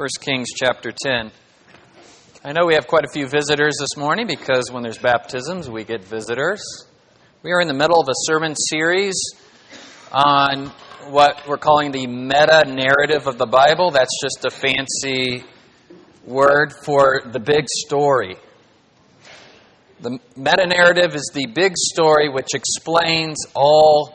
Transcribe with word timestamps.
1 0.00 0.08
Kings 0.22 0.48
chapter 0.56 0.92
10. 0.92 1.30
I 2.42 2.52
know 2.52 2.64
we 2.64 2.72
have 2.72 2.86
quite 2.86 3.04
a 3.04 3.12
few 3.12 3.28
visitors 3.28 3.74
this 3.78 3.98
morning 3.98 4.26
because 4.26 4.70
when 4.72 4.82
there's 4.82 4.96
baptisms, 4.96 5.68
we 5.68 5.84
get 5.84 6.02
visitors. 6.02 6.62
We 7.42 7.52
are 7.52 7.60
in 7.60 7.68
the 7.68 7.74
middle 7.74 8.00
of 8.00 8.08
a 8.08 8.14
sermon 8.24 8.54
series 8.56 9.14
on 10.10 10.72
what 11.10 11.46
we're 11.46 11.58
calling 11.58 11.92
the 11.92 12.06
meta 12.06 12.64
narrative 12.66 13.26
of 13.26 13.36
the 13.36 13.44
Bible. 13.44 13.90
That's 13.90 14.18
just 14.22 14.46
a 14.46 14.50
fancy 14.50 15.44
word 16.24 16.72
for 16.82 17.20
the 17.26 17.38
big 17.38 17.66
story. 17.68 18.36
The 20.00 20.18
meta 20.34 20.66
narrative 20.66 21.14
is 21.14 21.30
the 21.34 21.44
big 21.44 21.74
story 21.76 22.30
which 22.30 22.54
explains 22.54 23.36
all 23.54 24.14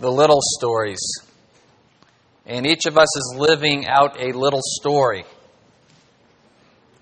the 0.00 0.10
little 0.10 0.40
stories. 0.42 0.98
And 2.46 2.66
each 2.66 2.86
of 2.86 2.98
us 2.98 3.16
is 3.16 3.36
living 3.38 3.86
out 3.86 4.20
a 4.20 4.32
little 4.32 4.60
story. 4.62 5.24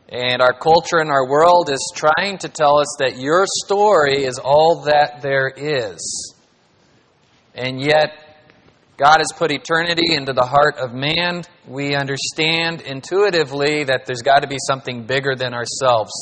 And 0.08 0.42
our 0.42 0.52
culture 0.52 0.98
and 0.98 1.10
our 1.10 1.26
world 1.26 1.70
is 1.70 1.92
trying 1.94 2.38
to 2.38 2.48
tell 2.48 2.78
us 2.78 2.96
that 2.98 3.16
your 3.18 3.44
story 3.64 4.24
is 4.24 4.38
all 4.38 4.82
that 4.84 5.22
there 5.22 5.48
is. 5.48 6.34
And 7.54 7.80
yet, 7.80 8.10
God 8.98 9.18
has 9.18 9.32
put 9.34 9.50
eternity 9.50 10.14
into 10.14 10.32
the 10.32 10.44
heart 10.44 10.76
of 10.76 10.92
man. 10.92 11.42
We 11.66 11.94
understand 11.94 12.82
intuitively 12.82 13.84
that 13.84 14.06
there's 14.06 14.22
got 14.22 14.40
to 14.40 14.48
be 14.48 14.58
something 14.66 15.06
bigger 15.06 15.34
than 15.34 15.54
ourselves. 15.54 16.12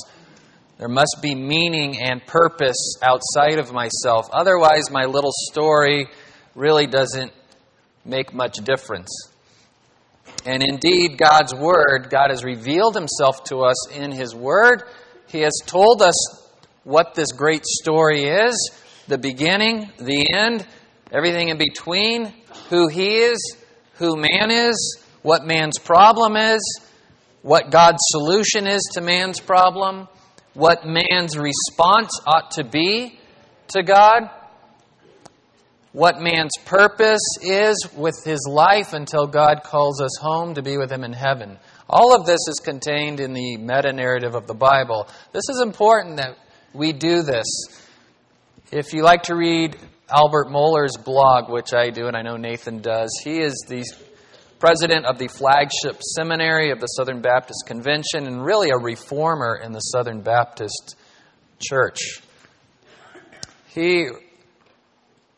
There 0.78 0.88
must 0.88 1.18
be 1.20 1.34
meaning 1.34 2.00
and 2.00 2.24
purpose 2.24 2.96
outside 3.02 3.58
of 3.58 3.72
myself. 3.72 4.30
Otherwise, 4.32 4.90
my 4.90 5.04
little 5.04 5.32
story 5.50 6.06
really 6.54 6.86
doesn't 6.86 7.32
make 8.04 8.32
much 8.32 8.56
difference. 8.64 9.10
And 10.46 10.62
indeed, 10.62 11.18
God's 11.18 11.54
Word, 11.54 12.08
God 12.10 12.30
has 12.30 12.44
revealed 12.44 12.94
Himself 12.94 13.44
to 13.44 13.58
us 13.60 13.90
in 13.90 14.12
His 14.12 14.34
Word. 14.34 14.84
He 15.28 15.40
has 15.40 15.52
told 15.66 16.02
us 16.02 16.16
what 16.84 17.14
this 17.14 17.32
great 17.32 17.64
story 17.66 18.24
is 18.24 18.70
the 19.06 19.18
beginning, 19.18 19.90
the 19.98 20.32
end, 20.32 20.66
everything 21.12 21.48
in 21.48 21.58
between, 21.58 22.32
who 22.68 22.88
He 22.88 23.18
is, 23.18 23.56
who 23.94 24.16
man 24.16 24.50
is, 24.50 25.02
what 25.22 25.44
man's 25.44 25.78
problem 25.78 26.36
is, 26.36 26.60
what 27.42 27.70
God's 27.70 27.98
solution 28.10 28.66
is 28.66 28.82
to 28.94 29.00
man's 29.00 29.40
problem, 29.40 30.08
what 30.54 30.86
man's 30.86 31.36
response 31.36 32.20
ought 32.26 32.52
to 32.52 32.64
be 32.64 33.18
to 33.68 33.82
God 33.82 34.30
what 35.92 36.20
man's 36.20 36.52
purpose 36.64 37.20
is 37.42 37.88
with 37.96 38.14
his 38.24 38.46
life 38.48 38.92
until 38.92 39.26
God 39.26 39.62
calls 39.64 40.00
us 40.00 40.16
home 40.20 40.54
to 40.54 40.62
be 40.62 40.78
with 40.78 40.90
him 40.90 41.02
in 41.02 41.12
heaven. 41.12 41.58
All 41.88 42.14
of 42.14 42.26
this 42.26 42.40
is 42.48 42.60
contained 42.62 43.18
in 43.18 43.32
the 43.32 43.56
meta 43.56 43.92
narrative 43.92 44.36
of 44.36 44.46
the 44.46 44.54
Bible. 44.54 45.08
This 45.32 45.48
is 45.48 45.60
important 45.60 46.18
that 46.18 46.36
we 46.72 46.92
do 46.92 47.22
this. 47.22 47.46
If 48.70 48.92
you 48.92 49.02
like 49.02 49.24
to 49.24 49.34
read 49.34 49.76
Albert 50.08 50.46
Mohler's 50.48 50.96
blog, 50.96 51.50
which 51.50 51.74
I 51.74 51.90
do 51.90 52.06
and 52.06 52.16
I 52.16 52.22
know 52.22 52.36
Nathan 52.36 52.80
does, 52.80 53.10
he 53.24 53.40
is 53.40 53.64
the 53.68 53.84
president 54.60 55.06
of 55.06 55.18
the 55.18 55.26
flagship 55.26 56.00
seminary 56.16 56.70
of 56.70 56.78
the 56.78 56.86
Southern 56.86 57.20
Baptist 57.20 57.64
Convention 57.66 58.28
and 58.28 58.44
really 58.44 58.70
a 58.70 58.76
reformer 58.76 59.60
in 59.60 59.72
the 59.72 59.80
Southern 59.80 60.20
Baptist 60.20 60.94
Church. 61.58 62.20
He 63.68 64.08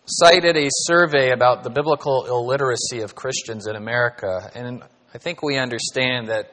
cited 0.06 0.56
a 0.56 0.69
survey 0.70 1.31
about 1.31 1.62
the 1.62 1.70
biblical 1.70 2.27
illiteracy 2.27 3.03
of 3.03 3.14
Christians 3.14 3.67
in 3.67 3.77
America. 3.77 4.50
And 4.55 4.83
I 5.14 5.19
think 5.19 5.42
we 5.42 5.58
understand 5.58 6.28
that 6.28 6.53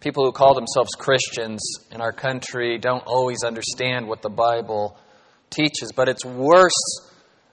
people 0.00 0.24
who 0.24 0.32
call 0.32 0.54
themselves 0.54 0.90
Christians 0.96 1.60
in 1.90 2.00
our 2.00 2.12
country 2.12 2.78
don't 2.78 3.02
always 3.06 3.42
understand 3.44 4.06
what 4.06 4.22
the 4.22 4.30
Bible 4.30 4.96
teaches. 5.50 5.90
But 5.94 6.08
it's 6.08 6.24
worse 6.24 7.10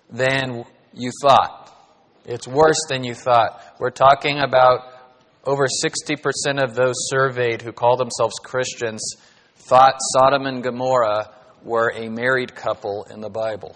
than 0.09 0.65
you 0.93 1.11
thought. 1.21 1.73
It's 2.25 2.47
worse 2.47 2.79
than 2.87 3.03
you 3.03 3.15
thought. 3.15 3.75
We're 3.79 3.89
talking 3.89 4.39
about 4.39 4.81
over 5.45 5.65
60% 5.65 6.63
of 6.63 6.75
those 6.75 6.95
surveyed 7.09 7.61
who 7.61 7.71
call 7.71 7.97
themselves 7.97 8.35
Christians 8.43 9.01
thought 9.55 9.95
Sodom 10.13 10.45
and 10.45 10.61
Gomorrah 10.61 11.33
were 11.63 11.91
a 11.95 12.07
married 12.07 12.53
couple 12.53 13.07
in 13.09 13.21
the 13.21 13.29
Bible 13.29 13.75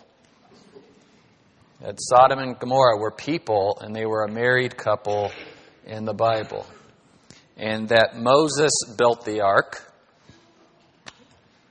that 1.81 1.96
Sodom 2.00 2.40
and 2.40 2.59
Gomorrah 2.59 2.97
were 2.97 3.12
people 3.12 3.78
and 3.81 3.96
they 3.96 4.06
were 4.06 4.24
a 4.24 4.31
married 4.31 4.78
couple 4.78 5.31
in 5.86 6.06
the 6.06 6.14
Bible. 6.14 6.66
And 7.58 7.90
that 7.90 8.16
Moses 8.16 8.72
built 8.97 9.25
the 9.25 9.42
ark. 9.42 9.81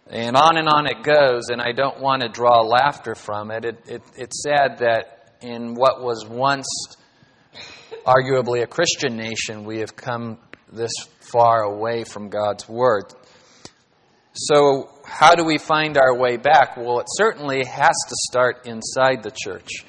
And 0.08 0.36
on 0.36 0.56
and 0.56 0.68
on 0.68 0.86
it 0.88 1.04
goes, 1.04 1.50
and 1.50 1.62
I 1.62 1.70
don't 1.72 2.00
want 2.00 2.22
to 2.22 2.28
draw 2.28 2.62
laughter 2.62 3.14
from 3.14 3.52
it. 3.52 3.64
It, 3.64 3.84
it. 3.86 4.02
It's 4.16 4.42
sad 4.42 4.78
that 4.78 5.36
in 5.40 5.74
what 5.74 6.02
was 6.02 6.26
once 6.26 6.66
arguably 8.04 8.62
a 8.62 8.66
Christian 8.66 9.16
nation, 9.16 9.64
we 9.64 9.78
have 9.78 9.94
come 9.94 10.38
this 10.72 10.92
far 11.20 11.62
away 11.62 12.02
from 12.02 12.28
God's 12.28 12.68
Word. 12.68 13.04
So, 14.32 14.90
how 15.04 15.36
do 15.36 15.44
we 15.44 15.58
find 15.58 15.96
our 15.96 16.16
way 16.16 16.36
back? 16.36 16.76
Well, 16.76 16.98
it 16.98 17.06
certainly 17.10 17.64
has 17.64 17.96
to 18.08 18.16
start 18.28 18.66
inside 18.66 19.22
the 19.22 19.32
church. 19.32 19.84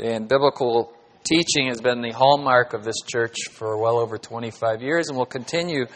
And 0.00 0.28
biblical 0.28 0.92
teaching 1.22 1.68
has 1.68 1.80
been 1.80 2.02
the 2.02 2.10
hallmark 2.10 2.74
of 2.74 2.82
this 2.82 2.96
church 3.06 3.36
for 3.52 3.76
well 3.78 3.98
over 3.98 4.18
25 4.18 4.82
years 4.82 5.08
and 5.08 5.16
will 5.16 5.24
continue 5.24 5.86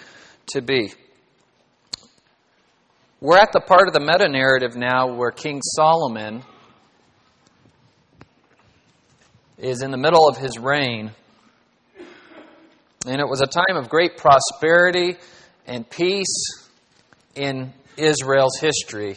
to 0.53 0.63
be. 0.63 0.93
We're 3.21 3.39
at 3.39 3.51
the 3.53 3.61
part 3.61 3.89
of 3.89 3.95
the 3.95 4.01
meta 4.01 4.29
narrative 4.29 4.77
now 4.77 5.13
where 5.15 5.33
King 5.33 5.61
Solomon 5.63 6.45
is 9.59 9.83
in 9.83 9.91
the 9.91 9.97
middle 9.97 10.29
of 10.29 10.37
his 10.37 10.57
reign. 10.59 11.11
And 13.05 13.21
it 13.21 13.29
was 13.29 13.41
a 13.41 13.47
time 13.47 13.77
of 13.77 13.89
great 13.89 14.17
prosperity 14.17 15.17
and 15.67 15.89
peace 15.89 16.69
in 17.35 17.73
Israel's 17.97 18.59
history. 18.61 19.17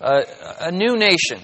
Uh, 0.00 0.22
a 0.60 0.72
new 0.72 0.96
nation 0.96 1.40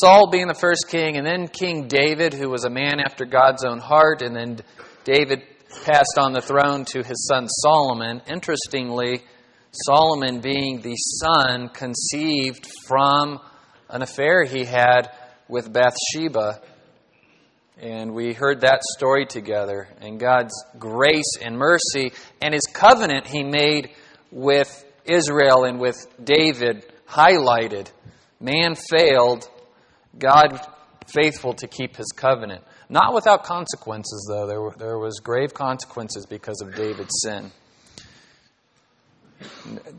Saul 0.00 0.28
being 0.28 0.48
the 0.48 0.54
first 0.54 0.88
king, 0.88 1.16
and 1.16 1.24
then 1.24 1.46
King 1.46 1.86
David, 1.86 2.34
who 2.34 2.50
was 2.50 2.64
a 2.64 2.70
man 2.70 2.98
after 2.98 3.24
God's 3.24 3.64
own 3.64 3.78
heart, 3.78 4.22
and 4.22 4.34
then 4.34 4.58
David 5.04 5.44
passed 5.84 6.18
on 6.18 6.32
the 6.32 6.40
throne 6.40 6.84
to 6.86 7.04
his 7.04 7.28
son 7.30 7.46
Solomon. 7.48 8.20
Interestingly, 8.26 9.22
Solomon 9.70 10.40
being 10.40 10.80
the 10.80 10.96
son 10.96 11.68
conceived 11.68 12.68
from 12.88 13.38
an 13.88 14.02
affair 14.02 14.42
he 14.42 14.64
had 14.64 15.12
with 15.48 15.72
Bathsheba. 15.72 16.60
And 17.80 18.14
we 18.14 18.32
heard 18.32 18.62
that 18.62 18.82
story 18.96 19.26
together. 19.26 19.86
And 20.00 20.18
God's 20.18 20.54
grace 20.76 21.36
and 21.40 21.56
mercy 21.56 22.12
and 22.42 22.52
his 22.52 22.66
covenant 22.72 23.28
he 23.28 23.44
made 23.44 23.90
with 24.32 24.84
Israel 25.04 25.64
and 25.64 25.78
with 25.78 25.96
David 26.22 26.84
highlighted. 27.08 27.92
Man 28.40 28.74
failed, 28.74 29.48
God 30.18 30.60
faithful 31.06 31.54
to 31.54 31.66
keep 31.66 31.96
his 31.96 32.12
covenant. 32.16 32.62
Not 32.88 33.14
without 33.14 33.44
consequences, 33.44 34.26
though. 34.28 34.46
There, 34.46 34.60
were, 34.60 34.74
there 34.78 34.98
was 34.98 35.20
grave 35.20 35.54
consequences 35.54 36.26
because 36.26 36.60
of 36.60 36.74
David's 36.74 37.14
sin. 37.22 37.50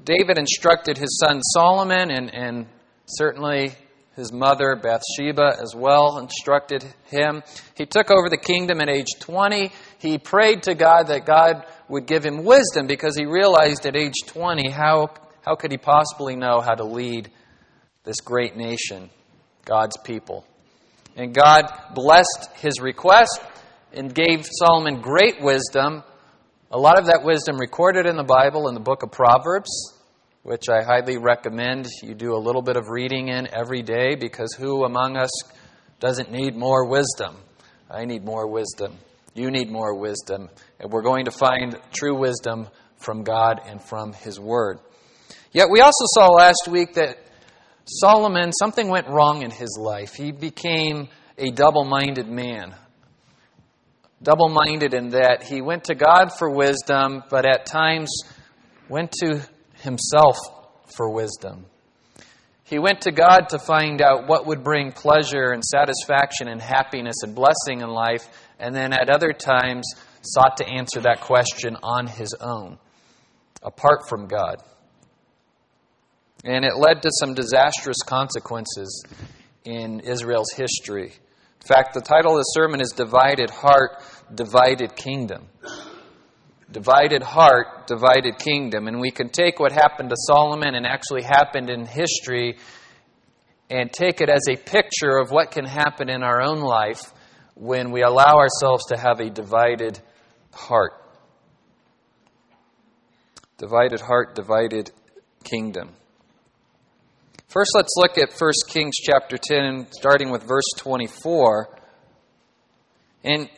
David 0.04 0.38
instructed 0.38 0.98
his 0.98 1.20
son 1.20 1.42
Solomon, 1.42 2.12
and, 2.12 2.34
and 2.34 2.68
certainly 3.06 3.74
his 4.16 4.32
mother 4.32 4.76
Bathsheba 4.76 5.58
as 5.62 5.76
well 5.76 6.20
instructed 6.20 6.86
him. 7.08 7.44
He 7.76 7.86
took 7.86 8.10
over 8.10 8.30
the 8.30 8.38
kingdom 8.38 8.82
at 8.82 8.90
age 8.90 9.08
20. 9.20 9.72
He 10.00 10.18
prayed 10.18 10.64
to 10.64 10.76
God 10.76 11.08
that 11.08 11.26
God 11.26 11.66
would 11.90 12.08
give 12.08 12.26
him 12.26 12.44
wisdom 12.44 12.88
because 12.88 13.18
he 13.18 13.26
realized 13.26 13.86
at 13.86 13.96
age 13.96 14.16
20 14.28 14.70
how, 14.70 15.14
how 15.46 15.56
could 15.56 15.72
he 15.72 15.78
possibly 15.78 16.36
know 16.36 16.62
how 16.62 16.76
to 16.76 16.86
lead 16.86 17.30
this 18.06 18.22
great 18.22 18.56
nation. 18.56 19.10
God's 19.66 19.98
people. 20.04 20.46
And 21.16 21.34
God 21.34 21.66
blessed 21.94 22.50
his 22.56 22.80
request 22.80 23.42
and 23.94 24.14
gave 24.14 24.46
Solomon 24.46 25.02
great 25.02 25.42
wisdom. 25.42 26.04
A 26.72 26.78
lot 26.78 27.00
of 27.00 27.08
that 27.08 27.24
wisdom 27.24 27.58
recorded 27.58 28.06
in 28.06 28.16
the 28.16 28.24
Bible 28.24 28.68
in 28.68 28.74
the 28.74 28.80
book 28.80 29.02
of 29.04 29.12
Proverbs, 29.12 29.70
which 30.44 30.70
I 30.70 30.84
highly 30.84 31.18
recommend 31.18 31.88
you 32.04 32.14
do 32.14 32.36
a 32.36 32.38
little 32.38 32.62
bit 32.62 32.78
of 32.78 32.90
reading 32.90 33.30
in 33.30 33.48
every 33.54 33.82
day 33.82 34.16
because 34.16 34.54
who 34.54 34.84
among 34.84 35.18
us 35.18 35.32
doesn't 36.00 36.32
need 36.32 36.56
more 36.56 36.86
wisdom? 36.86 37.38
I 37.90 38.06
need 38.06 38.24
more 38.24 38.48
wisdom. 38.48 38.98
You 39.34 39.52
need 39.52 39.70
more 39.70 39.96
wisdom. 39.96 40.50
And 40.80 40.92
we're 40.92 41.02
going 41.02 41.26
to 41.26 41.32
find 41.32 41.78
true 41.92 42.18
wisdom 42.18 42.68
from 42.98 43.24
God 43.24 43.62
and 43.66 43.82
from 43.82 44.14
His 44.14 44.40
Word. 44.40 44.80
Yet 45.52 45.70
we 45.72 45.80
also 45.80 46.06
saw 46.16 46.28
last 46.28 46.68
week 46.70 46.96
that 46.96 47.18
Solomon, 47.86 48.52
something 48.52 48.90
went 48.90 49.08
wrong 49.08 49.44
in 49.44 49.52
his 49.52 49.78
life. 49.80 50.16
He 50.16 50.32
became 50.32 51.08
a 51.38 51.52
double 51.52 51.86
minded 51.86 52.28
man. 52.28 52.76
double 54.24 54.50
minded 54.50 54.94
in 54.96 55.10
that 55.10 55.44
he 55.44 55.62
went 55.62 55.84
to 55.84 55.94
God 55.94 56.32
for 56.36 56.50
wisdom, 56.50 57.24
but 57.30 57.46
at 57.46 57.68
times 57.68 58.10
went 58.90 59.12
to 59.12 59.40
himself 59.84 60.38
for 60.96 61.10
wisdom. 61.12 61.66
He 62.64 62.80
went 62.80 63.02
to 63.02 63.12
God 63.12 63.50
to 63.50 63.60
find 63.60 64.02
out 64.02 64.28
what 64.28 64.48
would 64.48 64.64
bring 64.64 64.92
pleasure 64.92 65.52
and 65.52 65.64
satisfaction 65.64 66.48
and 66.48 66.60
happiness 66.60 67.18
and 67.22 67.36
blessing 67.36 67.82
in 67.82 67.90
life, 67.90 68.28
and 68.58 68.74
then 68.74 68.94
at 68.94 69.12
other 69.12 69.32
times 69.32 69.86
sought 70.22 70.58
to 70.58 70.68
answer 70.68 71.02
that 71.02 71.22
question 71.22 71.78
on 71.84 72.08
his 72.08 72.34
own, 72.42 72.80
apart 73.62 74.10
from 74.10 74.26
God. 74.28 74.64
And 76.46 76.64
it 76.64 76.78
led 76.78 77.02
to 77.02 77.10
some 77.20 77.34
disastrous 77.34 77.98
consequences 78.06 79.04
in 79.64 80.00
Israel's 80.02 80.52
history. 80.56 81.12
In 81.12 81.68
fact, 81.68 81.96
the 81.96 82.02
title 82.02 82.34
of 82.34 82.38
the 82.38 82.52
sermon 82.54 82.80
is 82.80 82.94
Divided 82.96 83.50
Heart, 83.50 84.04
Divided 84.34 84.96
Kingdom. 84.96 85.48
Divided 86.72 87.24
heart, 87.24 87.88
divided 87.88 88.38
kingdom. 88.38 88.88
And 88.88 89.00
we 89.00 89.10
can 89.10 89.30
take 89.30 89.60
what 89.60 89.72
happened 89.72 90.10
to 90.10 90.16
Solomon 90.28 90.76
and 90.76 90.86
actually 90.86 91.24
happened 91.24 91.70
in 91.70 91.86
history 91.86 92.58
and 93.70 93.92
take 93.92 94.22
it 94.22 94.30
as 94.30 94.48
a 94.50 94.56
picture 94.56 95.18
of 95.18 95.32
what 95.32 95.52
can 95.52 95.66
happen 95.66 96.10
in 96.10 96.22
our 96.22 96.42
own 96.42 96.60
life 96.60 97.14
when 97.56 97.92
we 97.92 98.02
allow 98.02 98.38
ourselves 98.38 98.86
to 98.88 98.98
have 98.98 99.20
a 99.20 99.30
divided 99.30 100.00
heart. 100.54 100.94
Divided 103.58 104.02
heart, 104.02 104.36
divided 104.36 104.92
kingdom. 105.44 105.96
First, 107.56 107.72
let's 107.74 107.94
look 107.96 108.18
at 108.18 108.34
1 108.38 108.52
Kings 108.68 108.96
chapter 109.02 109.38
10, 109.38 109.88
starting 109.92 110.30
with 110.30 110.44
verse 110.44 110.66
24. 110.76 111.70
And 113.24 113.50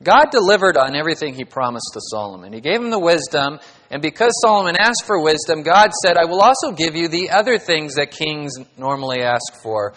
God 0.00 0.26
delivered 0.30 0.76
on 0.76 0.94
everything 0.94 1.34
he 1.34 1.44
promised 1.44 1.90
to 1.94 2.00
Solomon. 2.00 2.52
He 2.52 2.60
gave 2.60 2.80
him 2.80 2.90
the 2.90 3.00
wisdom, 3.00 3.58
and 3.90 4.00
because 4.00 4.30
Solomon 4.40 4.76
asked 4.78 5.02
for 5.08 5.20
wisdom, 5.20 5.64
God 5.64 5.90
said, 6.04 6.16
I 6.16 6.26
will 6.26 6.40
also 6.40 6.70
give 6.70 6.94
you 6.94 7.08
the 7.08 7.30
other 7.30 7.58
things 7.58 7.96
that 7.96 8.12
kings 8.12 8.52
normally 8.76 9.22
ask 9.22 9.60
for 9.60 9.94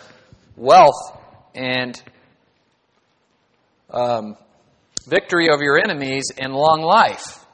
wealth 0.56 1.20
and 1.54 2.02
um, 3.92 4.38
victory 5.08 5.52
over 5.52 5.64
your 5.64 5.78
enemies 5.78 6.32
and 6.36 6.52
long 6.52 6.82
life. 6.82 7.45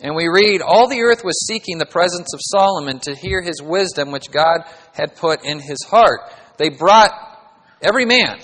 And 0.00 0.14
we 0.14 0.28
read, 0.28 0.60
All 0.60 0.88
the 0.88 1.02
earth 1.02 1.24
was 1.24 1.46
seeking 1.46 1.78
the 1.78 1.86
presence 1.86 2.34
of 2.34 2.40
Solomon 2.42 2.98
to 3.00 3.14
hear 3.14 3.42
his 3.42 3.62
wisdom, 3.62 4.10
which 4.10 4.30
God 4.30 4.62
had 4.92 5.16
put 5.16 5.44
in 5.44 5.60
his 5.60 5.78
heart. 5.88 6.32
They 6.58 6.68
brought, 6.68 7.12
every 7.80 8.04
man 8.04 8.38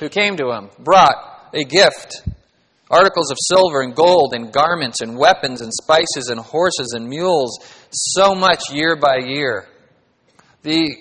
who 0.00 0.08
came 0.08 0.36
to 0.36 0.50
him 0.52 0.70
brought 0.78 1.50
a 1.54 1.64
gift 1.64 2.22
articles 2.90 3.30
of 3.30 3.36
silver 3.40 3.82
and 3.82 3.94
gold 3.94 4.32
and 4.34 4.52
garments 4.52 5.00
and 5.00 5.18
weapons 5.18 5.60
and 5.60 5.72
spices 5.72 6.28
and 6.28 6.38
horses 6.38 6.92
and 6.94 7.08
mules, 7.08 7.58
so 7.90 8.34
much 8.34 8.70
year 8.70 8.96
by 8.96 9.16
year. 9.18 9.68
The 10.62 10.96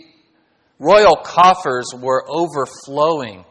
royal 0.79 1.15
coffers 1.15 1.85
were 1.95 2.25
overflowing. 2.27 3.45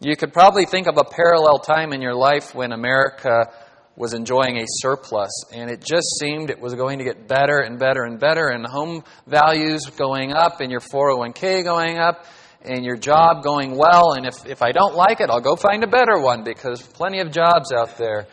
You 0.00 0.16
could 0.16 0.32
probably 0.32 0.66
think 0.66 0.86
of 0.86 0.98
a 0.98 1.04
parallel 1.04 1.58
time 1.58 1.92
in 1.92 2.02
your 2.02 2.14
life 2.14 2.54
when 2.54 2.72
America 2.72 3.50
was 3.96 4.12
enjoying 4.12 4.58
a 4.58 4.64
surplus, 4.66 5.30
and 5.52 5.70
it 5.70 5.80
just 5.80 6.06
seemed 6.20 6.50
it 6.50 6.60
was 6.60 6.74
going 6.74 6.98
to 6.98 7.04
get 7.04 7.26
better 7.26 7.60
and 7.60 7.78
better 7.78 8.04
and 8.04 8.20
better, 8.20 8.48
and 8.48 8.66
home 8.66 9.02
values 9.26 9.86
going 9.86 10.32
up, 10.32 10.60
and 10.60 10.70
your 10.70 10.80
401k 10.80 11.64
going 11.64 11.98
up, 11.98 12.26
and 12.62 12.84
your 12.84 12.96
job 12.96 13.42
going 13.42 13.76
well. 13.76 14.12
And 14.12 14.26
if, 14.26 14.44
if 14.44 14.62
I 14.62 14.72
don't 14.72 14.94
like 14.94 15.20
it, 15.20 15.30
I'll 15.30 15.40
go 15.40 15.56
find 15.56 15.82
a 15.82 15.86
better 15.86 16.18
one 16.20 16.44
because 16.44 16.82
plenty 16.82 17.20
of 17.20 17.32
jobs 17.32 17.72
out 17.72 17.96
there, 17.96 18.26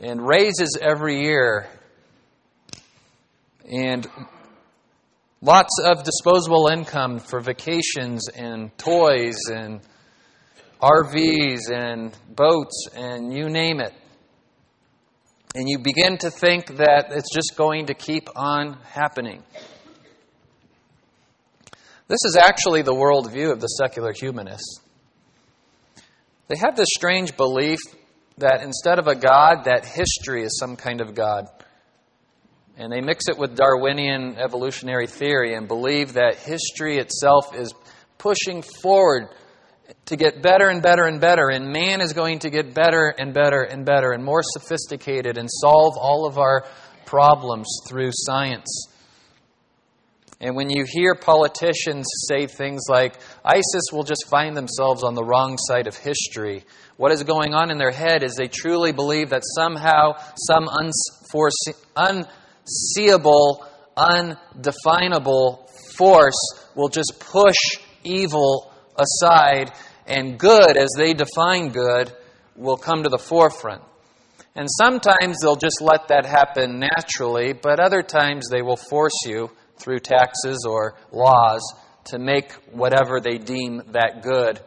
and 0.00 0.26
raises 0.26 0.76
every 0.80 1.22
year, 1.22 1.68
and 3.70 4.06
lots 5.40 5.78
of 5.84 6.02
disposable 6.02 6.68
income 6.72 7.20
for 7.20 7.40
vacations 7.40 8.28
and 8.28 8.76
toys 8.76 9.36
and 9.50 9.80
RVs 10.80 11.70
and 11.72 12.12
boats 12.34 12.88
and 12.94 13.32
you 13.32 13.48
name 13.48 13.80
it. 13.80 13.94
And 15.56 15.70
you 15.70 15.78
begin 15.78 16.18
to 16.18 16.30
think 16.30 16.66
that 16.76 17.06
it's 17.12 17.34
just 17.34 17.56
going 17.56 17.86
to 17.86 17.94
keep 17.94 18.28
on 18.36 18.76
happening. 18.90 19.42
This 22.08 22.18
is 22.26 22.36
actually 22.36 22.82
the 22.82 22.92
worldview 22.92 23.50
of 23.50 23.62
the 23.62 23.66
secular 23.68 24.12
humanists. 24.12 24.82
They 26.48 26.56
have 26.58 26.76
this 26.76 26.90
strange 26.94 27.38
belief 27.38 27.78
that 28.36 28.62
instead 28.62 28.98
of 28.98 29.06
a 29.06 29.14
God, 29.14 29.64
that 29.64 29.86
history 29.86 30.42
is 30.42 30.58
some 30.58 30.76
kind 30.76 31.00
of 31.00 31.14
God. 31.14 31.48
And 32.76 32.92
they 32.92 33.00
mix 33.00 33.26
it 33.26 33.38
with 33.38 33.56
Darwinian 33.56 34.36
evolutionary 34.36 35.06
theory 35.06 35.54
and 35.54 35.66
believe 35.66 36.12
that 36.12 36.36
history 36.36 36.98
itself 36.98 37.56
is 37.56 37.72
pushing 38.18 38.60
forward 38.60 39.28
to 40.06 40.16
get 40.16 40.42
better 40.42 40.68
and 40.68 40.82
better 40.82 41.04
and 41.04 41.20
better, 41.20 41.48
and 41.48 41.72
man 41.72 42.00
is 42.00 42.12
going 42.12 42.38
to 42.40 42.50
get 42.50 42.74
better 42.74 43.14
and 43.18 43.34
better 43.34 43.62
and 43.62 43.84
better 43.84 44.12
and 44.12 44.24
more 44.24 44.42
sophisticated 44.42 45.36
and 45.38 45.48
solve 45.50 45.94
all 45.96 46.26
of 46.26 46.38
our 46.38 46.64
problems 47.04 47.66
through 47.88 48.10
science. 48.12 48.88
And 50.40 50.54
when 50.54 50.68
you 50.68 50.84
hear 50.86 51.14
politicians 51.14 52.06
say 52.28 52.46
things 52.46 52.82
like, 52.90 53.14
ISIS 53.44 53.90
will 53.90 54.04
just 54.04 54.28
find 54.28 54.54
themselves 54.56 55.02
on 55.02 55.14
the 55.14 55.24
wrong 55.24 55.56
side 55.58 55.86
of 55.86 55.96
history, 55.96 56.64
what 56.98 57.10
is 57.10 57.22
going 57.22 57.54
on 57.54 57.70
in 57.70 57.78
their 57.78 57.90
head 57.90 58.22
is 58.22 58.34
they 58.34 58.48
truly 58.48 58.92
believe 58.92 59.30
that 59.30 59.42
somehow 59.44 60.16
some 60.36 60.68
unseeable, 61.96 63.66
undefinable 63.96 65.70
force 65.96 66.34
will 66.74 66.88
just 66.88 67.14
push 67.18 67.56
evil 68.04 68.70
aside, 68.98 69.72
and 70.06 70.38
good, 70.38 70.76
as 70.76 70.90
they 70.96 71.14
define 71.14 71.70
good, 71.70 72.12
will 72.54 72.76
come 72.76 73.02
to 73.02 73.08
the 73.08 73.18
forefront. 73.18 73.82
And 74.54 74.68
sometimes 74.70 75.36
they'll 75.42 75.56
just 75.56 75.82
let 75.82 76.08
that 76.08 76.24
happen 76.24 76.78
naturally, 76.78 77.52
but 77.52 77.78
other 77.78 78.02
times 78.02 78.48
they 78.48 78.62
will 78.62 78.78
force 78.78 79.26
you 79.26 79.50
through 79.78 79.98
taxes 79.98 80.64
or 80.66 80.94
laws 81.12 81.60
to 82.06 82.18
make 82.18 82.52
whatever 82.72 83.20
they 83.20 83.36
deem 83.36 83.82
that 83.92 84.22
good 84.22 84.60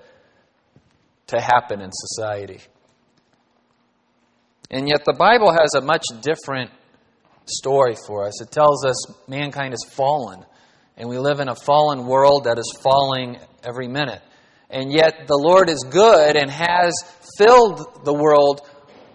to 1.28 1.42
happen 1.42 1.82
in 1.82 1.90
society. 1.92 2.60
And 4.70 4.88
yet 4.88 5.06
the 5.06 5.14
Bible 5.14 5.52
has 5.52 5.74
a 5.74 5.82
much 5.82 6.06
different 6.22 6.70
story 7.46 7.96
for 8.06 8.28
us. 8.28 8.42
It 8.42 8.52
tells 8.52 8.86
us 8.86 9.28
mankind 9.28 9.74
is 9.74 9.86
fallen, 9.92 10.46
and 10.98 11.10
we 11.10 11.18
live 11.18 11.40
in 11.40 11.50
a 11.50 11.56
fallen 11.56 12.06
world 12.06 12.44
that 12.44 12.60
is 12.60 12.78
falling 12.84 13.38
every 13.64 13.88
minute. 13.88 14.22
And 14.70 14.92
yet 14.92 15.28
the 15.28 15.38
Lord 15.38 15.70
is 15.70 15.86
good 15.90 16.36
and 16.36 16.50
has 16.50 16.94
filled 17.38 18.06
the 18.06 18.14
world 18.14 18.62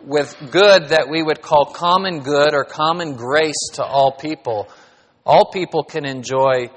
with 0.03 0.35
good 0.51 0.89
that 0.89 1.09
we 1.09 1.23
would 1.23 1.41
call 1.41 1.67
common 1.67 2.21
good 2.21 2.55
or 2.55 2.65
common 2.65 3.15
grace 3.15 3.71
to 3.75 3.85
all 3.85 4.13
people. 4.13 4.69
All 5.25 5.51
people 5.51 5.85
can 5.85 6.05
enjoy 6.05 6.71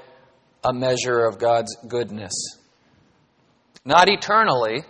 a 0.64 0.72
measure 0.72 1.24
of 1.24 1.38
God's 1.38 1.76
goodness. 1.86 2.32
Not 3.84 4.08
eternally, 4.08 4.82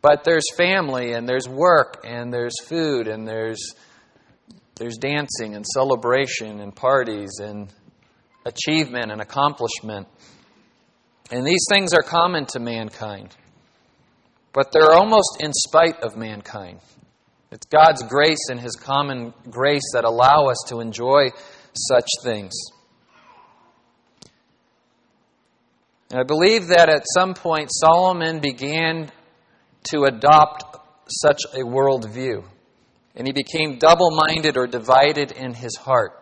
but 0.00 0.24
there's 0.24 0.44
family 0.56 1.12
and 1.12 1.28
there's 1.28 1.48
work 1.48 2.04
and 2.04 2.32
there's 2.32 2.60
food 2.64 3.06
and 3.08 3.26
there's 3.26 3.74
there's 4.76 4.96
dancing 4.96 5.54
and 5.54 5.64
celebration 5.66 6.58
and 6.60 6.74
parties 6.74 7.38
and 7.40 7.72
achievement 8.44 9.12
and 9.12 9.20
accomplishment. 9.20 10.08
And 11.32 11.46
these 11.46 11.64
things 11.70 11.94
are 11.94 12.02
common 12.02 12.44
to 12.50 12.60
mankind, 12.60 13.34
but 14.52 14.70
they're 14.70 14.92
almost 14.92 15.38
in 15.40 15.50
spite 15.54 16.02
of 16.02 16.14
mankind. 16.14 16.80
It's 17.50 17.66
God's 17.66 18.02
grace 18.02 18.50
and 18.50 18.60
His 18.60 18.76
common 18.76 19.32
grace 19.50 19.92
that 19.94 20.04
allow 20.04 20.48
us 20.48 20.58
to 20.68 20.80
enjoy 20.80 21.30
such 21.72 22.08
things. 22.22 22.52
And 26.10 26.20
I 26.20 26.24
believe 26.24 26.66
that 26.66 26.90
at 26.90 27.04
some 27.14 27.32
point 27.32 27.70
Solomon 27.72 28.40
began 28.40 29.10
to 29.84 30.04
adopt 30.04 30.76
such 31.08 31.40
a 31.54 31.60
worldview, 31.60 32.44
and 33.16 33.26
he 33.26 33.32
became 33.32 33.78
double 33.78 34.10
minded 34.10 34.58
or 34.58 34.66
divided 34.66 35.32
in 35.32 35.54
his 35.54 35.76
heart. 35.76 36.21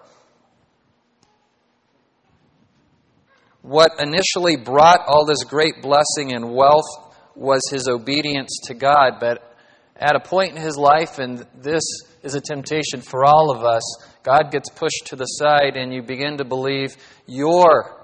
What 3.62 3.92
initially 4.00 4.56
brought 4.56 5.06
all 5.06 5.26
this 5.26 5.44
great 5.44 5.82
blessing 5.82 6.32
and 6.32 6.54
wealth 6.54 6.86
was 7.34 7.60
his 7.70 7.88
obedience 7.88 8.58
to 8.64 8.74
God, 8.74 9.14
but 9.20 9.56
at 9.96 10.16
a 10.16 10.20
point 10.20 10.56
in 10.56 10.62
his 10.62 10.78
life, 10.78 11.18
and 11.18 11.46
this 11.54 11.82
is 12.22 12.34
a 12.34 12.40
temptation 12.40 13.02
for 13.02 13.24
all 13.24 13.50
of 13.50 13.62
us, 13.62 13.82
God 14.22 14.50
gets 14.50 14.70
pushed 14.70 15.06
to 15.06 15.16
the 15.16 15.26
side, 15.26 15.76
and 15.76 15.92
you 15.92 16.02
begin 16.02 16.38
to 16.38 16.44
believe 16.44 16.96
you're 17.26 17.96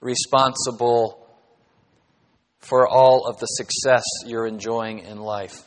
responsible 0.00 1.26
for 2.60 2.88
all 2.88 3.26
of 3.26 3.38
the 3.38 3.46
success 3.46 4.04
you're 4.26 4.46
enjoying 4.46 5.00
in 5.00 5.18
life. 5.18 5.62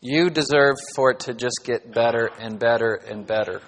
You 0.00 0.30
deserve 0.30 0.76
for 0.94 1.12
it 1.12 1.20
to 1.20 1.34
just 1.34 1.60
get 1.64 1.92
better 1.92 2.30
and 2.38 2.58
better 2.58 2.94
and 2.94 3.26
better. 3.26 3.60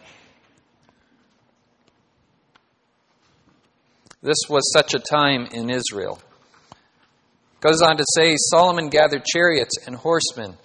This 4.21 4.39
was 4.49 4.73
such 4.73 4.95
a 4.95 4.99
time 4.99 5.47
in 5.53 5.71
Israel. 5.71 6.21
Goes 7.61 7.83
on 7.83 7.97
to 7.97 8.05
say 8.17 8.35
Solomon 8.51 8.89
gathered 8.89 9.25
chariots 9.25 9.87
and 9.87 9.95
horsemen. 9.95 10.57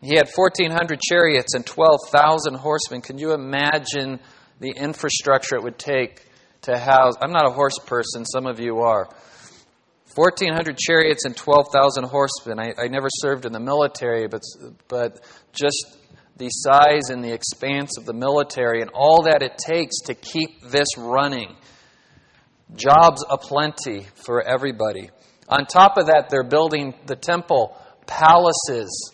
He 0.00 0.16
had 0.16 0.28
1,400 0.34 1.00
chariots 1.00 1.54
and 1.54 1.64
12,000 1.64 2.54
horsemen. 2.54 3.02
Can 3.02 3.18
you 3.18 3.32
imagine 3.32 4.18
the 4.58 4.70
infrastructure 4.70 5.56
it 5.56 5.62
would 5.62 5.78
take 5.78 6.24
to 6.62 6.78
house? 6.78 7.14
I'm 7.20 7.32
not 7.32 7.46
a 7.46 7.52
horse 7.52 7.78
person, 7.86 8.24
some 8.24 8.46
of 8.46 8.58
you 8.58 8.78
are. 8.78 9.08
1,400 10.14 10.76
chariots 10.76 11.24
and 11.24 11.36
12,000 11.36 12.04
horsemen. 12.04 12.58
I, 12.58 12.72
I 12.76 12.88
never 12.88 13.08
served 13.10 13.44
in 13.44 13.52
the 13.52 13.60
military, 13.60 14.26
but, 14.26 14.42
but 14.88 15.20
just 15.52 15.96
the 16.36 16.48
size 16.48 17.10
and 17.10 17.22
the 17.22 17.32
expanse 17.32 17.98
of 17.98 18.06
the 18.06 18.14
military 18.14 18.80
and 18.80 18.90
all 18.94 19.22
that 19.24 19.42
it 19.42 19.58
takes 19.58 20.00
to 20.06 20.14
keep 20.14 20.62
this 20.62 20.88
running. 20.96 21.54
Jobs 22.76 23.24
aplenty 23.28 24.06
for 24.14 24.42
everybody. 24.42 25.10
On 25.48 25.66
top 25.66 25.96
of 25.96 26.06
that, 26.06 26.28
they're 26.30 26.44
building 26.44 26.94
the 27.06 27.16
temple, 27.16 27.76
palaces, 28.06 29.12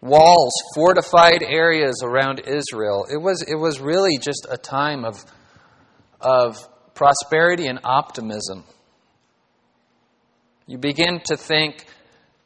walls, 0.00 0.52
fortified 0.74 1.42
areas 1.42 2.02
around 2.04 2.40
Israel. 2.40 3.06
It 3.10 3.16
was, 3.16 3.42
it 3.42 3.56
was 3.56 3.80
really 3.80 4.18
just 4.18 4.46
a 4.50 4.56
time 4.56 5.04
of, 5.04 5.24
of 6.20 6.56
prosperity 6.94 7.66
and 7.66 7.80
optimism. 7.84 8.64
You 10.66 10.78
begin 10.78 11.20
to 11.26 11.36
think 11.36 11.84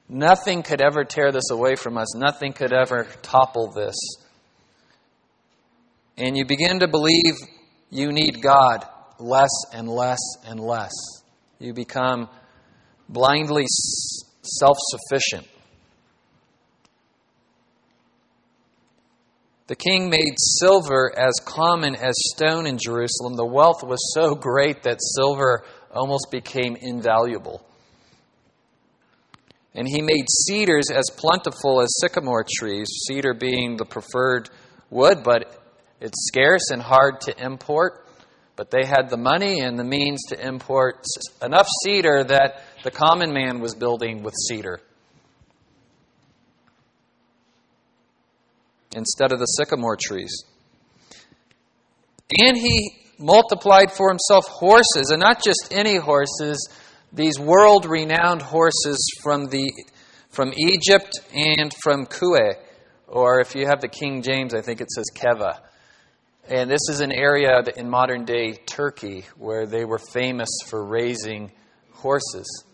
nothing 0.08 0.62
could 0.62 0.80
ever 0.80 1.04
tear 1.04 1.32
this 1.32 1.50
away 1.50 1.74
from 1.74 1.96
us, 1.96 2.14
nothing 2.14 2.52
could 2.52 2.72
ever 2.72 3.06
topple 3.22 3.72
this. 3.72 3.96
And 6.20 6.36
you 6.36 6.44
begin 6.44 6.80
to 6.80 6.86
believe 6.86 7.34
you 7.88 8.12
need 8.12 8.42
God 8.42 8.86
less 9.18 9.48
and 9.72 9.88
less 9.88 10.18
and 10.46 10.60
less. 10.60 10.92
You 11.58 11.72
become 11.72 12.28
blindly 13.08 13.64
self 14.42 14.76
sufficient. 14.90 15.48
The 19.68 19.76
king 19.76 20.10
made 20.10 20.34
silver 20.36 21.10
as 21.16 21.32
common 21.46 21.96
as 21.96 22.12
stone 22.34 22.66
in 22.66 22.76
Jerusalem. 22.76 23.36
The 23.36 23.46
wealth 23.46 23.82
was 23.82 24.12
so 24.12 24.34
great 24.34 24.82
that 24.82 24.98
silver 25.16 25.64
almost 25.90 26.26
became 26.30 26.76
invaluable. 26.78 27.64
And 29.74 29.88
he 29.88 30.02
made 30.02 30.26
cedars 30.28 30.90
as 30.92 31.04
plentiful 31.16 31.80
as 31.80 31.88
sycamore 32.02 32.44
trees, 32.58 32.88
cedar 33.06 33.32
being 33.32 33.78
the 33.78 33.86
preferred 33.86 34.50
wood, 34.90 35.22
but 35.22 35.59
it's 36.00 36.26
scarce 36.26 36.70
and 36.70 36.80
hard 36.80 37.20
to 37.22 37.44
import. 37.44 38.06
But 38.56 38.70
they 38.70 38.84
had 38.84 39.08
the 39.08 39.16
money 39.16 39.60
and 39.60 39.78
the 39.78 39.84
means 39.84 40.20
to 40.28 40.46
import 40.46 41.04
enough 41.42 41.66
cedar 41.84 42.24
that 42.24 42.62
the 42.84 42.90
common 42.90 43.32
man 43.32 43.60
was 43.60 43.74
building 43.74 44.22
with 44.22 44.34
cedar. 44.48 44.80
Instead 48.94 49.32
of 49.32 49.38
the 49.38 49.46
sycamore 49.46 49.96
trees. 49.96 50.44
And 52.38 52.56
he 52.56 52.96
multiplied 53.18 53.92
for 53.92 54.08
himself 54.08 54.46
horses, 54.46 55.10
and 55.10 55.20
not 55.20 55.42
just 55.42 55.68
any 55.70 55.96
horses, 55.96 56.68
these 57.12 57.38
world 57.38 57.86
renowned 57.86 58.42
horses 58.42 58.98
from, 59.22 59.46
the, 59.46 59.72
from 60.28 60.52
Egypt 60.56 61.20
and 61.34 61.72
from 61.82 62.06
Kue, 62.06 62.54
or 63.06 63.40
if 63.40 63.54
you 63.54 63.66
have 63.66 63.80
the 63.80 63.88
King 63.88 64.22
James, 64.22 64.54
I 64.54 64.60
think 64.60 64.80
it 64.80 64.90
says 64.90 65.06
Keveh. 65.14 65.58
And 66.50 66.68
this 66.68 66.88
is 66.90 67.00
an 67.00 67.12
area 67.12 67.62
in 67.76 67.88
modern 67.88 68.24
day 68.24 68.54
Turkey 68.54 69.24
where 69.38 69.66
they 69.66 69.84
were 69.84 70.00
famous 70.00 70.48
for 70.66 70.84
raising 70.84 71.52
horses. 71.92 72.64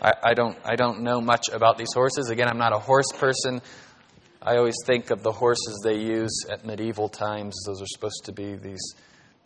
I, 0.00 0.12
I, 0.22 0.34
don't, 0.34 0.56
I 0.64 0.76
don't 0.76 1.00
know 1.02 1.20
much 1.20 1.48
about 1.52 1.76
these 1.76 1.92
horses. 1.92 2.30
Again, 2.30 2.46
I'm 2.48 2.58
not 2.58 2.72
a 2.72 2.78
horse 2.78 3.10
person. 3.18 3.60
I 4.40 4.58
always 4.58 4.76
think 4.86 5.10
of 5.10 5.24
the 5.24 5.32
horses 5.32 5.80
they 5.82 5.98
use 5.98 6.44
at 6.48 6.64
medieval 6.64 7.08
times. 7.08 7.60
Those 7.66 7.82
are 7.82 7.88
supposed 7.88 8.26
to 8.26 8.32
be 8.32 8.54
these, 8.54 8.94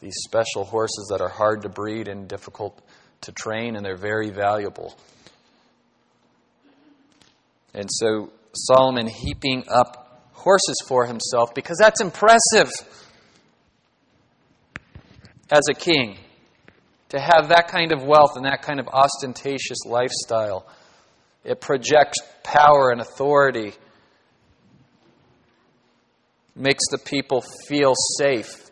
these 0.00 0.14
special 0.24 0.64
horses 0.64 1.08
that 1.10 1.22
are 1.22 1.30
hard 1.30 1.62
to 1.62 1.70
breed 1.70 2.06
and 2.06 2.28
difficult 2.28 2.78
to 3.22 3.32
train, 3.32 3.76
and 3.76 3.84
they're 3.84 3.96
very 3.96 4.28
valuable. 4.28 4.94
And 7.72 7.88
so 7.90 8.30
Solomon 8.52 9.06
heaping 9.06 9.64
up 9.70 10.03
horses 10.44 10.76
for 10.86 11.06
himself 11.06 11.54
because 11.54 11.78
that's 11.80 12.00
impressive 12.00 12.70
as 15.50 15.62
a 15.70 15.74
king 15.74 16.18
to 17.08 17.18
have 17.18 17.48
that 17.48 17.68
kind 17.68 17.92
of 17.92 18.02
wealth 18.02 18.36
and 18.36 18.44
that 18.44 18.62
kind 18.62 18.78
of 18.78 18.88
ostentatious 18.88 19.78
lifestyle. 19.86 20.66
It 21.44 21.60
projects 21.60 22.18
power 22.42 22.90
and 22.90 23.00
authority, 23.00 23.72
makes 26.56 26.84
the 26.90 26.98
people 26.98 27.42
feel 27.66 27.94
safe. 28.18 28.70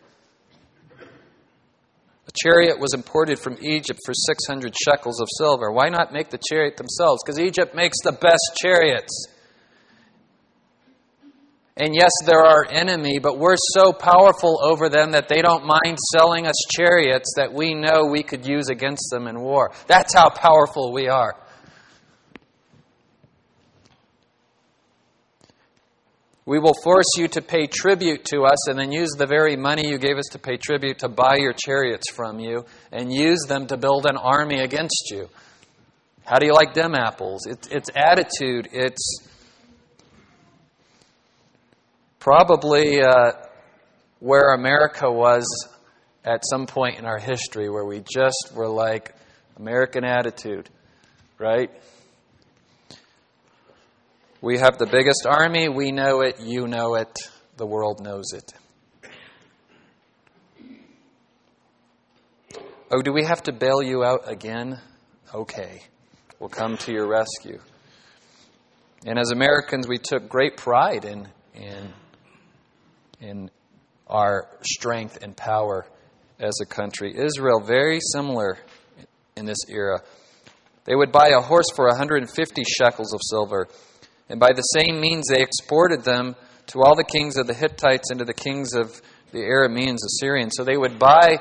A 1.01 2.33
chariot 2.43 2.79
was 2.79 2.95
imported 2.95 3.39
from 3.39 3.59
Egypt 3.61 4.01
for 4.07 4.15
600 4.15 4.75
shekels 4.85 5.21
of 5.21 5.29
silver. 5.37 5.71
Why 5.71 5.89
not 5.89 6.13
make 6.13 6.31
the 6.31 6.39
chariot 6.39 6.77
themselves? 6.77 7.23
Because 7.25 7.41
Egypt 7.41 7.75
makes 7.75 7.99
the 8.03 8.13
best 8.13 8.57
chariots. 8.61 9.27
And 11.77 11.95
yes, 11.95 12.11
they're 12.27 12.45
our 12.45 12.67
enemy, 12.69 13.19
but 13.19 13.39
we're 13.39 13.57
so 13.57 13.93
powerful 13.93 14.61
over 14.63 14.91
them 14.91 15.13
that 15.13 15.29
they 15.29 15.41
don't 15.41 15.65
mind 15.65 15.99
selling 16.15 16.47
us 16.47 16.57
chariots 16.71 17.33
that 17.37 17.55
we 17.55 17.73
know 17.73 18.05
we 18.05 18.23
could 18.23 18.47
use 18.47 18.69
against 18.69 19.09
them 19.11 19.27
in 19.27 19.41
war. 19.41 19.73
That's 19.87 20.15
how 20.15 20.29
powerful 20.29 20.93
we 20.93 21.09
are. 21.09 21.35
We 26.45 26.59
will 26.59 26.75
force 26.75 27.07
you 27.17 27.29
to 27.29 27.41
pay 27.41 27.69
tribute 27.69 28.25
to 28.27 28.43
us 28.43 28.69
and 28.69 28.79
then 28.79 28.91
use 28.91 29.11
the 29.17 29.27
very 29.27 29.57
money 29.57 29.89
you 29.89 29.97
gave 29.97 30.19
us 30.19 30.27
to 30.33 30.39
pay 30.39 30.57
tribute 30.57 30.99
to 30.99 31.09
buy 31.09 31.37
your 31.37 31.53
chariots 31.53 32.11
from 32.13 32.41
you 32.41 32.67
and 32.91 33.13
use 33.13 33.45
them 33.49 33.69
to 33.69 33.77
build 33.77 34.07
an 34.07 34.17
army 34.17 34.61
against 34.61 35.11
you. 35.11 35.29
How 36.25 36.39
do 36.39 36.47
you 36.47 36.53
like 36.53 36.75
them 36.75 36.95
apples? 36.95 37.47
It's, 37.47 37.69
it's 37.69 37.91
attitude, 37.95 38.69
it's 38.73 39.29
Probably 42.23 43.03
uh, 43.03 43.33
where 44.21 44.55
America 44.55 45.11
was 45.11 45.45
at 46.25 46.45
some 46.49 46.69
point 46.69 47.01
in 47.01 47.05
our 47.05 47.19
history, 47.19 47.69
where 47.69 47.85
we 47.85 47.99
just 47.99 48.53
were 48.55 48.69
like, 48.69 49.13
American 49.57 50.05
attitude, 50.05 50.71
right? 51.41 51.69
We 54.41 54.59
have 54.59 54.79
the 54.79 54.87
biggest 54.87 55.27
army, 55.29 55.69
we 55.69 55.91
know 55.91 56.21
it, 56.21 56.39
you 56.39 56.69
know 56.69 56.95
it, 56.95 57.13
the 57.57 57.67
world 57.67 58.01
knows 58.01 58.33
it. 58.33 58.53
Oh, 62.93 63.03
do 63.03 63.13
we 63.13 63.25
have 63.25 63.43
to 63.43 63.53
bail 63.53 63.83
you 63.83 64.05
out 64.05 64.31
again? 64.31 64.79
Okay, 65.35 65.83
we'll 66.39 66.51
come 66.51 66.77
to 66.77 66.93
your 66.93 67.09
rescue. 67.09 67.59
And 69.05 69.19
as 69.19 69.33
Americans, 69.33 69.89
we 69.89 69.99
took 69.99 70.29
great 70.29 70.57
pride 70.57 71.05
in, 71.05 71.27
in 71.57 71.93
in 73.23 73.51
our 74.09 74.49
strength 74.63 75.23
and 75.23 75.37
power 75.37 75.87
as 76.41 76.59
a 76.61 76.67
country. 76.67 77.15
Israel, 77.17 77.61
very 77.61 78.01
similar 78.13 78.59
in 79.37 79.47
this 79.47 79.65
era. 79.69 80.01
They 80.85 80.97
would 80.97 81.13
buy 81.13 81.29
a 81.29 81.41
horse 81.41 81.71
for 81.75 81.87
150 81.87 82.63
shekels 82.65 83.15
of 83.15 83.21
silver, 83.23 83.69
and 84.29 84.41
by 84.41 84.53
the 84.53 84.63
same 84.63 85.01
means 85.01 85.29
they 85.29 85.41
exported 85.41 86.03
them 86.03 86.35
to 86.69 86.81
all 86.83 86.97
the 86.97 87.05
kings 87.05 87.37
of 87.37 87.47
the 87.47 87.55
Hittites 87.55 88.11
and 88.11 88.19
to 88.19 88.25
the 88.25 88.35
kings 88.35 88.75
of 88.75 89.01
the 89.31 89.39
Arameans, 89.39 89.99
Assyrians. 90.05 90.55
So 90.57 90.65
they 90.65 90.77
would 90.77 90.99
buy 90.99 91.39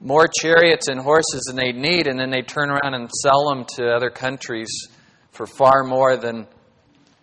more 0.00 0.26
chariots 0.26 0.88
and 0.88 1.00
horses 1.00 1.44
than 1.46 1.56
they'd 1.56 1.76
need, 1.76 2.08
and 2.08 2.18
then 2.18 2.30
they'd 2.30 2.48
turn 2.48 2.70
around 2.70 2.94
and 2.94 3.08
sell 3.22 3.48
them 3.48 3.64
to 3.76 3.94
other 3.94 4.10
countries 4.10 4.88
for 5.30 5.46
far 5.46 5.84
more 5.84 6.16
than 6.16 6.48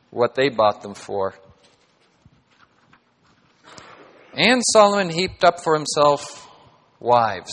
what 0.09 0.35
they 0.35 0.47
bought 0.47 0.81
them 0.81 0.93
for. 0.93 1.35
And 4.39 4.61
Solomon 4.71 5.09
heaped 5.09 5.43
up 5.43 5.61
for 5.61 5.75
himself 5.75 6.49
wives. 7.01 7.51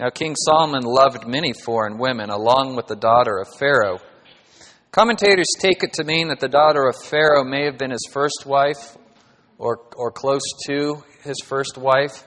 Now, 0.00 0.10
King 0.10 0.34
Solomon 0.34 0.82
loved 0.82 1.28
many 1.28 1.52
foreign 1.52 1.96
women, 1.96 2.28
along 2.28 2.74
with 2.74 2.88
the 2.88 2.96
daughter 2.96 3.38
of 3.38 3.46
Pharaoh. 3.56 4.00
Commentators 4.90 5.46
take 5.60 5.84
it 5.84 5.92
to 5.92 6.02
mean 6.02 6.26
that 6.26 6.40
the 6.40 6.48
daughter 6.48 6.88
of 6.88 6.96
Pharaoh 7.04 7.44
may 7.44 7.66
have 7.66 7.78
been 7.78 7.92
his 7.92 8.04
first 8.10 8.42
wife 8.46 8.96
or, 9.58 9.78
or 9.94 10.10
close 10.10 10.42
to 10.66 11.04
his 11.22 11.36
first 11.44 11.78
wife. 11.78 12.26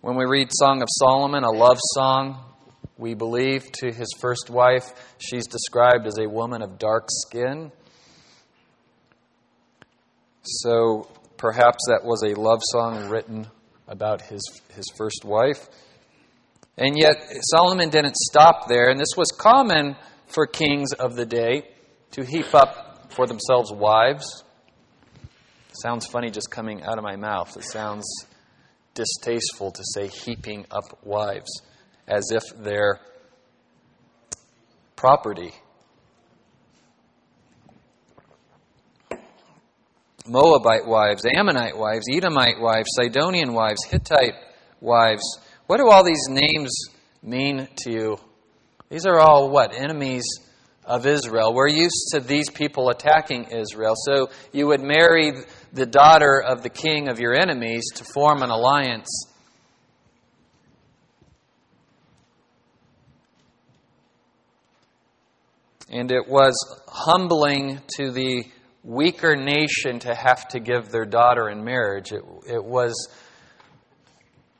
When 0.00 0.14
we 0.14 0.26
read 0.26 0.46
Song 0.52 0.80
of 0.80 0.88
Solomon, 0.92 1.42
a 1.42 1.50
love 1.50 1.80
song, 1.96 2.38
we 2.96 3.14
believe 3.14 3.64
to 3.80 3.90
his 3.90 4.14
first 4.20 4.48
wife, 4.48 4.84
she's 5.18 5.48
described 5.48 6.06
as 6.06 6.18
a 6.18 6.28
woman 6.28 6.62
of 6.62 6.78
dark 6.78 7.08
skin. 7.08 7.72
So 10.44 11.08
perhaps 11.36 11.78
that 11.88 12.04
was 12.04 12.22
a 12.22 12.38
love 12.38 12.60
song 12.62 13.08
written 13.08 13.46
about 13.88 14.22
his, 14.22 14.42
his 14.74 14.84
first 14.96 15.24
wife. 15.24 15.68
And 16.76 16.96
yet, 16.98 17.16
Solomon 17.50 17.90
didn't 17.90 18.16
stop 18.16 18.68
there, 18.68 18.90
and 18.90 18.98
this 18.98 19.16
was 19.16 19.30
common 19.30 19.96
for 20.26 20.46
kings 20.46 20.92
of 20.92 21.14
the 21.14 21.24
day 21.24 21.68
to 22.12 22.24
heap 22.24 22.54
up 22.54 23.12
for 23.12 23.26
themselves 23.26 23.72
wives. 23.72 24.44
Sounds 25.82 26.06
funny 26.06 26.30
just 26.30 26.50
coming 26.50 26.82
out 26.82 26.98
of 26.98 27.04
my 27.04 27.16
mouth. 27.16 27.56
It 27.56 27.64
sounds 27.64 28.04
distasteful 28.94 29.72
to 29.72 29.82
say 29.94 30.08
heaping 30.08 30.66
up 30.70 31.04
wives 31.04 31.50
as 32.06 32.30
if 32.30 32.42
they're 32.58 33.00
property. 34.96 35.52
Moabite 40.26 40.86
wives, 40.86 41.26
Ammonite 41.26 41.76
wives, 41.76 42.06
Edomite 42.10 42.58
wives, 42.58 42.88
Sidonian 42.96 43.52
wives, 43.52 43.84
Hittite 43.84 44.34
wives. 44.80 45.38
What 45.66 45.76
do 45.76 45.90
all 45.90 46.02
these 46.02 46.26
names 46.28 46.70
mean 47.22 47.68
to 47.84 47.90
you? 47.90 48.16
These 48.88 49.04
are 49.04 49.20
all 49.20 49.50
what? 49.50 49.74
Enemies 49.74 50.24
of 50.84 51.06
Israel. 51.06 51.52
We're 51.54 51.68
used 51.68 52.08
to 52.12 52.20
these 52.20 52.48
people 52.48 52.88
attacking 52.88 53.44
Israel. 53.50 53.94
So 53.96 54.30
you 54.52 54.66
would 54.68 54.80
marry 54.80 55.32
the 55.72 55.86
daughter 55.86 56.42
of 56.42 56.62
the 56.62 56.70
king 56.70 57.08
of 57.08 57.20
your 57.20 57.34
enemies 57.34 57.84
to 57.96 58.04
form 58.04 58.42
an 58.42 58.50
alliance. 58.50 59.08
And 65.90 66.10
it 66.10 66.28
was 66.28 66.54
humbling 66.88 67.80
to 67.96 68.10
the 68.10 68.44
weaker 68.84 69.34
nation 69.34 69.98
to 70.00 70.14
have 70.14 70.46
to 70.48 70.60
give 70.60 70.90
their 70.90 71.06
daughter 71.06 71.48
in 71.48 71.64
marriage. 71.64 72.12
It, 72.12 72.22
it 72.46 72.62
was, 72.62 73.08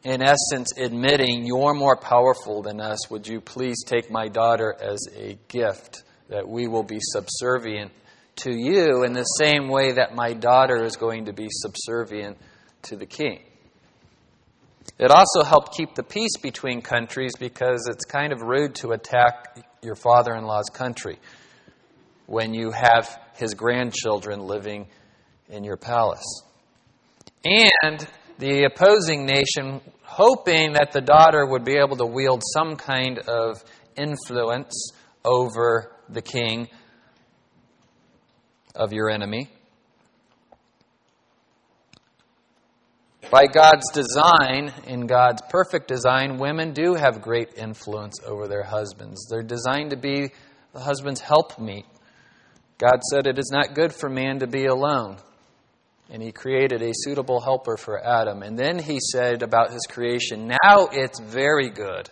in 0.03 0.23
essence, 0.23 0.73
admitting, 0.77 1.47
You're 1.47 1.75
more 1.75 1.97
powerful 1.97 2.63
than 2.63 2.81
us. 2.81 3.11
Would 3.11 3.29
you 3.29 3.41
please 3.41 3.85
take 3.85 4.11
my 4.11 4.29
daughter 4.29 4.75
as 4.81 5.07
a 5.15 5.39
gift 5.49 6.03
that 6.29 6.49
we 6.49 6.67
will 6.67 6.83
be 6.83 6.99
subservient 7.01 7.93
to 8.37 8.51
you 8.51 9.05
in 9.05 9.13
the 9.13 9.23
same 9.23 9.69
way 9.69 9.93
that 9.93 10.15
my 10.15 10.33
daughter 10.33 10.83
is 10.83 10.97
going 10.97 11.27
to 11.27 11.33
be 11.33 11.49
subservient 11.51 12.39
to 12.83 12.97
the 12.97 13.07
king? 13.07 13.43
It 14.99 15.11
also 15.11 15.43
helped 15.43 15.77
keep 15.77 15.95
the 15.95 16.03
peace 16.03 16.37
between 16.41 16.81
countries 16.81 17.33
because 17.39 17.89
it's 17.91 18.05
kind 18.05 18.33
of 18.33 18.43
rude 18.43 18.77
to 18.77 18.93
attack 18.93 19.67
your 19.83 19.97
father 19.97 20.35
in 20.35 20.45
law's 20.45 20.71
country 20.73 21.19
when 22.27 22.55
you 22.55 22.71
have 22.71 23.19
his 23.37 23.55
grandchildren 23.55 24.41
living 24.41 24.87
in 25.49 25.65
your 25.65 25.77
palace. 25.77 26.43
And 27.45 28.07
the 28.39 28.65
opposing 28.65 29.27
nation, 29.27 29.81
hoping 30.03 30.73
that 30.75 30.93
the 30.93 31.01
daughter 31.01 31.47
would 31.47 31.65
be 31.65 31.77
able 31.79 31.97
to 31.97 32.07
wield 32.07 32.43
some 32.53 32.77
kind 32.77 33.19
of 33.19 33.63
influence 33.97 34.91
over 35.25 35.93
the 36.09 36.23
king 36.23 36.69
of 38.75 38.93
your 38.93 39.11
enemy. 39.11 39.49
By 43.31 43.47
God's 43.47 43.91
design, 43.93 44.73
in 44.87 45.07
God's 45.07 45.43
perfect 45.49 45.89
design, 45.89 46.39
women 46.39 46.73
do 46.73 46.95
have 46.95 47.21
great 47.21 47.55
influence 47.57 48.15
over 48.25 48.47
their 48.47 48.63
husbands. 48.63 49.27
They're 49.29 49.43
designed 49.43 49.91
to 49.91 49.97
be 49.97 50.31
the 50.73 50.81
husband's 50.81 51.21
helpmeet. 51.21 51.87
God 52.79 53.03
said, 53.11 53.27
It 53.27 53.39
is 53.39 53.51
not 53.53 53.75
good 53.75 53.93
for 53.93 54.09
man 54.09 54.41
to 54.41 54.47
be 54.47 54.67
alone. 54.67 55.19
And 56.11 56.23
he 56.23 56.33
created 56.33 56.83
a 56.83 56.93
suitable 56.93 57.41
helper 57.41 57.77
for 57.77 58.05
Adam. 58.05 58.43
And 58.43 58.59
then 58.59 58.79
he 58.79 58.99
said 59.01 59.43
about 59.43 59.73
his 59.73 59.87
creation, 59.89 60.47
Now 60.47 60.89
it's 60.93 61.21
very 61.21 61.71
good. 61.71 62.11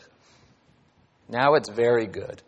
Now 1.28 1.54
it's 1.54 1.68
very 1.68 2.06
good. 2.06 2.42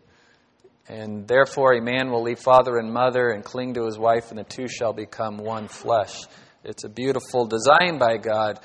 And 0.87 1.27
therefore, 1.27 1.73
a 1.73 1.81
man 1.81 2.11
will 2.11 2.21
leave 2.21 2.39
father 2.39 2.77
and 2.77 2.93
mother 2.93 3.29
and 3.29 3.43
cling 3.43 3.73
to 3.73 3.85
his 3.85 3.97
wife, 3.97 4.29
and 4.29 4.37
the 4.37 4.43
two 4.43 4.67
shall 4.67 4.93
become 4.93 5.37
one 5.37 5.67
flesh. 5.67 6.25
It's 6.63 6.83
a 6.83 6.89
beautiful 6.89 7.47
design 7.47 7.97
by 7.97 8.17
God. 8.17 8.59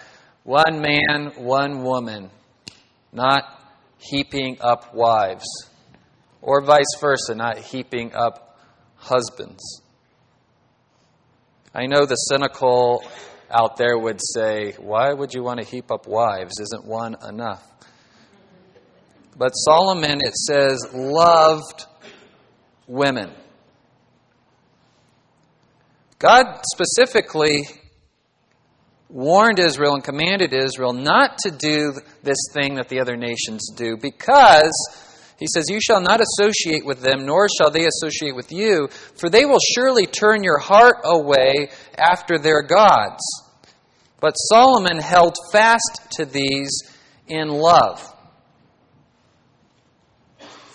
One 0.45 0.81
man, 0.81 1.33
one 1.37 1.83
woman, 1.83 2.31
not 3.13 3.45
heaping 3.99 4.59
up 4.61 4.95
wives, 4.95 5.47
or 6.43 6.63
vice 6.63 6.95
versa, 7.01 7.35
not 7.35 7.59
heaping 7.59 8.15
up 8.15 8.50
husbands. 9.11 9.83
I 11.75 11.87
know 11.87 12.07
the 12.07 12.15
cynical 12.15 13.05
out 13.51 13.77
there 13.77 13.99
would 13.99 14.21
say, 14.23 14.73
Why 14.79 15.13
would 15.13 15.35
you 15.35 15.43
want 15.43 15.61
to 15.61 15.67
heap 15.67 15.91
up 15.91 16.07
wives? 16.07 16.59
Isn't 16.61 16.87
one 16.87 17.17
enough? 17.29 17.67
But 19.37 19.53
Solomon, 19.53 20.21
it 20.21 20.35
says, 20.37 20.87
loved 20.93 21.87
women. 22.87 23.33
God 26.19 26.61
specifically 26.75 27.67
warned 29.09 29.59
Israel 29.59 29.95
and 29.95 30.05
commanded 30.05 30.53
Israel 30.53 30.93
not 30.93 31.39
to 31.39 31.51
do 31.51 31.95
this 32.23 32.37
thing 32.53 32.75
that 32.75 32.91
the 32.91 33.01
other 33.01 33.17
nations 33.17 33.71
do 33.75 33.97
because 33.97 34.73
he 35.41 35.47
says, 35.47 35.71
You 35.71 35.81
shall 35.81 36.03
not 36.03 36.21
associate 36.21 36.85
with 36.85 37.01
them, 37.01 37.25
nor 37.25 37.49
shall 37.49 37.71
they 37.71 37.87
associate 37.87 38.37
with 38.37 38.53
you, 38.53 38.89
for 39.17 39.31
they 39.31 39.47
will 39.47 39.59
surely 39.75 40.07
turn 40.07 40.45
your 40.45 40.59
heart 40.59 40.99
away 41.03 41.71
after 41.97 42.39
their 42.39 42.63
gods. 42.63 43.23
But 44.21 44.35
Solomon 44.35 44.99
held 44.99 45.35
fast 45.51 46.11
to 46.13 46.27
these 46.27 46.83
in 47.27 47.49
love. 47.49 48.07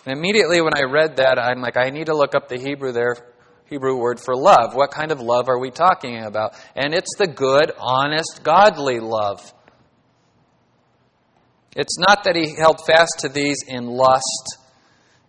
And 0.05 0.17
immediately 0.17 0.61
when 0.61 0.75
I 0.75 0.83
read 0.83 1.17
that, 1.17 1.37
I'm 1.37 1.61
like, 1.61 1.77
I 1.77 1.91
need 1.91 2.07
to 2.07 2.15
look 2.15 2.33
up 2.33 2.49
the 2.49 2.57
Hebrew 2.57 2.91
there, 2.91 3.15
Hebrew 3.69 3.97
word 3.97 4.19
for 4.19 4.35
love. 4.35 4.73
What 4.73 4.91
kind 4.91 5.11
of 5.11 5.19
love 5.19 5.47
are 5.47 5.59
we 5.59 5.69
talking 5.69 6.23
about? 6.23 6.53
And 6.75 6.93
it's 6.95 7.15
the 7.17 7.27
good, 7.27 7.71
honest, 7.77 8.41
godly 8.43 8.99
love. 8.99 9.53
It's 11.75 11.99
not 11.99 12.23
that 12.23 12.35
he 12.35 12.55
held 12.57 12.85
fast 12.85 13.19
to 13.19 13.29
these 13.29 13.57
in 13.67 13.85
lust. 13.85 14.57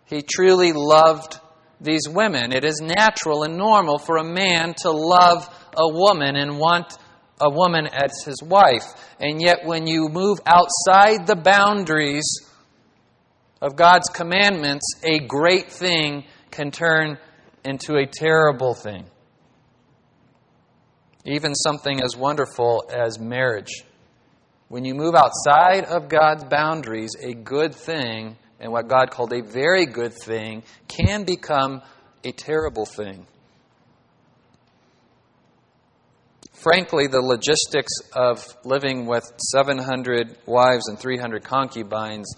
He 0.04 0.22
truly 0.22 0.72
loved 0.72 1.40
these 1.80 2.08
women. 2.08 2.52
It 2.52 2.64
is 2.64 2.80
natural 2.80 3.42
and 3.42 3.56
normal 3.56 3.98
for 3.98 4.16
a 4.16 4.24
man 4.24 4.74
to 4.82 4.90
love 4.90 5.48
a 5.76 5.88
woman 5.88 6.36
and 6.36 6.58
want 6.58 6.96
a 7.40 7.50
woman 7.50 7.86
as 7.86 8.22
his 8.24 8.42
wife. 8.42 8.94
And 9.20 9.42
yet, 9.42 9.64
when 9.64 9.86
you 9.86 10.08
move 10.08 10.38
outside 10.46 11.26
the 11.26 11.36
boundaries 11.36 12.24
of 13.60 13.76
God's 13.76 14.08
commandments, 14.08 14.86
a 15.02 15.18
great 15.18 15.70
thing 15.70 16.24
can 16.50 16.70
turn 16.70 17.18
into 17.64 17.96
a 17.96 18.06
terrible 18.06 18.74
thing. 18.74 19.04
Even 21.24 21.54
something 21.54 22.00
as 22.00 22.16
wonderful 22.16 22.88
as 22.88 23.18
marriage. 23.18 23.82
When 24.68 24.84
you 24.84 24.94
move 24.94 25.14
outside 25.14 25.84
of 25.84 26.08
God's 26.08 26.44
boundaries, 26.44 27.12
a 27.22 27.34
good 27.34 27.74
thing 27.74 28.36
and 28.58 28.72
what 28.72 28.88
God 28.88 29.10
called 29.10 29.32
a 29.32 29.42
very 29.42 29.86
good 29.86 30.12
thing 30.12 30.64
can 30.88 31.24
become 31.24 31.82
a 32.24 32.32
terrible 32.32 32.86
thing. 32.86 33.26
Frankly, 36.52 37.06
the 37.06 37.20
logistics 37.20 37.92
of 38.12 38.44
living 38.64 39.06
with 39.06 39.30
700 39.52 40.36
wives 40.46 40.88
and 40.88 40.98
300 40.98 41.44
concubines 41.44 42.34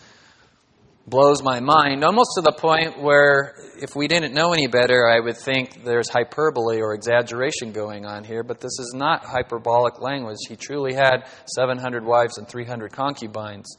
blows 1.09 1.43
my 1.43 1.61
mind, 1.61 2.05
almost 2.05 2.31
to 2.37 2.43
the 2.43 2.53
point 2.53 3.01
where 3.01 3.55
if 3.81 3.95
we 3.95 4.09
didn't 4.09 4.35
know 4.35 4.53
any 4.53 4.67
better, 4.67 5.09
I 5.09 5.21
would 5.21 5.37
think 5.37 5.85
there's 5.85 6.09
hyperbole 6.09 6.81
or 6.81 6.95
exaggeration 6.95 7.73
going 7.73 8.05
on 8.05 8.25
here, 8.25 8.43
but 8.43 8.61
this 8.61 8.79
is 8.79 8.93
not 8.95 9.25
hyperbolic 9.25 10.01
language. 10.01 10.39
He 10.49 10.57
truly 10.57 10.95
had 10.95 11.27
700 11.55 12.05
wives 12.05 12.39
and 12.39 12.49
300 12.49 12.93
concubines. 12.93 13.77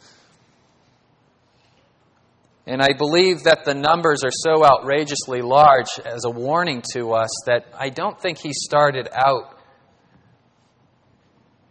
And 2.65 2.81
I 2.81 2.93
believe 2.93 3.43
that 3.43 3.65
the 3.65 3.73
numbers 3.73 4.23
are 4.23 4.31
so 4.31 4.63
outrageously 4.63 5.41
large 5.41 5.87
as 6.05 6.23
a 6.25 6.29
warning 6.29 6.83
to 6.93 7.13
us 7.13 7.31
that 7.47 7.65
I 7.77 7.89
don't 7.89 8.19
think 8.21 8.37
he 8.37 8.51
started 8.53 9.09
out 9.11 9.57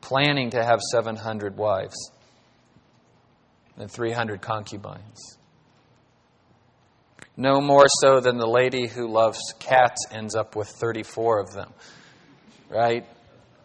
planning 0.00 0.50
to 0.50 0.64
have 0.64 0.80
700 0.80 1.56
wives 1.56 2.10
and 3.76 3.90
300 3.90 4.40
concubines. 4.40 5.38
No 7.38 7.60
more 7.60 7.86
so 8.02 8.18
than 8.18 8.36
the 8.36 8.48
lady 8.48 8.88
who 8.88 9.06
loves 9.06 9.38
cats 9.60 10.06
ends 10.10 10.34
up 10.34 10.56
with 10.56 10.68
34 10.80 11.40
of 11.40 11.52
them. 11.52 11.72
Right? 12.68 13.06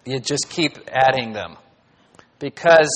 You 0.06 0.20
just 0.20 0.48
keep 0.48 0.78
adding 0.92 1.34
them. 1.34 1.58
Because 2.38 2.92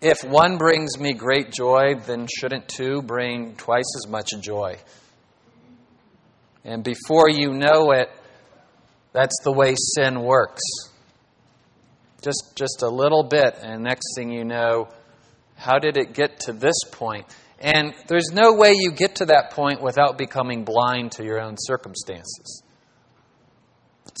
if 0.00 0.24
one 0.24 0.58
brings 0.58 0.98
me 0.98 1.12
great 1.14 1.52
joy, 1.52 1.94
then 2.04 2.26
shouldn't 2.26 2.68
two 2.68 3.00
bring 3.00 3.54
twice 3.54 3.84
as 3.96 4.10
much 4.10 4.30
joy? 4.40 4.76
And 6.64 6.82
before 6.82 7.30
you 7.30 7.52
know 7.52 7.92
it, 7.92 8.10
that's 9.12 9.36
the 9.44 9.52
way 9.52 9.76
sin 9.94 10.20
works. 10.20 10.62
Just, 12.22 12.56
just 12.56 12.82
a 12.82 12.88
little 12.88 13.22
bit, 13.22 13.56
and 13.62 13.84
next 13.84 14.16
thing 14.16 14.32
you 14.32 14.44
know, 14.44 14.88
how 15.54 15.78
did 15.78 15.96
it 15.96 16.12
get 16.12 16.40
to 16.40 16.52
this 16.52 16.74
point? 16.90 17.24
And 17.58 17.94
there's 18.06 18.30
no 18.32 18.54
way 18.54 18.74
you 18.74 18.92
get 18.92 19.16
to 19.16 19.26
that 19.26 19.52
point 19.52 19.82
without 19.82 20.18
becoming 20.18 20.64
blind 20.64 21.12
to 21.12 21.24
your 21.24 21.40
own 21.40 21.56
circumstances. 21.58 22.62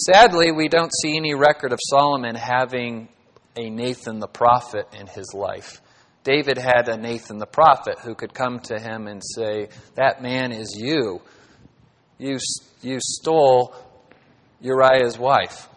Sadly, 0.06 0.52
we 0.52 0.68
don't 0.68 0.92
see 1.02 1.16
any 1.16 1.34
record 1.34 1.72
of 1.72 1.78
Solomon 1.82 2.34
having 2.34 3.08
a 3.56 3.70
Nathan 3.70 4.20
the 4.20 4.28
prophet 4.28 4.86
in 4.98 5.06
his 5.06 5.32
life. 5.34 5.80
David 6.24 6.58
had 6.58 6.88
a 6.88 6.96
Nathan 6.96 7.38
the 7.38 7.46
prophet 7.46 7.98
who 8.00 8.14
could 8.14 8.34
come 8.34 8.60
to 8.60 8.80
him 8.80 9.06
and 9.06 9.22
say, 9.24 9.68
That 9.94 10.20
man 10.22 10.52
is 10.52 10.74
you. 10.76 11.20
You, 12.18 12.38
you 12.82 12.98
stole 13.00 13.74
Uriah's 14.60 15.18
wife. 15.18 15.68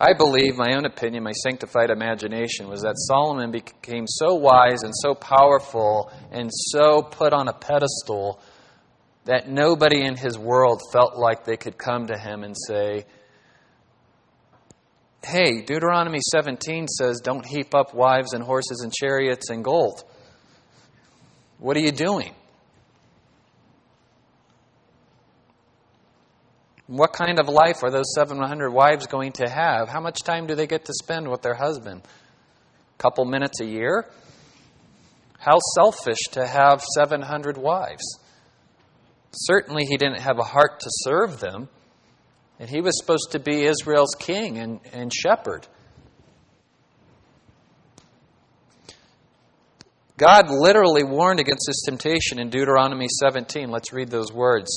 I 0.00 0.14
believe, 0.14 0.56
my 0.56 0.74
own 0.74 0.86
opinion, 0.86 1.22
my 1.22 1.32
sanctified 1.32 1.90
imagination, 1.90 2.68
was 2.68 2.80
that 2.80 2.94
Solomon 2.96 3.50
became 3.50 4.06
so 4.06 4.34
wise 4.34 4.82
and 4.82 4.94
so 4.96 5.14
powerful 5.14 6.10
and 6.30 6.50
so 6.50 7.02
put 7.02 7.34
on 7.34 7.48
a 7.48 7.52
pedestal 7.52 8.40
that 9.26 9.46
nobody 9.46 10.00
in 10.02 10.16
his 10.16 10.38
world 10.38 10.80
felt 10.90 11.18
like 11.18 11.44
they 11.44 11.58
could 11.58 11.76
come 11.76 12.06
to 12.06 12.16
him 12.16 12.44
and 12.44 12.56
say, 12.66 13.04
Hey, 15.22 15.60
Deuteronomy 15.60 16.20
17 16.32 16.88
says, 16.88 17.20
Don't 17.22 17.44
heap 17.44 17.74
up 17.74 17.94
wives 17.94 18.32
and 18.32 18.42
horses 18.42 18.80
and 18.82 18.90
chariots 18.90 19.50
and 19.50 19.62
gold. 19.62 20.02
What 21.58 21.76
are 21.76 21.80
you 21.80 21.92
doing? 21.92 22.34
What 26.90 27.12
kind 27.12 27.38
of 27.38 27.48
life 27.48 27.84
are 27.84 27.90
those 27.92 28.12
700 28.16 28.68
wives 28.68 29.06
going 29.06 29.30
to 29.34 29.48
have? 29.48 29.88
How 29.88 30.00
much 30.00 30.24
time 30.24 30.48
do 30.48 30.56
they 30.56 30.66
get 30.66 30.86
to 30.86 30.92
spend 30.92 31.30
with 31.30 31.40
their 31.40 31.54
husband? 31.54 32.02
A 32.02 32.98
couple 33.00 33.24
minutes 33.26 33.60
a 33.60 33.64
year? 33.64 34.06
How 35.38 35.60
selfish 35.76 36.18
to 36.32 36.44
have 36.44 36.82
700 36.82 37.56
wives. 37.56 38.18
Certainly, 39.30 39.84
he 39.84 39.98
didn't 39.98 40.20
have 40.20 40.40
a 40.40 40.42
heart 40.42 40.80
to 40.80 40.90
serve 40.90 41.38
them. 41.38 41.68
And 42.58 42.68
he 42.68 42.80
was 42.80 42.98
supposed 42.98 43.30
to 43.32 43.38
be 43.38 43.66
Israel's 43.66 44.16
king 44.18 44.58
and, 44.58 44.80
and 44.92 45.14
shepherd. 45.14 45.68
God 50.16 50.50
literally 50.50 51.04
warned 51.04 51.38
against 51.38 51.66
this 51.68 51.82
temptation 51.84 52.40
in 52.40 52.50
Deuteronomy 52.50 53.06
17. 53.20 53.70
Let's 53.70 53.92
read 53.92 54.08
those 54.08 54.32
words. 54.32 54.76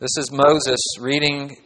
This 0.00 0.16
is 0.16 0.32
Moses 0.32 0.80
reading 0.98 1.58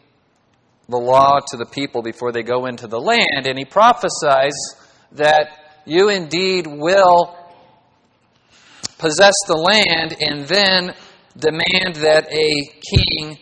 the 0.89 0.97
law 0.97 1.39
to 1.39 1.57
the 1.57 1.67
people 1.67 2.03
before 2.03 2.33
they 2.33 2.43
go 2.43 2.67
into 2.67 2.89
the 2.89 2.99
land, 2.99 3.47
and 3.47 3.57
he 3.57 3.65
prophesies 3.65 4.57
that 5.13 5.51
you 5.87 6.09
indeed 6.09 6.67
will 6.67 7.39
possess 8.99 9.35
the 9.47 9.57
land 9.57 10.17
and 10.21 10.49
then 10.49 10.97
demand 11.39 11.95
that 12.03 12.27
a 12.33 12.73
king 12.97 13.39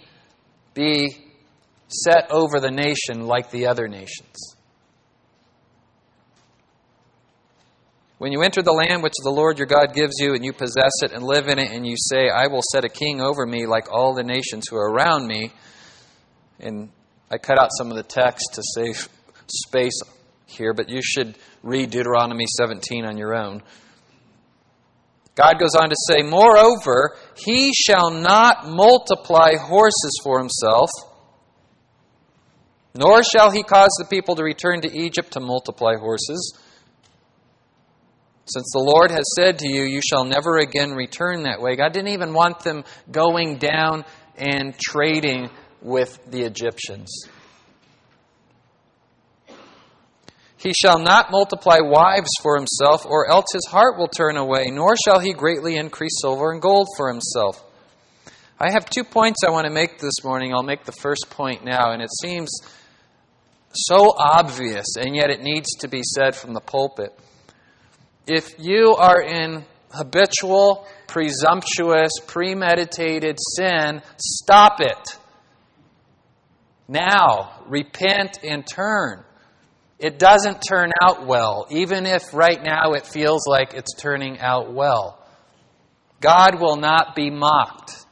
be 0.74 1.08
set 1.88 2.30
over 2.30 2.60
the 2.60 2.70
nation 2.70 3.26
like 3.26 3.50
the 3.50 3.68
other 3.68 3.88
nations. 3.88 4.51
When 8.22 8.30
you 8.30 8.42
enter 8.42 8.62
the 8.62 8.70
land 8.70 9.02
which 9.02 9.14
the 9.24 9.32
Lord 9.32 9.58
your 9.58 9.66
God 9.66 9.94
gives 9.94 10.12
you, 10.20 10.34
and 10.34 10.44
you 10.44 10.52
possess 10.52 10.92
it 11.02 11.10
and 11.10 11.24
live 11.24 11.48
in 11.48 11.58
it, 11.58 11.72
and 11.72 11.84
you 11.84 11.96
say, 11.98 12.28
I 12.28 12.46
will 12.46 12.62
set 12.70 12.84
a 12.84 12.88
king 12.88 13.20
over 13.20 13.44
me 13.44 13.66
like 13.66 13.90
all 13.90 14.14
the 14.14 14.22
nations 14.22 14.68
who 14.70 14.76
are 14.76 14.92
around 14.92 15.26
me. 15.26 15.50
And 16.60 16.90
I 17.32 17.38
cut 17.38 17.58
out 17.58 17.70
some 17.76 17.90
of 17.90 17.96
the 17.96 18.04
text 18.04 18.44
to 18.52 18.62
save 18.76 19.08
space 19.48 20.00
here, 20.46 20.72
but 20.72 20.88
you 20.88 21.00
should 21.02 21.36
read 21.64 21.90
Deuteronomy 21.90 22.44
17 22.58 23.04
on 23.04 23.18
your 23.18 23.34
own. 23.34 23.60
God 25.34 25.58
goes 25.58 25.74
on 25.74 25.88
to 25.88 25.96
say, 26.06 26.22
Moreover, 26.22 27.16
he 27.36 27.72
shall 27.74 28.12
not 28.12 28.68
multiply 28.68 29.56
horses 29.56 30.20
for 30.22 30.38
himself, 30.38 30.90
nor 32.94 33.24
shall 33.24 33.50
he 33.50 33.64
cause 33.64 33.90
the 33.98 34.06
people 34.08 34.36
to 34.36 34.44
return 34.44 34.80
to 34.82 34.96
Egypt 34.96 35.32
to 35.32 35.40
multiply 35.40 35.96
horses. 35.96 36.56
Since 38.44 38.70
the 38.72 38.80
Lord 38.80 39.10
has 39.10 39.24
said 39.36 39.60
to 39.60 39.68
you, 39.68 39.84
You 39.84 40.00
shall 40.00 40.24
never 40.24 40.58
again 40.58 40.92
return 40.92 41.44
that 41.44 41.60
way. 41.60 41.76
God 41.76 41.92
didn't 41.92 42.12
even 42.12 42.34
want 42.34 42.60
them 42.60 42.84
going 43.10 43.58
down 43.58 44.04
and 44.36 44.76
trading 44.78 45.48
with 45.80 46.18
the 46.30 46.42
Egyptians. 46.42 47.28
He 50.56 50.72
shall 50.72 51.00
not 51.00 51.32
multiply 51.32 51.78
wives 51.80 52.30
for 52.40 52.56
himself, 52.56 53.04
or 53.04 53.28
else 53.28 53.46
his 53.52 53.66
heart 53.68 53.98
will 53.98 54.06
turn 54.06 54.36
away, 54.36 54.66
nor 54.70 54.94
shall 54.96 55.18
he 55.18 55.32
greatly 55.32 55.76
increase 55.76 56.20
silver 56.20 56.52
and 56.52 56.62
gold 56.62 56.86
for 56.96 57.08
himself. 57.08 57.64
I 58.60 58.70
have 58.70 58.88
two 58.88 59.02
points 59.02 59.40
I 59.44 59.50
want 59.50 59.66
to 59.66 59.72
make 59.72 59.98
this 59.98 60.22
morning. 60.22 60.54
I'll 60.54 60.62
make 60.62 60.84
the 60.84 60.92
first 60.92 61.26
point 61.30 61.64
now, 61.64 61.90
and 61.90 62.00
it 62.00 62.10
seems 62.22 62.50
so 63.74 64.14
obvious, 64.16 64.96
and 64.96 65.16
yet 65.16 65.30
it 65.30 65.42
needs 65.42 65.68
to 65.80 65.88
be 65.88 66.02
said 66.04 66.36
from 66.36 66.54
the 66.54 66.60
pulpit. 66.60 67.12
If 68.26 68.54
you 68.58 68.94
are 68.94 69.20
in 69.20 69.64
habitual, 69.90 70.86
presumptuous, 71.06 72.12
premeditated 72.26 73.38
sin, 73.56 74.02
stop 74.16 74.80
it. 74.80 75.18
Now, 76.88 77.62
repent 77.66 78.38
and 78.42 78.66
turn 78.66 79.24
it 80.02 80.18
doesn't 80.18 80.64
turn 80.68 80.90
out 81.00 81.26
well, 81.28 81.68
even 81.70 82.06
if 82.06 82.34
right 82.34 82.60
now 82.60 82.94
it 82.94 83.06
feels 83.06 83.46
like 83.46 83.72
it's 83.72 83.94
turning 83.94 84.40
out 84.40 84.72
well. 84.72 85.24
God 86.20 86.60
will 86.60 86.74
not 86.74 87.14
be 87.14 87.30
mocked. 87.30 88.04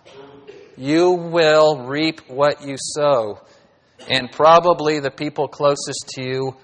You 0.77 1.11
will 1.11 1.89
reap 1.89 2.21
what 2.29 2.65
you 2.65 2.77
sow. 2.79 3.41
And 4.09 4.31
probably 4.31 5.01
the 5.01 5.11
people 5.11 5.49
closest 5.49 6.11
to 6.15 6.23
you 6.23 6.57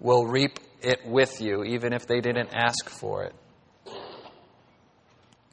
will 0.00 0.24
reap 0.24 0.58
it 0.84 1.06
with 1.06 1.40
you, 1.40 1.64
even 1.64 1.92
if 1.92 2.06
they 2.06 2.20
didn't 2.20 2.50
ask 2.52 2.88
for 2.88 3.24
it. 3.24 3.34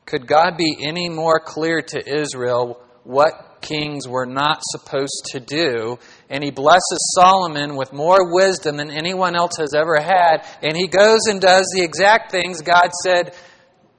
Could 0.05 0.27
God 0.27 0.57
be 0.57 0.77
any 0.81 1.09
more 1.09 1.39
clear 1.39 1.81
to 1.81 2.19
Israel 2.21 2.81
what 3.03 3.51
kings 3.61 4.07
were 4.07 4.25
not 4.25 4.59
supposed 4.63 5.29
to 5.31 5.39
do. 5.39 5.97
And 6.29 6.43
he 6.43 6.51
blesses 6.51 7.13
Solomon 7.15 7.75
with 7.75 7.93
more 7.93 8.33
wisdom 8.33 8.77
than 8.77 8.91
anyone 8.91 9.35
else 9.35 9.57
has 9.57 9.73
ever 9.73 9.99
had. 9.99 10.45
And 10.61 10.75
he 10.75 10.87
goes 10.87 11.21
and 11.27 11.39
does 11.39 11.71
the 11.75 11.83
exact 11.83 12.31
things 12.31 12.61
God 12.61 12.89
said, 13.03 13.33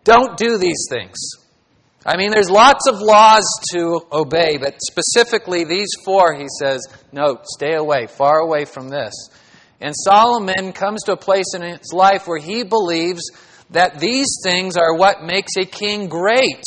don't 0.04 0.36
do 0.36 0.58
these 0.58 0.86
things. 0.90 1.16
I 2.04 2.16
mean, 2.16 2.32
there's 2.32 2.50
lots 2.50 2.88
of 2.88 3.00
laws 3.00 3.44
to 3.72 4.00
obey, 4.12 4.58
but 4.58 4.74
specifically 4.82 5.62
these 5.62 5.90
four, 6.04 6.34
he 6.34 6.46
says, 6.60 6.80
no, 7.12 7.38
stay 7.44 7.74
away, 7.74 8.08
far 8.08 8.40
away 8.40 8.64
from 8.64 8.88
this. 8.88 9.12
And 9.82 9.94
Solomon 9.96 10.72
comes 10.72 11.02
to 11.02 11.12
a 11.12 11.16
place 11.16 11.54
in 11.56 11.62
his 11.62 11.92
life 11.92 12.28
where 12.28 12.38
he 12.38 12.62
believes 12.62 13.22
that 13.70 13.98
these 13.98 14.28
things 14.44 14.76
are 14.76 14.94
what 14.96 15.24
makes 15.24 15.56
a 15.58 15.64
king 15.64 16.08
great. 16.08 16.62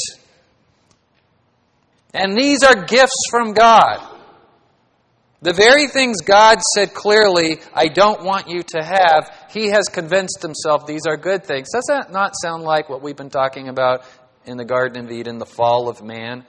And 2.13 2.37
these 2.37 2.61
are 2.61 2.83
gifts 2.83 3.23
from 3.31 3.53
God. 3.53 4.11
The 5.41 5.53
very 5.53 5.87
things 5.87 6.21
God 6.21 6.57
said 6.73 6.93
clearly, 6.93 7.59
I 7.73 7.87
don't 7.87 8.23
want 8.23 8.49
you 8.49 8.63
to 8.63 8.83
have, 8.83 9.31
He 9.51 9.67
has 9.67 9.85
convinced 9.89 10.41
Himself 10.41 10.87
these 10.87 11.05
are 11.07 11.17
good 11.17 11.45
things. 11.45 11.67
Does 11.73 11.85
that 11.87 12.11
not 12.11 12.33
sound 12.41 12.63
like 12.63 12.89
what 12.89 13.01
we've 13.01 13.15
been 13.15 13.29
talking 13.29 13.69
about 13.69 14.05
in 14.45 14.57
the 14.57 14.65
Garden 14.65 15.05
of 15.05 15.11
Eden, 15.11 15.37
the 15.37 15.45
fall 15.45 15.87
of 15.87 16.01
man? 16.01 16.45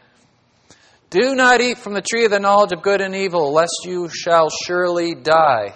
Do 1.11 1.35
not 1.35 1.61
eat 1.61 1.79
from 1.79 1.94
the 1.94 2.02
tree 2.02 2.24
of 2.24 2.31
the 2.31 2.40
knowledge 2.40 2.72
of 2.72 2.83
good 2.83 3.00
and 3.00 3.14
evil, 3.14 3.52
lest 3.52 3.85
you 3.85 4.09
shall 4.09 4.48
surely 4.64 5.14
die. 5.14 5.74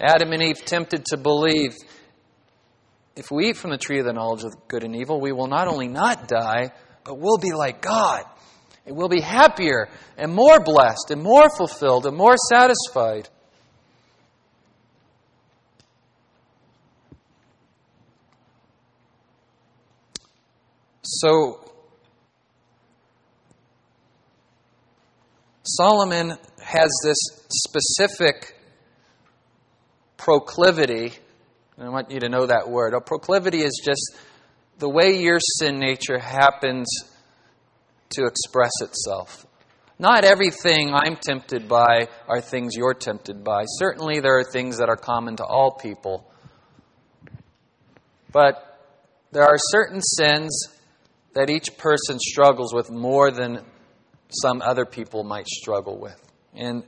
Adam 0.00 0.32
and 0.32 0.42
Eve 0.42 0.64
tempted 0.64 1.04
to 1.06 1.16
believe 1.16 1.74
if 3.16 3.30
we 3.30 3.50
eat 3.50 3.56
from 3.56 3.70
the 3.70 3.78
tree 3.78 4.00
of 4.00 4.06
the 4.06 4.12
knowledge 4.12 4.42
of 4.42 4.52
good 4.66 4.82
and 4.82 4.96
evil, 4.96 5.20
we 5.20 5.32
will 5.32 5.46
not 5.46 5.68
only 5.68 5.86
not 5.86 6.26
die, 6.26 6.72
but 7.04 7.18
we'll 7.18 7.38
be 7.38 7.52
like 7.52 7.80
God. 7.80 8.24
And 8.86 8.96
we'll 8.96 9.08
be 9.08 9.20
happier 9.20 9.88
and 10.18 10.32
more 10.32 10.60
blessed 10.60 11.10
and 11.10 11.22
more 11.22 11.48
fulfilled 11.56 12.06
and 12.06 12.16
more 12.16 12.34
satisfied. 12.50 13.28
So, 21.02 21.60
Solomon 25.62 26.36
has 26.62 26.90
this 27.04 27.16
specific 27.48 28.53
proclivity. 30.24 31.12
I 31.78 31.88
want 31.90 32.10
you 32.10 32.20
to 32.20 32.30
know 32.30 32.46
that 32.46 32.70
word. 32.70 32.94
A 32.94 33.00
proclivity 33.00 33.58
is 33.58 33.82
just 33.84 34.16
the 34.78 34.88
way 34.88 35.20
your 35.20 35.38
sin 35.38 35.78
nature 35.78 36.18
happens 36.18 36.86
to 38.10 38.24
express 38.24 38.72
itself. 38.80 39.44
Not 39.98 40.24
everything 40.24 40.94
I'm 40.94 41.16
tempted 41.16 41.68
by 41.68 42.08
are 42.26 42.40
things 42.40 42.74
you're 42.74 42.94
tempted 42.94 43.44
by. 43.44 43.64
Certainly, 43.78 44.20
there 44.20 44.38
are 44.38 44.44
things 44.44 44.78
that 44.78 44.88
are 44.88 44.96
common 44.96 45.36
to 45.36 45.44
all 45.44 45.72
people. 45.72 46.26
But 48.32 48.80
there 49.30 49.44
are 49.44 49.58
certain 49.58 50.00
sins 50.00 50.68
that 51.34 51.50
each 51.50 51.76
person 51.76 52.18
struggles 52.18 52.72
with 52.72 52.90
more 52.90 53.30
than 53.30 53.62
some 54.30 54.62
other 54.62 54.86
people 54.86 55.22
might 55.22 55.46
struggle 55.46 56.00
with. 56.00 56.20
And 56.54 56.82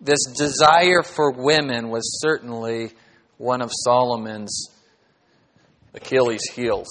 this 0.00 0.24
desire 0.36 1.02
for 1.02 1.32
women 1.32 1.90
was 1.90 2.20
certainly 2.20 2.92
one 3.36 3.60
of 3.60 3.70
Solomon's 3.72 4.68
Achilles' 5.94 6.48
heels. 6.54 6.88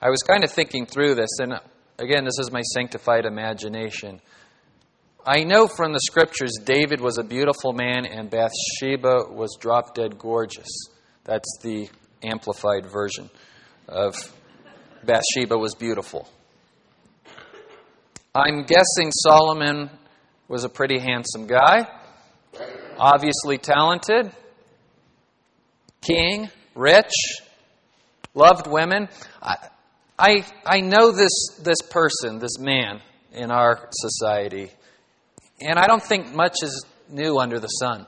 I 0.00 0.10
was 0.10 0.22
kind 0.22 0.44
of 0.44 0.50
thinking 0.50 0.86
through 0.86 1.14
this, 1.14 1.30
and 1.40 1.54
again, 1.98 2.24
this 2.24 2.38
is 2.38 2.52
my 2.52 2.62
sanctified 2.62 3.24
imagination. 3.24 4.20
I 5.26 5.42
know 5.42 5.66
from 5.66 5.92
the 5.92 6.00
scriptures 6.00 6.52
David 6.64 7.00
was 7.00 7.18
a 7.18 7.24
beautiful 7.24 7.72
man 7.72 8.06
and 8.06 8.30
Bathsheba 8.30 9.24
was 9.32 9.56
drop 9.58 9.94
dead 9.94 10.18
gorgeous. 10.18 10.68
That's 11.24 11.58
the 11.62 11.88
amplified 12.22 12.86
version 12.86 13.28
of 13.88 14.14
Bathsheba 15.02 15.58
was 15.58 15.74
beautiful. 15.74 16.28
I'm 18.36 18.64
guessing 18.64 19.10
Solomon 19.12 19.88
was 20.46 20.64
a 20.64 20.68
pretty 20.68 20.98
handsome 20.98 21.46
guy, 21.46 21.88
obviously 22.98 23.56
talented, 23.56 24.30
king, 26.02 26.50
rich, 26.74 27.14
loved 28.34 28.66
women. 28.66 29.08
I, 29.40 29.56
I, 30.18 30.44
I 30.66 30.80
know 30.80 31.12
this, 31.12 31.32
this 31.62 31.80
person, 31.90 32.38
this 32.38 32.58
man 32.58 33.00
in 33.32 33.50
our 33.50 33.88
society, 33.90 34.70
and 35.58 35.78
I 35.78 35.86
don't 35.86 36.02
think 36.02 36.34
much 36.34 36.56
is 36.62 36.84
new 37.08 37.38
under 37.38 37.58
the 37.58 37.68
sun. 37.68 38.06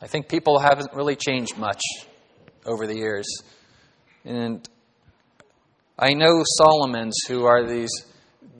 I 0.00 0.06
think 0.06 0.30
people 0.30 0.60
haven't 0.60 0.94
really 0.94 1.14
changed 1.14 1.58
much 1.58 1.82
over 2.64 2.86
the 2.86 2.96
years. 2.96 3.26
And 4.24 4.66
I 5.98 6.14
know 6.14 6.42
Solomons 6.56 7.18
who 7.28 7.44
are 7.44 7.66
these 7.66 7.90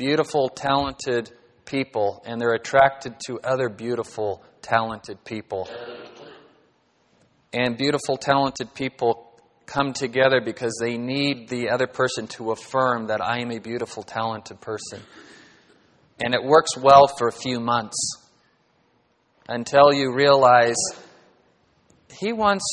beautiful, 0.03 0.49
talented 0.49 1.31
people, 1.65 2.21
and 2.27 2.41
they're 2.41 2.55
attracted 2.55 3.15
to 3.25 3.38
other 3.45 3.69
beautiful, 3.69 4.43
talented 4.61 5.25
people. 5.25 5.69
And 7.53 7.79
beautiful, 7.79 8.17
talented 8.17 8.75
people 8.75 9.33
come 9.65 9.93
together 9.93 10.41
because 10.45 10.77
they 10.83 10.99
need 10.99 11.49
the 11.49 11.71
other 11.71 11.87
person 11.87 12.27
to 12.27 12.51
affirm 12.51 13.07
that 13.07 13.21
I 13.25 13.43
am 13.43 13.53
a 13.53 13.61
beautiful, 13.61 14.03
talented 14.03 14.61
person. 14.61 15.01
And 16.19 16.35
it 16.35 16.43
works 16.43 16.77
well 16.77 17.07
for 17.07 17.29
a 17.29 17.33
few 17.33 17.61
months 17.61 17.97
until 19.49 19.93
you 19.93 20.12
realize 20.12 20.83
he 22.19 22.33
wants 22.33 22.65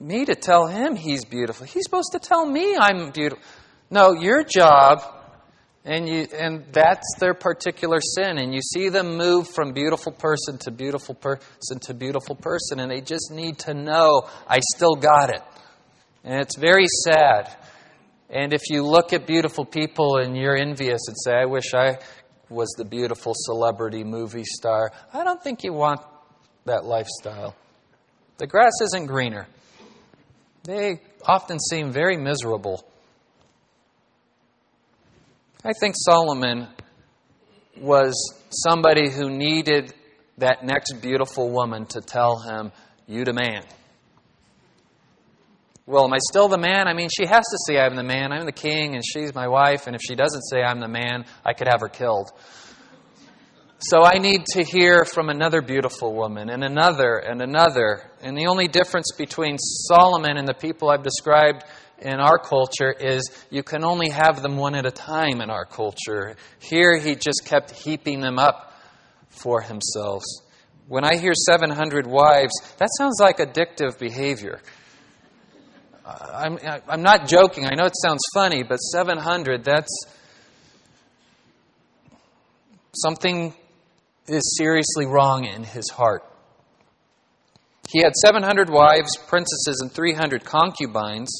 me 0.00 0.24
to 0.24 0.34
tell 0.34 0.66
him 0.66 0.96
he's 0.96 1.24
beautiful. 1.24 1.64
He's 1.64 1.84
supposed 1.84 2.10
to 2.10 2.18
tell 2.18 2.44
me 2.44 2.76
I'm 2.76 3.12
beautiful. 3.12 3.44
No, 3.88 4.14
your 4.14 4.42
job, 4.42 5.21
and 5.84 6.08
you, 6.08 6.28
and 6.38 6.64
that's 6.72 7.16
their 7.18 7.34
particular 7.34 8.00
sin. 8.00 8.38
And 8.38 8.54
you 8.54 8.60
see 8.60 8.88
them 8.88 9.16
move 9.16 9.48
from 9.48 9.72
beautiful 9.72 10.12
person 10.12 10.58
to 10.58 10.70
beautiful 10.70 11.14
person 11.14 11.80
to 11.80 11.94
beautiful 11.94 12.36
person, 12.36 12.78
and 12.80 12.90
they 12.90 13.00
just 13.00 13.32
need 13.32 13.58
to 13.60 13.74
know 13.74 14.28
I 14.48 14.60
still 14.74 14.94
got 14.94 15.30
it. 15.34 15.42
And 16.24 16.40
it's 16.40 16.56
very 16.56 16.86
sad. 17.04 17.56
And 18.30 18.52
if 18.52 18.70
you 18.70 18.84
look 18.84 19.12
at 19.12 19.26
beautiful 19.26 19.64
people 19.64 20.16
and 20.16 20.36
you're 20.36 20.56
envious 20.56 21.00
and 21.08 21.16
say, 21.18 21.32
I 21.32 21.46
wish 21.46 21.74
I 21.74 21.98
was 22.48 22.70
the 22.78 22.84
beautiful 22.84 23.32
celebrity 23.34 24.04
movie 24.04 24.44
star, 24.44 24.92
I 25.12 25.24
don't 25.24 25.42
think 25.42 25.64
you 25.64 25.72
want 25.72 26.00
that 26.64 26.84
lifestyle. 26.84 27.56
The 28.38 28.46
grass 28.46 28.72
isn't 28.82 29.06
greener. 29.06 29.48
They 30.62 31.00
often 31.26 31.58
seem 31.58 31.90
very 31.90 32.16
miserable. 32.16 32.86
I 35.64 35.72
think 35.78 35.94
Solomon 35.96 36.66
was 37.80 38.14
somebody 38.50 39.08
who 39.08 39.30
needed 39.30 39.94
that 40.38 40.64
next 40.64 40.94
beautiful 41.00 41.50
woman 41.50 41.86
to 41.86 42.00
tell 42.00 42.40
him, 42.40 42.72
You 43.06 43.24
the 43.24 43.32
man. 43.32 43.62
Well, 45.86 46.04
am 46.04 46.12
I 46.12 46.18
still 46.18 46.48
the 46.48 46.58
man? 46.58 46.88
I 46.88 46.94
mean, 46.94 47.08
she 47.16 47.26
has 47.26 47.44
to 47.44 47.58
say 47.66 47.78
I'm 47.78 47.94
the 47.94 48.02
man. 48.02 48.32
I'm 48.32 48.44
the 48.44 48.50
king, 48.50 48.94
and 48.96 49.04
she's 49.04 49.34
my 49.34 49.46
wife, 49.46 49.86
and 49.86 49.94
if 49.94 50.02
she 50.02 50.16
doesn't 50.16 50.42
say 50.42 50.62
I'm 50.62 50.80
the 50.80 50.88
man, 50.88 51.26
I 51.44 51.52
could 51.52 51.68
have 51.68 51.80
her 51.80 51.88
killed. 51.88 52.32
So 53.78 54.02
I 54.02 54.18
need 54.18 54.44
to 54.54 54.64
hear 54.64 55.04
from 55.04 55.28
another 55.28 55.62
beautiful 55.62 56.12
woman, 56.12 56.50
and 56.50 56.64
another, 56.64 57.18
and 57.18 57.40
another. 57.40 58.10
And 58.20 58.36
the 58.36 58.46
only 58.46 58.66
difference 58.66 59.12
between 59.16 59.58
Solomon 59.58 60.36
and 60.36 60.48
the 60.48 60.54
people 60.54 60.90
I've 60.90 61.04
described 61.04 61.64
in 62.02 62.20
our 62.20 62.38
culture 62.38 62.92
is 62.92 63.30
you 63.50 63.62
can 63.62 63.84
only 63.84 64.10
have 64.10 64.42
them 64.42 64.56
one 64.56 64.74
at 64.74 64.86
a 64.86 64.90
time 64.90 65.40
in 65.40 65.50
our 65.50 65.64
culture. 65.64 66.36
Here, 66.58 66.98
he 66.98 67.14
just 67.14 67.44
kept 67.44 67.70
heaping 67.70 68.20
them 68.20 68.38
up 68.38 68.74
for 69.28 69.60
himself. 69.60 70.22
When 70.88 71.04
I 71.04 71.16
hear 71.16 71.32
700 71.34 72.06
wives, 72.06 72.52
that 72.78 72.88
sounds 72.98 73.18
like 73.20 73.38
addictive 73.38 73.98
behavior. 73.98 74.60
I'm, 76.04 76.58
I'm 76.88 77.02
not 77.02 77.28
joking. 77.28 77.66
I 77.66 77.74
know 77.74 77.84
it 77.84 77.94
sounds 78.02 78.22
funny, 78.34 78.62
but 78.62 78.76
700, 78.76 79.64
that's 79.64 80.04
something 82.94 83.54
is 84.26 84.56
seriously 84.58 85.06
wrong 85.06 85.44
in 85.44 85.64
his 85.64 85.88
heart. 85.90 86.24
He 87.88 88.02
had 88.02 88.14
700 88.16 88.70
wives, 88.70 89.16
princesses, 89.28 89.80
and 89.82 89.92
300 89.92 90.44
concubines, 90.44 91.30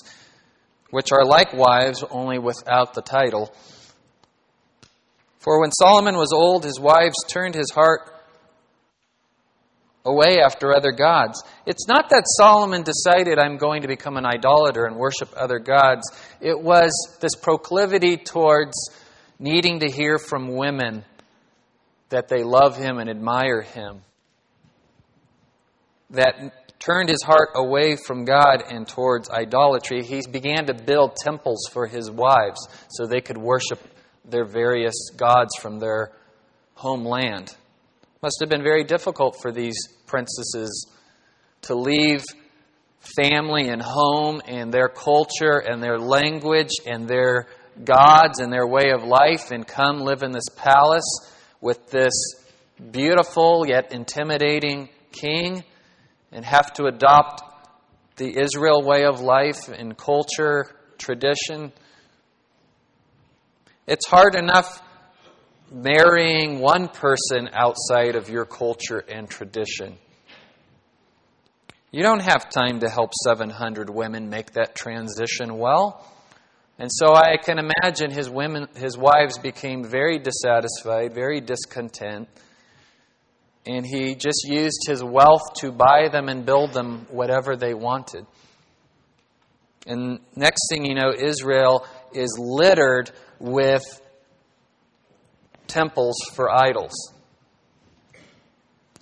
which 0.93 1.11
are 1.11 1.25
like 1.25 1.55
wives, 1.55 2.05
only 2.11 2.39
without 2.39 2.93
the 2.93 3.01
title. 3.01 3.51
For 5.39 5.59
when 5.59 5.73
Solomon 5.73 6.17
was 6.17 6.35
old, 6.35 6.65
his 6.65 6.79
wives 6.79 7.17
turned 7.29 7.55
his 7.55 7.71
heart 7.71 8.03
away 10.05 10.39
after 10.45 10.75
other 10.75 10.93
gods. 10.93 11.43
It's 11.65 11.89
not 11.89 12.11
that 12.11 12.25
Solomon 12.37 12.83
decided, 12.83 13.39
I'm 13.39 13.57
going 13.57 13.83
to 13.83 13.89
become 13.89 14.19
an 14.19 14.27
idolater 14.27 14.85
and 14.85 14.97
worship 14.97 15.31
other 15.35 15.59
gods. 15.59 16.03
It 16.43 16.61
was 16.61 16.93
this 17.23 17.37
proclivity 17.37 18.19
towards 18.19 18.75
needing 19.39 19.81
to 19.81 19.91
hear 19.91 20.19
from 20.19 20.55
women 20.55 21.07
that 22.11 22.29
they 22.29 22.45
love 22.45 22.77
him 22.77 22.99
and 22.99 23.09
admire 23.09 23.63
him, 23.63 24.03
that 26.11 26.62
turned 26.85 27.09
his 27.09 27.23
heart 27.23 27.51
away 27.55 27.97
from 27.97 28.25
God 28.25 28.63
and 28.69 28.89
towards 28.89 29.31
idolatry. 29.31 30.03
He 30.03 30.23
began 30.31 30.67
to 30.67 30.75
build 30.75 31.17
temples 31.23 31.69
for 31.73 31.87
his 31.87 32.11
wives 32.11 32.67
so 32.89 33.07
they 33.07 33.21
could 33.21 33.39
worship 33.39 33.81
their 34.25 34.45
various 34.45 35.11
gods 35.17 35.51
from 35.61 35.79
their 35.79 36.13
homeland. 36.75 37.55
Must 38.23 38.39
have 38.41 38.49
been 38.49 38.63
very 38.63 38.85
difficult 38.85 39.41
for 39.41 39.53
these 39.53 39.77
princesses 40.07 40.91
to 41.63 41.75
leave 41.75 42.25
family 43.17 43.69
and 43.69 43.83
home 43.83 44.41
and 44.47 44.73
their 44.73 44.89
culture 44.89 45.59
and 45.59 45.83
their 45.83 45.99
language 45.99 46.71
and 46.87 47.09
their 47.09 47.47
gods 47.85 48.39
and 48.39 48.53
their 48.53 48.67
way 48.67 48.91
of 48.91 49.03
life 49.03 49.51
and 49.51 49.67
come 49.67 50.01
live 50.01 50.23
in 50.23 50.31
this 50.31 50.49
palace 50.57 51.33
with 51.61 51.91
this 51.91 52.13
beautiful 52.91 53.65
yet 53.67 53.93
intimidating 53.93 54.89
king 55.11 55.65
and 56.33 56.45
have 56.45 56.73
to 56.75 56.87
adopt 56.87 57.43
the 58.17 58.39
Israel 58.39 58.83
way 58.83 59.05
of 59.05 59.21
life 59.21 59.69
and 59.69 59.97
culture, 59.97 60.71
tradition. 60.99 61.73
It's 63.87 64.07
hard 64.07 64.35
enough 64.35 64.83
marrying 65.71 66.59
one 66.61 66.89
person 66.89 67.49
outside 67.53 68.15
of 68.15 68.29
your 68.29 68.45
culture 68.45 68.99
and 68.99 69.29
tradition. 69.29 69.97
You 71.91 72.03
don't 72.03 72.23
have 72.23 72.49
time 72.49 72.81
to 72.81 72.89
help 72.89 73.13
700 73.25 73.91
women 73.91 74.31
make 74.31 74.53
that 74.53 74.75
transition 74.75 75.59
well. 75.59 76.07
And 76.79 76.91
so 76.91 77.15
I 77.15 77.37
can 77.37 77.59
imagine 77.59 78.11
his 78.11 78.31
women, 78.31 78.67
his 78.77 78.97
wives 78.97 79.39
became 79.39 79.85
very 79.85 80.19
dissatisfied, 80.19 81.15
very 81.15 81.41
discontent, 81.41 82.29
and 83.67 83.87
he 83.87 84.15
just 84.15 84.45
used 84.45 84.85
his 84.87 85.03
wealth 85.05 85.55
to 85.57 85.71
buy 85.71 86.09
them 86.11 86.29
and 86.29 86.45
build 86.45 86.73
them 86.73 87.07
whatever 87.11 87.57
they 87.57 87.75
wanted. 87.75 88.27
And 89.87 90.21
next 90.37 90.69
thing 90.71 90.85
you 90.85 90.95
know, 90.95 91.13
Israel 91.17 91.87
is 92.13 92.37
littered 92.39 93.11
with 93.39 93.83
temples 95.67 96.17
for 96.35 96.51
idols. 96.51 96.93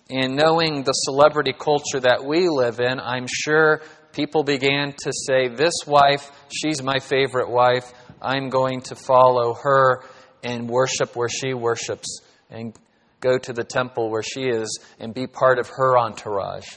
And 0.08 0.36
knowing 0.36 0.82
the 0.82 0.92
celebrity 0.92 1.52
culture 1.52 2.00
that 2.00 2.24
we 2.24 2.48
live 2.48 2.80
in, 2.80 2.98
I'm 2.98 3.26
sure 3.28 3.80
people 4.12 4.42
began 4.42 4.92
to 4.92 5.12
say, 5.12 5.48
This 5.48 5.74
wife, 5.86 6.30
she's 6.52 6.82
my 6.82 6.98
favorite 6.98 7.48
wife. 7.48 7.92
I'm 8.20 8.50
going 8.50 8.82
to 8.82 8.96
follow 8.96 9.54
her 9.54 10.02
and 10.42 10.68
worship 10.68 11.14
where 11.14 11.28
she 11.28 11.54
worships 11.54 12.20
and 12.50 12.74
go 13.20 13.38
to 13.38 13.52
the 13.52 13.64
temple 13.64 14.10
where 14.10 14.22
she 14.22 14.42
is 14.42 14.80
and 14.98 15.14
be 15.14 15.26
part 15.26 15.58
of 15.58 15.68
her 15.68 15.98
entourage. 15.98 16.76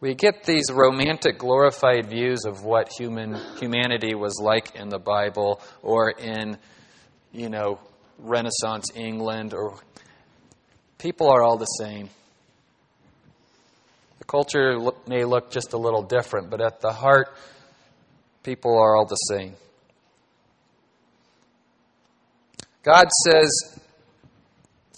We 0.00 0.14
get 0.14 0.42
these 0.42 0.64
romantic, 0.72 1.38
glorified 1.38 2.10
views 2.10 2.44
of 2.44 2.64
what 2.64 2.92
human 2.92 3.36
humanity 3.60 4.16
was 4.16 4.40
like 4.42 4.74
in 4.74 4.88
the 4.88 4.98
Bible 4.98 5.60
or 5.80 6.10
in, 6.10 6.58
you 7.30 7.48
know, 7.48 7.78
Renaissance 8.18 8.88
England 8.96 9.54
or 9.54 9.78
people 10.98 11.30
are 11.30 11.42
all 11.42 11.56
the 11.56 11.66
same. 11.66 12.10
The 14.18 14.24
culture 14.24 14.76
may 15.06 15.24
look 15.24 15.52
just 15.52 15.72
a 15.72 15.78
little 15.78 16.02
different, 16.02 16.50
but 16.50 16.60
at 16.60 16.80
the 16.80 16.92
heart, 16.92 17.28
people 18.42 18.76
are 18.76 18.96
all 18.96 19.06
the 19.06 19.14
same. 19.14 19.54
God 22.82 23.06
says 23.24 23.80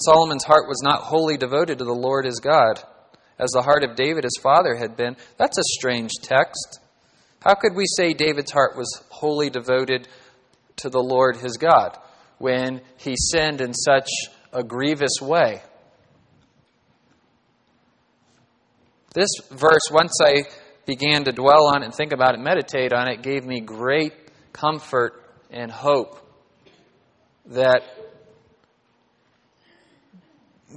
Solomon's 0.01 0.44
heart 0.44 0.68
was 0.68 0.81
not 0.83 1.03
wholly 1.03 1.37
devoted 1.37 1.79
to 1.79 1.85
the 1.85 1.92
Lord 1.92 2.25
his 2.25 2.40
God, 2.40 2.83
as 3.38 3.51
the 3.51 3.62
heart 3.62 3.85
of 3.85 3.97
David 3.97 4.25
his 4.25 4.38
father 4.42 4.75
had 4.75 4.97
been. 4.97 5.16
That's 5.37 5.59
a 5.59 5.62
strange 5.79 6.12
text. 6.23 6.81
How 7.40 7.55
could 7.55 7.75
we 7.75 7.85
say 7.87 8.14
David's 8.14 8.53
heart 8.53 8.77
was 8.77 9.03
wholly 9.11 9.51
devoted 9.51 10.09
to 10.77 10.88
the 10.88 11.03
Lord 11.03 11.37
his 11.37 11.57
God 11.59 11.99
when 12.38 12.81
he 12.97 13.16
sinned 13.16 13.61
in 13.61 13.75
such 13.75 14.09
a 14.53 14.64
grievous 14.64 15.20
way? 15.20 15.62
This 19.14 19.31
verse, 19.51 19.90
once 19.92 20.18
I 20.25 20.44
began 20.87 21.25
to 21.25 21.33
dwell 21.33 21.66
on 21.66 21.83
it 21.83 21.87
and 21.87 21.94
think 21.94 22.12
about 22.12 22.35
it, 22.35 22.40
meditate 22.40 22.92
on 22.92 23.09
it, 23.09 23.23
gave 23.23 23.44
me 23.44 23.61
great 23.61 24.12
comfort 24.53 25.23
and 25.51 25.70
hope 25.70 26.24
that 27.46 27.83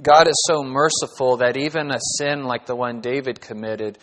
God 0.02 0.28
is 0.28 0.44
so 0.46 0.62
merciful 0.62 1.38
that 1.38 1.56
even 1.56 1.90
a 1.90 1.98
sin 2.18 2.44
like 2.44 2.66
the 2.66 2.76
one 2.76 3.00
David 3.00 3.40
committed 3.40 3.98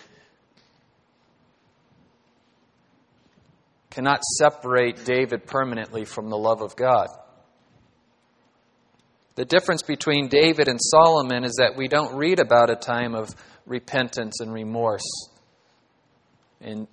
cannot 3.91 4.21
separate 4.23 5.05
David 5.05 5.45
permanently 5.47 6.03
from 6.03 6.29
the 6.29 6.37
love 6.37 6.61
of 6.61 6.75
God. 6.75 7.07
The 9.35 9.45
difference 9.45 9.83
between 9.83 10.27
David 10.27 10.67
and 10.67 10.79
Solomon 10.81 11.43
is 11.45 11.55
that 11.59 11.77
we 11.77 11.87
don't 11.87 12.15
read 12.15 12.39
about 12.39 12.69
a 12.69 12.75
time 12.75 13.15
of 13.15 13.29
repentance 13.65 14.41
and 14.41 14.51
remorse 14.51 15.29
and 16.59 16.87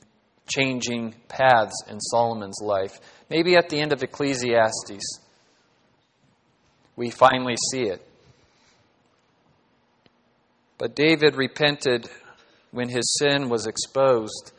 changing 0.49 1.15
paths 1.29 1.85
in 1.89 2.01
Solomon's 2.01 2.59
life. 2.63 3.01
Maybe 3.31 3.57
at 3.57 3.69
the 3.69 3.81
end 3.81 3.93
of 3.93 4.03
Ecclesiastes, 4.03 5.21
we 6.97 7.11
finally 7.11 7.57
see 7.71 7.83
it. 7.83 8.07
But 10.79 10.97
David 10.97 11.37
repented 11.37 12.09
when 12.73 12.89
his 12.89 13.17
sin 13.19 13.49
was 13.49 13.67
exposed, 13.67 14.53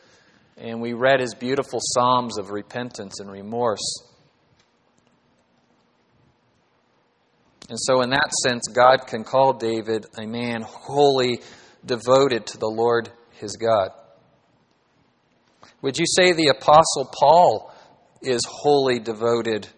and 0.56 0.80
we 0.80 0.92
read 0.92 1.20
his 1.20 1.34
beautiful 1.34 1.80
psalms 1.82 2.38
of 2.38 2.50
repentance 2.50 3.20
and 3.20 3.30
remorse. 3.30 4.02
And 7.68 7.78
so, 7.80 8.02
in 8.02 8.10
that 8.10 8.32
sense, 8.42 8.68
God 8.68 9.06
can 9.06 9.24
call 9.24 9.54
David 9.54 10.06
a 10.16 10.26
man 10.26 10.62
wholly 10.62 11.40
devoted 11.84 12.46
to 12.46 12.58
the 12.58 12.68
Lord 12.68 13.10
his 13.32 13.56
God. 13.56 13.90
Would 15.82 15.98
you 15.98 16.06
say 16.06 16.32
the 16.32 16.48
Apostle 16.48 17.10
Paul 17.12 17.74
is 18.22 18.40
wholly 18.46 18.98
devoted 18.98 19.68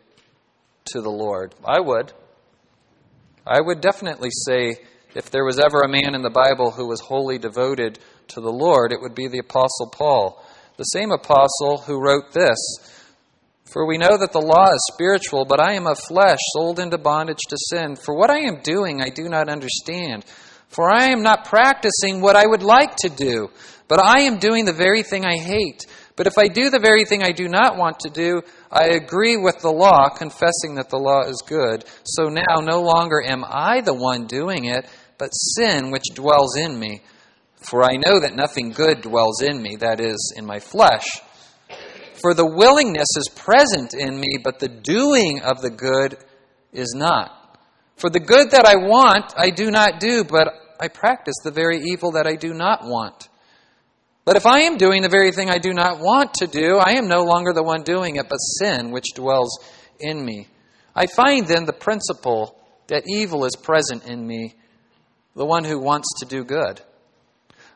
to 0.86 1.00
the 1.00 1.10
Lord? 1.10 1.54
I 1.64 1.80
would. 1.80 2.12
I 3.46 3.60
would 3.60 3.80
definitely 3.80 4.30
say 4.30 4.76
if 5.14 5.30
there 5.30 5.44
was 5.44 5.58
ever 5.58 5.80
a 5.80 5.88
man 5.88 6.14
in 6.14 6.22
the 6.22 6.30
Bible 6.30 6.72
who 6.72 6.88
was 6.88 7.00
wholly 7.00 7.38
devoted 7.38 7.98
to 8.28 8.40
the 8.40 8.52
Lord, 8.52 8.92
it 8.92 9.00
would 9.00 9.14
be 9.14 9.28
the 9.28 9.38
Apostle 9.38 9.90
Paul. 9.92 10.44
The 10.76 10.84
same 10.84 11.10
apostle 11.10 11.78
who 11.86 11.98
wrote 11.98 12.32
this 12.32 12.58
For 13.64 13.86
we 13.86 13.96
know 13.96 14.18
that 14.18 14.32
the 14.32 14.40
law 14.40 14.68
is 14.74 14.90
spiritual, 14.92 15.46
but 15.46 15.60
I 15.60 15.72
am 15.72 15.86
of 15.86 15.98
flesh, 15.98 16.38
sold 16.52 16.78
into 16.78 16.98
bondage 16.98 17.40
to 17.48 17.56
sin. 17.70 17.96
For 17.96 18.14
what 18.14 18.30
I 18.30 18.40
am 18.40 18.60
doing, 18.62 19.00
I 19.00 19.08
do 19.08 19.28
not 19.28 19.48
understand. 19.48 20.26
For 20.68 20.90
I 20.90 21.06
am 21.06 21.22
not 21.22 21.46
practicing 21.46 22.20
what 22.20 22.36
I 22.36 22.46
would 22.46 22.62
like 22.62 22.96
to 22.96 23.08
do, 23.08 23.48
but 23.88 24.00
I 24.00 24.22
am 24.22 24.38
doing 24.38 24.64
the 24.64 24.72
very 24.72 25.02
thing 25.02 25.24
I 25.24 25.38
hate. 25.38 25.86
But 26.16 26.26
if 26.26 26.36
I 26.36 26.48
do 26.48 26.68
the 26.68 26.80
very 26.80 27.04
thing 27.04 27.22
I 27.22 27.32
do 27.32 27.48
not 27.48 27.78
want 27.78 28.00
to 28.00 28.10
do, 28.10 28.42
I 28.70 28.88
agree 28.88 29.36
with 29.36 29.60
the 29.60 29.70
law, 29.70 30.08
confessing 30.08 30.74
that 30.76 30.90
the 30.90 30.98
law 30.98 31.22
is 31.22 31.42
good. 31.46 31.84
So 32.04 32.28
now 32.28 32.56
no 32.60 32.82
longer 32.82 33.22
am 33.22 33.44
I 33.46 33.80
the 33.80 33.94
one 33.94 34.26
doing 34.26 34.64
it, 34.64 34.86
but 35.18 35.30
sin 35.30 35.90
which 35.90 36.14
dwells 36.14 36.56
in 36.56 36.78
me. 36.78 37.02
For 37.56 37.82
I 37.82 37.96
know 37.96 38.20
that 38.20 38.34
nothing 38.34 38.70
good 38.70 39.02
dwells 39.02 39.42
in 39.42 39.62
me, 39.62 39.76
that 39.76 40.00
is, 40.00 40.34
in 40.36 40.44
my 40.46 40.60
flesh. 40.60 41.06
For 42.20 42.34
the 42.34 42.46
willingness 42.46 43.08
is 43.16 43.28
present 43.34 43.94
in 43.94 44.18
me, 44.18 44.38
but 44.42 44.58
the 44.58 44.68
doing 44.68 45.42
of 45.42 45.60
the 45.62 45.70
good 45.70 46.16
is 46.72 46.94
not. 46.96 47.58
For 47.96 48.10
the 48.10 48.20
good 48.20 48.50
that 48.50 48.66
I 48.66 48.76
want, 48.76 49.32
I 49.36 49.50
do 49.50 49.70
not 49.70 50.00
do, 50.00 50.24
but 50.24 50.48
I 50.78 50.88
practice 50.88 51.36
the 51.42 51.50
very 51.50 51.80
evil 51.80 52.12
that 52.12 52.26
I 52.26 52.36
do 52.36 52.52
not 52.52 52.80
want. 52.84 53.28
But 54.26 54.34
if 54.36 54.44
I 54.44 54.62
am 54.62 54.76
doing 54.76 55.02
the 55.02 55.08
very 55.08 55.30
thing 55.30 55.50
I 55.50 55.58
do 55.58 55.72
not 55.72 56.00
want 56.00 56.34
to 56.34 56.48
do, 56.48 56.78
I 56.78 56.94
am 56.94 57.06
no 57.06 57.22
longer 57.22 57.52
the 57.52 57.62
one 57.62 57.84
doing 57.84 58.16
it, 58.16 58.28
but 58.28 58.38
sin 58.38 58.90
which 58.90 59.14
dwells 59.14 59.56
in 60.00 60.22
me. 60.22 60.48
I 60.96 61.06
find 61.06 61.46
then 61.46 61.64
the 61.64 61.72
principle 61.72 62.58
that 62.88 63.04
evil 63.06 63.44
is 63.44 63.54
present 63.54 64.04
in 64.04 64.26
me, 64.26 64.56
the 65.36 65.46
one 65.46 65.62
who 65.62 65.78
wants 65.78 66.08
to 66.18 66.26
do 66.26 66.42
good. 66.42 66.80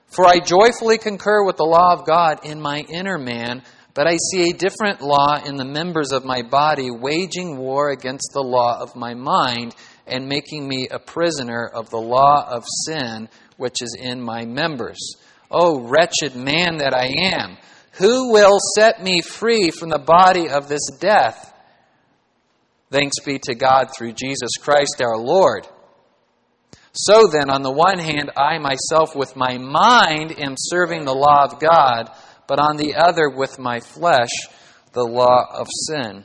For 0.06 0.26
I 0.26 0.40
joyfully 0.40 0.98
concur 0.98 1.44
with 1.44 1.56
the 1.56 1.62
law 1.62 1.92
of 1.92 2.04
God 2.04 2.44
in 2.44 2.60
my 2.60 2.80
inner 2.80 3.16
man, 3.16 3.62
but 3.94 4.08
I 4.08 4.16
see 4.16 4.50
a 4.50 4.56
different 4.56 5.02
law 5.02 5.40
in 5.44 5.54
the 5.54 5.64
members 5.64 6.10
of 6.10 6.24
my 6.24 6.42
body, 6.42 6.90
waging 6.90 7.58
war 7.58 7.90
against 7.90 8.30
the 8.32 8.42
law 8.42 8.80
of 8.80 8.96
my 8.96 9.14
mind 9.14 9.76
and 10.04 10.28
making 10.28 10.66
me 10.66 10.88
a 10.90 10.98
prisoner 10.98 11.64
of 11.72 11.90
the 11.90 12.00
law 12.00 12.44
of 12.50 12.64
sin 12.86 13.28
which 13.56 13.76
is 13.80 13.96
in 14.00 14.20
my 14.20 14.44
members. 14.46 15.14
Oh, 15.50 15.80
wretched 15.80 16.36
man 16.36 16.78
that 16.78 16.94
I 16.94 17.06
am, 17.34 17.58
who 17.92 18.32
will 18.32 18.58
set 18.76 19.02
me 19.02 19.20
free 19.20 19.70
from 19.70 19.88
the 19.88 19.98
body 19.98 20.48
of 20.48 20.68
this 20.68 20.90
death? 21.00 21.52
Thanks 22.90 23.20
be 23.24 23.38
to 23.44 23.54
God 23.54 23.90
through 23.96 24.12
Jesus 24.12 24.50
Christ 24.60 25.00
our 25.00 25.18
Lord. 25.18 25.66
So 26.92 27.28
then, 27.28 27.50
on 27.50 27.62
the 27.62 27.70
one 27.70 27.98
hand, 27.98 28.30
I 28.36 28.58
myself 28.58 29.14
with 29.14 29.36
my 29.36 29.58
mind 29.58 30.38
am 30.40 30.54
serving 30.56 31.04
the 31.04 31.14
law 31.14 31.44
of 31.44 31.60
God, 31.60 32.10
but 32.48 32.58
on 32.58 32.76
the 32.76 32.96
other, 32.96 33.30
with 33.30 33.60
my 33.60 33.78
flesh, 33.78 34.30
the 34.92 35.04
law 35.04 35.46
of 35.52 35.68
sin. 35.86 36.24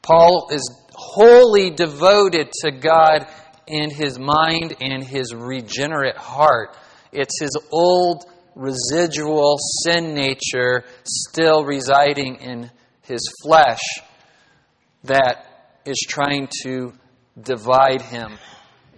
Paul 0.00 0.48
is 0.52 0.62
wholly 0.92 1.70
devoted 1.70 2.52
to 2.60 2.70
God 2.70 3.26
in 3.66 3.90
his 3.90 4.18
mind 4.18 4.76
and 4.80 5.02
his 5.02 5.34
regenerate 5.34 6.16
heart. 6.16 6.76
It's 7.14 7.40
his 7.40 7.56
old 7.70 8.24
residual 8.56 9.56
sin 9.84 10.14
nature 10.14 10.84
still 11.04 11.64
residing 11.64 12.36
in 12.36 12.70
his 13.02 13.20
flesh 13.42 13.80
that 15.04 15.80
is 15.84 16.04
trying 16.08 16.48
to 16.62 16.92
divide 17.40 18.02
him 18.02 18.38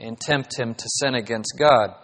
and 0.00 0.18
tempt 0.18 0.58
him 0.58 0.74
to 0.74 0.84
sin 0.86 1.14
against 1.14 1.54
God. 1.58 1.94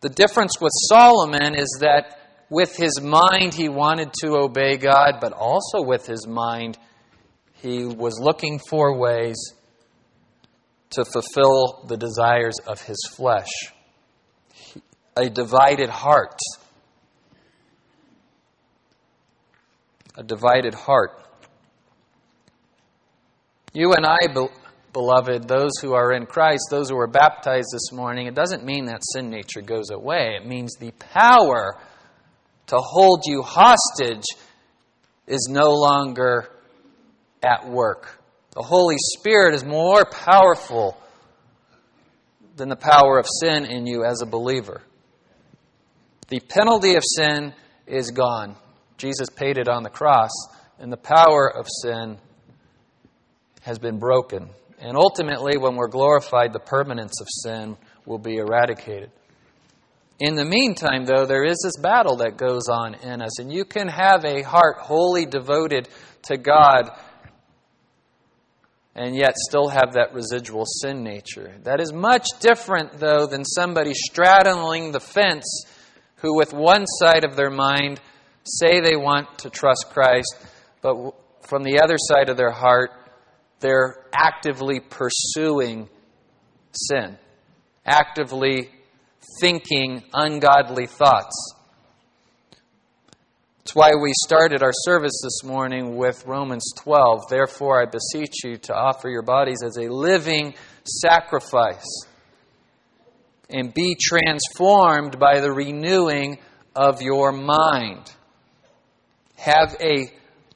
The 0.00 0.10
difference 0.10 0.60
with 0.60 0.72
Solomon 0.88 1.54
is 1.54 1.78
that 1.80 2.44
with 2.50 2.76
his 2.76 3.00
mind 3.00 3.54
he 3.54 3.68
wanted 3.68 4.12
to 4.20 4.36
obey 4.36 4.76
God, 4.76 5.14
but 5.20 5.32
also 5.32 5.82
with 5.82 6.06
his 6.06 6.26
mind 6.26 6.78
he 7.54 7.84
was 7.84 8.20
looking 8.20 8.60
for 8.68 8.96
ways 8.96 9.36
to 10.90 11.04
fulfill 11.04 11.84
the 11.88 11.96
desires 11.96 12.56
of 12.66 12.80
his 12.82 12.98
flesh. 13.16 13.50
A 15.16 15.28
divided 15.28 15.88
heart. 15.88 16.38
A 20.16 20.22
divided 20.22 20.74
heart. 20.74 21.22
You 23.72 23.92
and 23.92 24.06
I 24.06 24.18
beloved, 24.92 25.46
those 25.46 25.72
who 25.82 25.92
are 25.92 26.12
in 26.12 26.24
Christ, 26.24 26.68
those 26.70 26.88
who 26.88 26.96
were 26.96 27.06
baptized 27.06 27.68
this 27.70 27.92
morning, 27.92 28.26
it 28.26 28.34
doesn't 28.34 28.64
mean 28.64 28.86
that 28.86 29.02
sin 29.12 29.28
nature 29.28 29.60
goes 29.60 29.90
away. 29.90 30.38
It 30.40 30.46
means 30.46 30.74
the 30.76 30.92
power 30.92 31.78
to 32.68 32.76
hold 32.78 33.24
you 33.26 33.42
hostage 33.42 34.24
is 35.26 35.48
no 35.50 35.72
longer 35.72 36.48
at 37.42 37.68
work. 37.68 38.22
The 38.56 38.62
Holy 38.62 38.96
Spirit 38.98 39.54
is 39.54 39.66
more 39.66 40.06
powerful 40.06 40.96
than 42.56 42.70
the 42.70 42.76
power 42.76 43.18
of 43.18 43.26
sin 43.42 43.66
in 43.66 43.86
you 43.86 44.02
as 44.02 44.22
a 44.22 44.26
believer. 44.26 44.80
The 46.28 46.40
penalty 46.40 46.94
of 46.94 47.02
sin 47.04 47.52
is 47.86 48.12
gone. 48.12 48.56
Jesus 48.96 49.28
paid 49.28 49.58
it 49.58 49.68
on 49.68 49.82
the 49.82 49.90
cross, 49.90 50.30
and 50.78 50.90
the 50.90 50.96
power 50.96 51.52
of 51.54 51.66
sin 51.82 52.16
has 53.60 53.78
been 53.78 53.98
broken. 53.98 54.48
And 54.78 54.96
ultimately, 54.96 55.58
when 55.58 55.76
we're 55.76 55.88
glorified, 55.88 56.54
the 56.54 56.58
permanence 56.58 57.20
of 57.20 57.26
sin 57.28 57.76
will 58.06 58.18
be 58.18 58.38
eradicated. 58.38 59.10
In 60.18 60.34
the 60.34 60.46
meantime, 60.46 61.04
though, 61.04 61.26
there 61.26 61.44
is 61.44 61.60
this 61.62 61.76
battle 61.76 62.16
that 62.16 62.38
goes 62.38 62.70
on 62.70 62.94
in 62.94 63.20
us, 63.20 63.38
and 63.38 63.52
you 63.52 63.66
can 63.66 63.88
have 63.88 64.24
a 64.24 64.40
heart 64.40 64.78
wholly 64.78 65.26
devoted 65.26 65.90
to 66.22 66.38
God 66.38 66.90
and 68.96 69.14
yet 69.14 69.36
still 69.36 69.68
have 69.68 69.92
that 69.92 70.14
residual 70.14 70.64
sin 70.64 71.04
nature. 71.04 71.54
That 71.64 71.80
is 71.80 71.92
much 71.92 72.26
different, 72.40 72.98
though, 72.98 73.26
than 73.26 73.44
somebody 73.44 73.92
straddling 73.92 74.90
the 74.90 75.00
fence 75.00 75.66
who, 76.16 76.34
with 76.34 76.54
one 76.54 76.86
side 76.86 77.24
of 77.24 77.36
their 77.36 77.50
mind, 77.50 78.00
say 78.42 78.80
they 78.80 78.96
want 78.96 79.38
to 79.40 79.50
trust 79.50 79.90
Christ, 79.90 80.34
but 80.80 80.96
from 81.42 81.62
the 81.62 81.80
other 81.80 81.96
side 81.98 82.30
of 82.30 82.38
their 82.38 82.50
heart, 82.50 82.90
they're 83.60 84.06
actively 84.14 84.80
pursuing 84.80 85.90
sin, 86.72 87.18
actively 87.84 88.70
thinking 89.40 90.04
ungodly 90.14 90.86
thoughts. 90.86 91.54
That's 93.66 93.74
why 93.74 93.94
we 94.00 94.12
started 94.24 94.62
our 94.62 94.70
service 94.72 95.20
this 95.24 95.42
morning 95.42 95.96
with 95.96 96.24
Romans 96.24 96.72
12. 96.84 97.22
Therefore, 97.28 97.82
I 97.82 97.86
beseech 97.86 98.44
you 98.44 98.58
to 98.58 98.72
offer 98.72 99.08
your 99.08 99.22
bodies 99.22 99.58
as 99.64 99.76
a 99.76 99.92
living 99.92 100.54
sacrifice 100.84 101.84
and 103.50 103.74
be 103.74 103.96
transformed 104.00 105.18
by 105.18 105.40
the 105.40 105.50
renewing 105.50 106.38
of 106.76 107.02
your 107.02 107.32
mind. 107.32 108.08
Have 109.34 109.74
a 109.80 110.12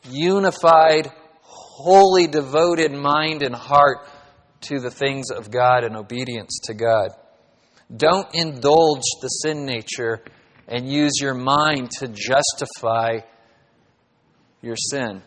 unified, 0.09 1.11
wholly 1.43 2.29
devoted 2.29 2.93
mind 2.93 3.43
and 3.43 3.57
heart 3.57 4.09
to 4.69 4.79
the 4.79 4.93
things 4.93 5.33
of 5.33 5.51
God 5.51 5.83
and 5.83 5.97
obedience 5.97 6.61
to 6.67 6.75
God. 6.75 7.11
Don't 7.93 8.33
indulge 8.37 9.03
the 9.21 9.27
sin 9.27 9.67
nature 9.67 10.23
and 10.71 10.91
use 10.91 11.15
your 11.21 11.35
mind 11.35 11.91
to 11.99 12.07
justify 12.09 13.19
your 14.63 14.77
sin. 14.77 15.21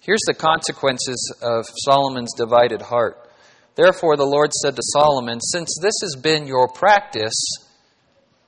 Here's 0.00 0.22
the 0.26 0.34
consequences 0.34 1.34
of 1.42 1.66
Solomon's 1.84 2.34
divided 2.36 2.82
heart. 2.82 3.28
Therefore, 3.74 4.16
the 4.16 4.26
Lord 4.26 4.52
said 4.52 4.76
to 4.76 4.82
Solomon, 4.92 5.40
Since 5.40 5.78
this 5.80 5.94
has 6.02 6.16
been 6.20 6.46
your 6.46 6.68
practice, 6.68 7.34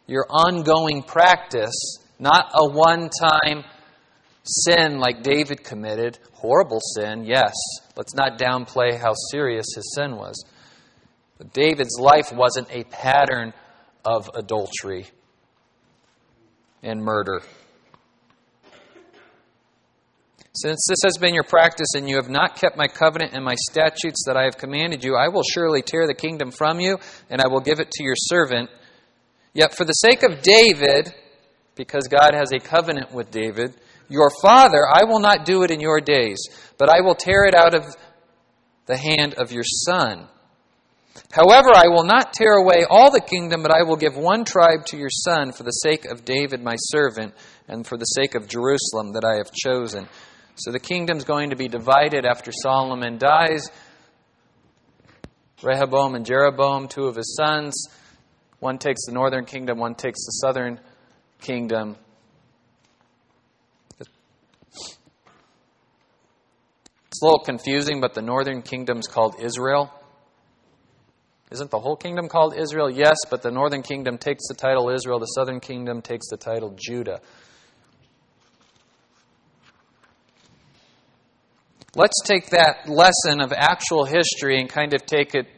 your 0.07 0.27
ongoing 0.29 1.03
practice, 1.03 1.99
not 2.19 2.51
a 2.53 2.69
one 2.69 3.09
time 3.09 3.65
sin 4.45 4.99
like 4.99 5.23
David 5.23 5.65
committed, 5.65 6.19
horrible 6.33 6.81
sin, 6.97 7.25
yes. 7.25 7.55
Let's 7.97 8.15
not 8.15 8.39
downplay 8.39 8.99
how 8.99 9.15
serious 9.31 9.67
his 9.75 9.95
sin 9.95 10.17
was. 10.17 10.45
But 11.39 11.53
David's 11.53 11.99
life 11.99 12.33
wasn't 12.33 12.69
a 12.71 12.85
pattern 12.85 13.55
of 14.05 14.31
adultery 14.35 15.07
and 16.83 17.03
murder. 17.03 17.43
Since 20.53 20.85
this 20.89 20.99
has 21.05 21.17
been 21.17 21.33
your 21.33 21.45
practice, 21.45 21.95
and 21.95 22.09
you 22.09 22.17
have 22.17 22.29
not 22.29 22.57
kept 22.57 22.77
my 22.77 22.89
covenant 22.89 23.35
and 23.35 23.45
my 23.45 23.55
statutes 23.71 24.25
that 24.27 24.37
I 24.37 24.45
have 24.45 24.59
commanded 24.59 25.05
you, 25.05 25.15
I 25.15 25.29
will 25.29 25.45
surely 25.45 25.81
tear 25.81 26.07
the 26.07 26.15
kingdom 26.15 26.51
from 26.51 26.81
you, 26.81 26.99
and 27.31 27.41
I 27.41 27.47
will 27.47 27.61
give 27.61 27.79
it 27.79 27.91
to 27.91 28.03
your 28.03 28.17
servant. 28.17 28.69
Yet 29.55 29.77
for 29.77 29.85
the 29.85 29.93
sake 29.93 30.25
of 30.25 30.43
David, 30.43 31.15
because 31.77 32.09
God 32.09 32.35
has 32.35 32.53
a 32.53 32.59
covenant 32.59 33.13
with 33.13 33.31
David, 33.31 33.75
your 34.09 34.31
father, 34.43 34.87
I 34.87 35.05
will 35.05 35.21
not 35.21 35.45
do 35.45 35.63
it 35.63 35.71
in 35.71 35.81
your 35.81 36.01
days, 36.01 36.39
but 36.79 36.89
I 36.89 37.01
will 37.01 37.15
tear 37.15 37.45
it 37.45 37.55
out 37.55 37.75
of 37.75 37.97
the 38.87 38.97
hand 38.97 39.35
of 39.35 39.53
your 39.53 39.65
son. 39.65 40.27
However, 41.33 41.71
I 41.75 41.89
will 41.89 42.05
not 42.05 42.33
tear 42.33 42.53
away 42.53 42.85
all 42.89 43.11
the 43.11 43.21
kingdom, 43.21 43.63
but 43.63 43.73
I 43.73 43.83
will 43.83 43.97
give 43.97 44.17
one 44.17 44.45
tribe 44.45 44.87
to 44.87 44.97
your 44.97 45.11
son 45.11 45.53
for 45.53 45.63
the 45.63 45.71
sake 45.71 46.05
of 46.05 46.25
David 46.25 46.63
my 46.63 46.75
servant 46.77 47.35
and 47.69 47.87
for 47.87 47.97
the 47.97 48.05
sake 48.05 48.35
of 48.35 48.49
Jerusalem 48.49 49.13
that 49.13 49.25
I 49.25 49.37
have 49.37 49.53
chosen. 49.53 50.09
So 50.57 50.73
the 50.73 50.81
kingdom's 50.81 51.25
going 51.25 51.51
to 51.51 51.57
be 51.57 51.69
divided 51.69 52.25
after 52.25 52.51
Solomon 52.53 53.19
dies. 53.19 53.71
Rehoboam 55.63 56.15
and 56.15 56.27
Jeroboam, 56.27 56.89
two 56.89 57.05
of 57.05 57.17
his 57.17 57.37
sons. 57.37 57.89
One 58.59 58.79
takes 58.79 59.07
the 59.07 59.13
northern 59.13 59.45
kingdom, 59.45 59.79
one 59.79 59.95
takes 59.95 60.25
the 60.27 60.33
southern 60.33 60.81
kingdom. 61.41 61.97
It's 63.99 64.11
a 67.23 67.25
little 67.25 67.45
confusing, 67.45 68.01
but 68.01 68.15
the 68.15 68.23
northern 68.23 68.63
kingdom's 68.63 69.07
called 69.07 69.37
Israel. 69.41 69.93
Isn't 71.51 71.71
the 71.71 71.81
whole 71.81 71.97
kingdom 71.97 72.29
called 72.29 72.55
Israel? 72.57 72.89
Yes, 72.89 73.17
but 73.29 73.43
the 73.43 73.51
northern 73.51 73.83
kingdom 73.83 74.19
takes 74.19 74.47
the 74.49 74.55
title 74.55 74.89
Israel, 74.89 75.19
the 75.19 75.27
southern 75.27 75.59
kingdom 75.59 76.01
takes 76.01 76.29
the 76.31 76.37
title 76.37 76.77
Judah. 76.79 77.21
Let's 81.97 82.23
take 82.25 82.51
that 82.51 82.89
lesson 82.89 83.41
of 83.41 83.53
actual 83.53 84.05
history 84.05 84.61
and 84.61 84.69
kind 84.69 84.95
of 84.95 85.05
take 85.07 85.35
it 85.35 85.49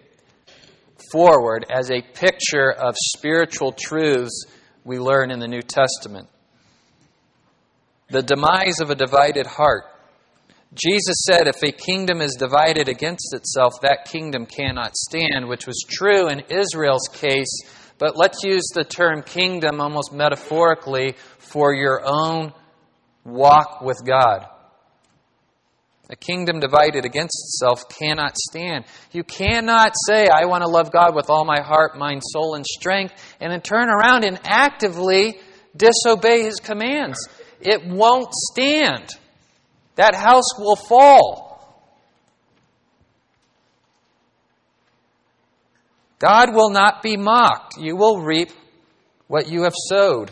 forward 1.10 1.66
as 1.70 1.90
a 1.90 2.00
picture 2.00 2.72
of 2.72 2.94
spiritual 3.14 3.72
truths 3.72 4.46
we 4.82 4.98
learn 4.98 5.30
in 5.30 5.40
the 5.40 5.48
New 5.48 5.60
Testament. 5.60 6.28
The 8.08 8.22
demise 8.22 8.80
of 8.80 8.88
a 8.88 8.94
divided 8.94 9.46
heart. 9.46 9.84
Jesus 10.74 11.16
said, 11.26 11.48
if 11.48 11.62
a 11.62 11.70
kingdom 11.70 12.22
is 12.22 12.36
divided 12.38 12.88
against 12.88 13.34
itself, 13.34 13.74
that 13.82 14.06
kingdom 14.06 14.46
cannot 14.46 14.96
stand, 14.96 15.46
which 15.46 15.66
was 15.66 15.84
true 15.86 16.28
in 16.28 16.40
Israel's 16.48 17.08
case. 17.12 17.60
But 17.98 18.16
let's 18.16 18.42
use 18.42 18.64
the 18.74 18.84
term 18.84 19.22
kingdom 19.22 19.80
almost 19.80 20.12
metaphorically 20.12 21.14
for 21.38 21.74
your 21.74 22.02
own 22.04 22.54
walk 23.24 23.82
with 23.82 23.98
God. 24.06 24.46
A 26.08 26.16
kingdom 26.16 26.58
divided 26.58 27.04
against 27.04 27.38
itself 27.46 27.88
cannot 27.88 28.36
stand. 28.36 28.84
You 29.12 29.24
cannot 29.24 29.94
say, 30.08 30.26
I 30.28 30.46
want 30.46 30.62
to 30.62 30.68
love 30.68 30.90
God 30.90 31.14
with 31.14 31.30
all 31.30 31.44
my 31.44 31.60
heart, 31.60 31.96
mind, 31.96 32.22
soul, 32.24 32.54
and 32.54 32.66
strength, 32.66 33.14
and 33.40 33.52
then 33.52 33.60
turn 33.60 33.88
around 33.88 34.24
and 34.24 34.40
actively 34.44 35.38
disobey 35.76 36.42
His 36.42 36.56
commands. 36.56 37.18
It 37.60 37.86
won't 37.86 38.32
stand. 38.32 39.08
That 39.96 40.14
house 40.14 40.58
will 40.58 40.76
fall. 40.76 41.52
God 46.18 46.54
will 46.54 46.70
not 46.70 47.02
be 47.02 47.16
mocked. 47.16 47.78
You 47.78 47.96
will 47.96 48.22
reap 48.22 48.50
what 49.26 49.48
you 49.48 49.64
have 49.64 49.74
sowed. 49.88 50.30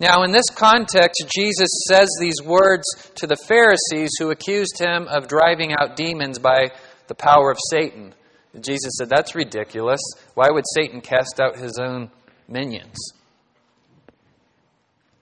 Now, 0.00 0.22
in 0.22 0.32
this 0.32 0.48
context, 0.54 1.24
Jesus 1.34 1.68
says 1.88 2.08
these 2.18 2.42
words 2.42 2.84
to 3.16 3.26
the 3.26 3.36
Pharisees 3.36 4.10
who 4.18 4.30
accused 4.30 4.78
him 4.78 5.06
of 5.08 5.28
driving 5.28 5.72
out 5.72 5.96
demons 5.96 6.38
by 6.38 6.70
the 7.06 7.14
power 7.14 7.50
of 7.50 7.58
Satan. 7.70 8.14
Jesus 8.60 8.92
said, 8.98 9.08
That's 9.08 9.34
ridiculous. 9.34 10.00
Why 10.34 10.48
would 10.50 10.64
Satan 10.74 11.00
cast 11.00 11.40
out 11.40 11.58
his 11.58 11.78
own 11.78 12.10
minions? 12.48 12.96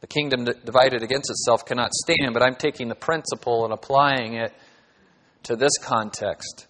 The 0.03 0.09
kingdom 0.09 0.45
divided 0.45 1.05
against 1.05 1.31
itself 1.31 1.65
cannot 1.65 1.93
stand, 1.95 2.35
but 2.35 2.43
I'm 2.43 2.57
taking 2.57 2.89
the 2.89 2.97
principle 2.97 3.65
and 3.65 3.73
applying 3.73 4.35
it 4.35 4.53
to 5.45 5.55
this 5.55 5.79
context. 5.81 6.67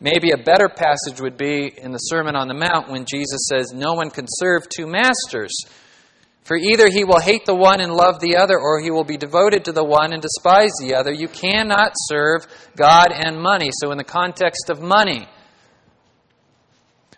Maybe 0.00 0.32
a 0.32 0.36
better 0.36 0.68
passage 0.68 1.20
would 1.20 1.38
be 1.38 1.72
in 1.74 1.92
the 1.92 1.98
Sermon 1.98 2.34
on 2.34 2.48
the 2.48 2.54
Mount 2.54 2.90
when 2.90 3.04
Jesus 3.04 3.48
says, 3.48 3.72
No 3.72 3.94
one 3.94 4.10
can 4.10 4.26
serve 4.28 4.68
two 4.68 4.88
masters. 4.88 5.52
For 6.42 6.56
either 6.56 6.90
he 6.90 7.04
will 7.04 7.20
hate 7.20 7.46
the 7.46 7.54
one 7.54 7.80
and 7.80 7.92
love 7.92 8.18
the 8.18 8.36
other, 8.36 8.58
or 8.58 8.80
he 8.80 8.90
will 8.90 9.04
be 9.04 9.16
devoted 9.16 9.64
to 9.66 9.72
the 9.72 9.84
one 9.84 10.12
and 10.12 10.20
despise 10.20 10.72
the 10.80 10.96
other. 10.96 11.12
You 11.12 11.28
cannot 11.28 11.92
serve 11.94 12.46
God 12.76 13.12
and 13.12 13.40
money. 13.40 13.70
So, 13.72 13.92
in 13.92 13.98
the 13.98 14.04
context 14.04 14.68
of 14.68 14.80
money, 14.80 15.28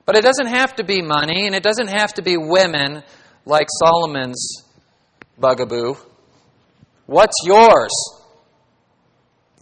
but 0.05 0.17
it 0.17 0.23
doesn't 0.23 0.47
have 0.47 0.77
to 0.77 0.85
be 0.85 1.01
money, 1.01 1.47
and 1.47 1.55
it 1.55 1.63
doesn't 1.63 1.89
have 1.89 2.15
to 2.15 2.23
be 2.23 2.37
women 2.37 3.03
like 3.45 3.69
Solomon's 3.83 4.68
bugaboo. 5.41 5.95
What's 7.07 7.37
yours? 7.45 7.91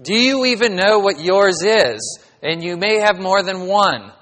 Do 0.02 0.14
you 0.14 0.46
even 0.46 0.76
know 0.76 0.98
what 0.98 1.20
yours 1.20 1.62
is? 1.62 2.18
And 2.42 2.62
you 2.62 2.76
may 2.76 2.98
have 2.98 3.18
more 3.18 3.42
than 3.42 3.66
one. 3.66 4.12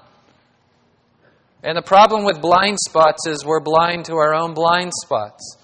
And 1.63 1.77
the 1.77 1.81
problem 1.81 2.23
with 2.23 2.41
blind 2.41 2.77
spots 2.79 3.27
is 3.27 3.43
we're 3.43 3.59
blind 3.59 4.05
to 4.05 4.13
our 4.13 4.33
own 4.35 4.53
blind 4.53 4.91
spots. 5.03 5.57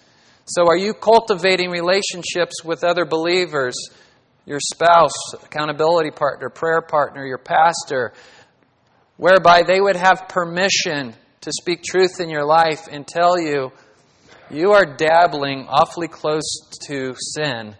So, 0.45 0.67
are 0.67 0.75
you 0.75 0.93
cultivating 0.93 1.69
relationships 1.69 2.63
with 2.65 2.83
other 2.83 3.05
believers, 3.05 3.75
your 4.45 4.59
spouse, 4.59 5.13
accountability 5.43 6.11
partner, 6.11 6.49
prayer 6.49 6.81
partner, 6.81 7.25
your 7.25 7.37
pastor, 7.37 8.13
whereby 9.17 9.61
they 9.61 9.79
would 9.79 9.95
have 9.95 10.27
permission 10.27 11.13
to 11.41 11.51
speak 11.51 11.83
truth 11.83 12.19
in 12.19 12.29
your 12.29 12.45
life 12.45 12.87
and 12.91 13.07
tell 13.07 13.39
you 13.39 13.71
you 14.53 14.71
are 14.73 14.85
dabbling 14.85 15.67
awfully 15.67 16.07
close 16.07 16.61
to 16.87 17.15
sin? 17.17 17.75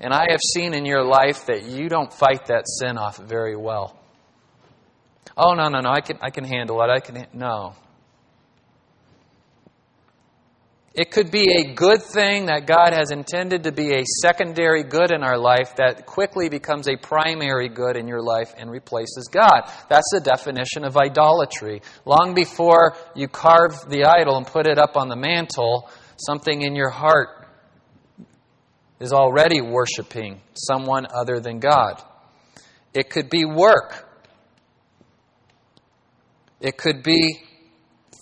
And 0.00 0.12
I 0.12 0.26
have 0.30 0.40
seen 0.54 0.74
in 0.74 0.84
your 0.84 1.04
life 1.04 1.46
that 1.46 1.64
you 1.64 1.88
don't 1.88 2.12
fight 2.12 2.46
that 2.46 2.64
sin 2.66 2.98
off 2.98 3.16
very 3.16 3.56
well. 3.56 3.98
Oh, 5.36 5.54
no, 5.54 5.68
no, 5.68 5.80
no, 5.80 5.90
I 5.90 6.00
can, 6.00 6.18
I 6.20 6.30
can 6.30 6.44
handle 6.44 6.80
it. 6.82 6.90
I 6.90 7.00
can, 7.00 7.26
no. 7.32 7.74
It 10.94 11.10
could 11.10 11.32
be 11.32 11.50
a 11.50 11.74
good 11.74 12.02
thing 12.02 12.46
that 12.46 12.68
God 12.68 12.92
has 12.92 13.10
intended 13.10 13.64
to 13.64 13.72
be 13.72 13.94
a 13.94 14.04
secondary 14.22 14.84
good 14.84 15.10
in 15.10 15.24
our 15.24 15.36
life 15.36 15.74
that 15.76 16.06
quickly 16.06 16.48
becomes 16.48 16.86
a 16.86 16.96
primary 16.96 17.68
good 17.68 17.96
in 17.96 18.06
your 18.06 18.22
life 18.22 18.54
and 18.56 18.70
replaces 18.70 19.28
God. 19.28 19.62
That's 19.88 20.08
the 20.12 20.20
definition 20.20 20.84
of 20.84 20.96
idolatry. 20.96 21.82
Long 22.04 22.34
before 22.34 22.96
you 23.16 23.26
carve 23.26 23.88
the 23.88 24.04
idol 24.04 24.36
and 24.36 24.46
put 24.46 24.68
it 24.68 24.78
up 24.78 24.96
on 24.96 25.08
the 25.08 25.16
mantle, 25.16 25.90
something 26.16 26.62
in 26.62 26.76
your 26.76 26.90
heart 26.90 27.48
is 29.00 29.12
already 29.12 29.60
worshiping 29.60 30.40
someone 30.54 31.08
other 31.12 31.40
than 31.40 31.58
God. 31.58 32.00
It 32.94 33.10
could 33.10 33.30
be 33.30 33.44
work. 33.44 34.08
It 36.60 36.78
could 36.78 37.02
be 37.02 37.42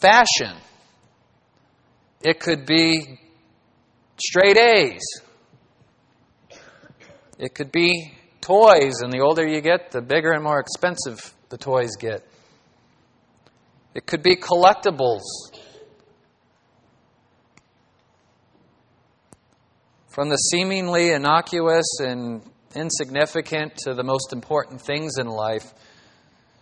fashion. 0.00 0.56
It 2.24 2.38
could 2.38 2.66
be 2.66 3.18
straight 4.16 4.56
A's. 4.56 5.02
It 7.36 7.54
could 7.54 7.72
be 7.72 8.14
toys, 8.40 9.00
and 9.02 9.12
the 9.12 9.20
older 9.20 9.44
you 9.44 9.60
get, 9.60 9.90
the 9.90 10.00
bigger 10.00 10.30
and 10.30 10.44
more 10.44 10.60
expensive 10.60 11.34
the 11.48 11.58
toys 11.58 11.96
get. 11.98 12.24
It 13.94 14.06
could 14.06 14.22
be 14.22 14.36
collectibles. 14.36 15.22
From 20.08 20.28
the 20.28 20.36
seemingly 20.36 21.10
innocuous 21.10 21.98
and 22.00 22.42
insignificant 22.76 23.76
to 23.78 23.94
the 23.94 24.04
most 24.04 24.32
important 24.32 24.80
things 24.80 25.18
in 25.18 25.26
life, 25.26 25.74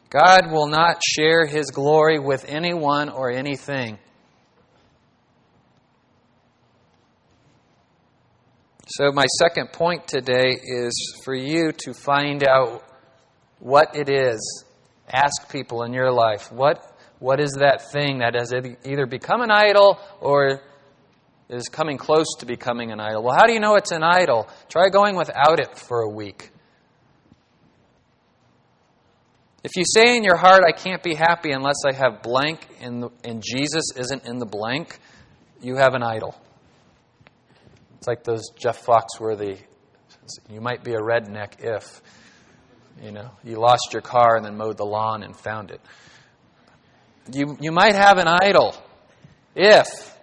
God 0.09 0.51
will 0.51 0.69
not 0.69 1.03
share 1.05 1.45
His 1.45 1.67
glory 1.71 2.19
with 2.19 2.47
anyone 2.49 3.11
or 3.11 3.31
anything. 3.31 3.99
So, 9.01 9.13
my 9.13 9.25
second 9.39 9.73
point 9.73 10.07
today 10.07 10.61
is 10.63 10.93
for 11.25 11.35
you 11.35 11.73
to 11.85 11.95
find 11.95 12.47
out 12.47 12.85
what 13.59 13.97
it 13.97 14.11
is. 14.11 14.67
Ask 15.11 15.51
people 15.51 15.85
in 15.85 15.95
your 15.95 16.13
life, 16.13 16.53
what, 16.53 16.85
what 17.19 17.41
is 17.41 17.53
that 17.61 17.91
thing 17.93 18.19
that 18.19 18.35
has 18.35 18.53
either 18.53 19.07
become 19.07 19.41
an 19.41 19.51
idol 19.51 19.99
or 20.21 20.61
is 21.49 21.71
coming 21.71 21.97
close 21.97 22.27
to 22.41 22.47
becoming 22.47 22.93
an 22.93 23.01
idol. 23.01 23.23
Well, 23.23 23.35
how 23.35 23.47
do 23.47 23.55
you 23.55 23.61
know 23.61 23.77
it's 23.77 23.91
an 23.91 24.03
idol? 24.03 24.51
Try 24.69 24.91
going 24.91 25.17
without 25.17 25.61
it 25.61 25.79
for 25.79 26.03
a 26.03 26.11
week. 26.11 26.51
If 29.65 29.77
you 29.77 29.85
say 29.87 30.15
in 30.15 30.25
your 30.25 30.37
heart, 30.37 30.63
I 30.69 30.73
can't 30.73 31.03
be 31.03 31.15
happy 31.15 31.53
unless 31.53 31.87
I 31.89 31.95
have 31.95 32.21
blank 32.21 32.69
and, 32.83 33.07
and 33.25 33.43
Jesus 33.43 33.93
isn't 33.97 34.27
in 34.27 34.37
the 34.37 34.47
blank, 34.47 34.99
you 35.63 35.77
have 35.77 35.95
an 35.95 36.03
idol. 36.03 36.35
It's 38.01 38.07
like 38.07 38.25
those 38.25 38.49
Jeff 38.57 38.87
Foxworthy, 38.87 39.59
you 40.49 40.63
might 40.63 40.83
be 40.83 40.93
a 40.93 41.01
redneck 41.01 41.63
if, 41.63 42.01
you 43.03 43.13
know, 43.13 43.31
you 43.45 43.57
lost 43.57 43.91
your 43.93 44.01
car 44.01 44.37
and 44.37 44.47
then 44.47 44.57
mowed 44.57 44.79
the 44.79 44.87
lawn 44.87 45.23
and 45.23 45.37
found 45.37 45.71
it. 45.71 45.83
You, 47.31 47.59
you 47.61 47.73
might 47.73 47.95
have 47.95 48.17
an 48.17 48.27
idol 48.27 48.75
if 49.55 50.19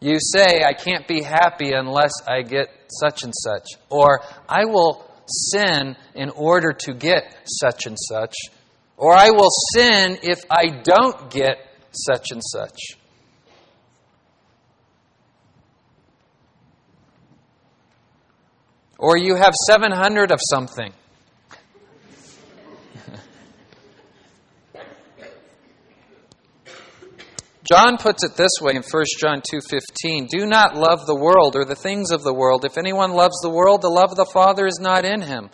you 0.00 0.16
say, 0.18 0.62
I 0.64 0.72
can't 0.72 1.06
be 1.06 1.20
happy 1.20 1.72
unless 1.72 2.12
I 2.26 2.40
get 2.40 2.68
such 2.88 3.24
and 3.24 3.34
such. 3.36 3.66
Or, 3.90 4.22
I 4.48 4.64
will 4.64 5.04
sin 5.26 5.96
in 6.14 6.30
order 6.30 6.72
to 6.72 6.94
get 6.94 7.24
such 7.44 7.84
and 7.84 7.98
such. 8.08 8.36
Or, 8.96 9.12
I 9.12 9.32
will 9.32 9.50
sin 9.74 10.16
if 10.22 10.46
I 10.50 10.80
don't 10.82 11.30
get 11.30 11.58
such 11.90 12.30
and 12.30 12.40
such. 12.42 12.96
Or 18.98 19.16
you 19.16 19.36
have 19.36 19.54
700 19.66 20.32
of 20.32 20.40
something. 20.50 20.92
John 27.70 27.98
puts 27.98 28.24
it 28.24 28.34
this 28.34 28.52
way 28.62 28.74
in 28.76 28.82
1 28.82 29.04
John 29.20 29.42
2:15, 29.42 30.26
"Do 30.30 30.46
not 30.46 30.74
love 30.74 31.04
the 31.06 31.14
world 31.14 31.54
or 31.54 31.66
the 31.66 31.76
things 31.76 32.10
of 32.10 32.22
the 32.22 32.32
world. 32.32 32.64
If 32.64 32.78
anyone 32.78 33.12
loves 33.12 33.38
the 33.42 33.50
world, 33.50 33.82
the 33.82 33.90
love 33.90 34.10
of 34.10 34.16
the 34.16 34.24
Father 34.24 34.66
is 34.66 34.78
not 34.80 35.04
in 35.04 35.20
him. 35.20 35.50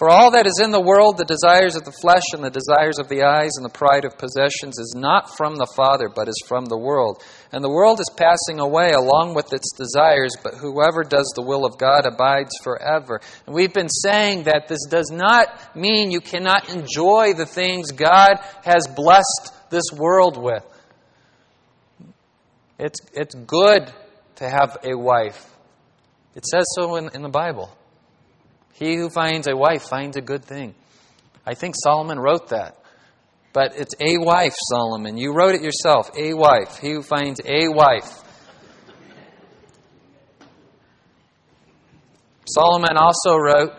For 0.00 0.08
all 0.08 0.30
that 0.30 0.46
is 0.46 0.58
in 0.64 0.70
the 0.70 0.80
world, 0.80 1.18
the 1.18 1.26
desires 1.26 1.76
of 1.76 1.84
the 1.84 1.92
flesh 1.92 2.22
and 2.32 2.42
the 2.42 2.48
desires 2.48 2.98
of 2.98 3.10
the 3.10 3.24
eyes 3.24 3.50
and 3.56 3.66
the 3.66 3.78
pride 3.78 4.06
of 4.06 4.16
possessions 4.16 4.78
is 4.78 4.94
not 4.96 5.36
from 5.36 5.56
the 5.56 5.70
Father, 5.76 6.08
but 6.08 6.26
is 6.26 6.42
from 6.48 6.64
the 6.64 6.78
world. 6.78 7.22
And 7.52 7.62
the 7.62 7.68
world 7.68 8.00
is 8.00 8.08
passing 8.16 8.60
away 8.60 8.92
along 8.92 9.34
with 9.34 9.52
its 9.52 9.70
desires, 9.76 10.30
but 10.42 10.54
whoever 10.54 11.04
does 11.04 11.30
the 11.36 11.42
will 11.42 11.66
of 11.66 11.76
God 11.76 12.06
abides 12.06 12.48
forever. 12.62 13.20
And 13.44 13.54
we've 13.54 13.74
been 13.74 13.90
saying 13.90 14.44
that 14.44 14.68
this 14.68 14.86
does 14.88 15.10
not 15.12 15.76
mean 15.76 16.10
you 16.10 16.22
cannot 16.22 16.70
enjoy 16.70 17.34
the 17.34 17.44
things 17.44 17.92
God 17.92 18.38
has 18.64 18.86
blessed 18.96 19.52
this 19.68 19.92
world 19.94 20.42
with. 20.42 20.64
It's, 22.78 23.00
it's 23.12 23.34
good 23.34 23.92
to 24.36 24.48
have 24.48 24.78
a 24.82 24.96
wife. 24.96 25.46
It 26.34 26.46
says 26.46 26.64
so 26.74 26.96
in, 26.96 27.10
in 27.12 27.20
the 27.20 27.28
Bible. 27.28 27.70
He 28.80 28.96
who 28.96 29.10
finds 29.10 29.46
a 29.46 29.54
wife 29.54 29.82
finds 29.82 30.16
a 30.16 30.22
good 30.22 30.42
thing. 30.42 30.74
I 31.46 31.52
think 31.52 31.74
Solomon 31.76 32.18
wrote 32.18 32.48
that. 32.48 32.78
But 33.52 33.76
it's 33.76 33.94
a 34.00 34.16
wife, 34.16 34.54
Solomon. 34.70 35.18
You 35.18 35.34
wrote 35.34 35.54
it 35.54 35.60
yourself. 35.60 36.10
A 36.16 36.32
wife. 36.32 36.78
He 36.78 36.92
who 36.92 37.02
finds 37.02 37.42
a 37.44 37.68
wife. 37.68 38.22
Solomon 42.46 42.96
also 42.96 43.36
wrote 43.36 43.72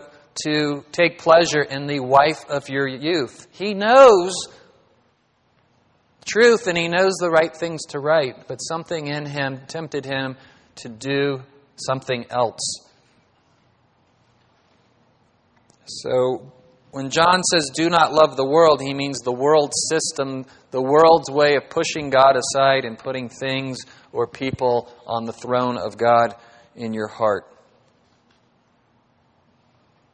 to 0.44 0.84
take 0.92 1.18
pleasure 1.18 1.62
in 1.62 1.88
the 1.88 1.98
wife 1.98 2.48
of 2.48 2.68
your 2.68 2.86
youth. 2.86 3.48
He 3.50 3.74
knows 3.74 4.34
truth 6.24 6.68
and 6.68 6.78
he 6.78 6.86
knows 6.86 7.14
the 7.18 7.28
right 7.28 7.54
things 7.54 7.86
to 7.88 7.98
write, 7.98 8.46
but 8.46 8.58
something 8.58 9.08
in 9.08 9.26
him 9.26 9.62
tempted 9.66 10.04
him 10.04 10.36
to 10.76 10.88
do 10.88 11.42
something 11.74 12.24
else. 12.30 12.91
So 15.86 16.52
when 16.92 17.10
John 17.10 17.42
says, 17.42 17.70
do 17.74 17.88
not 17.88 18.12
love 18.12 18.36
the 18.36 18.46
world, 18.46 18.80
he 18.80 18.92
means 18.92 19.20
the 19.20 19.32
world 19.32 19.72
system, 19.88 20.44
the 20.70 20.82
world's 20.82 21.30
way 21.30 21.56
of 21.56 21.70
pushing 21.70 22.10
God 22.10 22.36
aside 22.36 22.84
and 22.84 22.98
putting 22.98 23.28
things 23.28 23.78
or 24.12 24.26
people 24.26 24.92
on 25.06 25.24
the 25.24 25.32
throne 25.32 25.78
of 25.78 25.96
God 25.96 26.34
in 26.76 26.92
your 26.92 27.08
heart. 27.08 27.46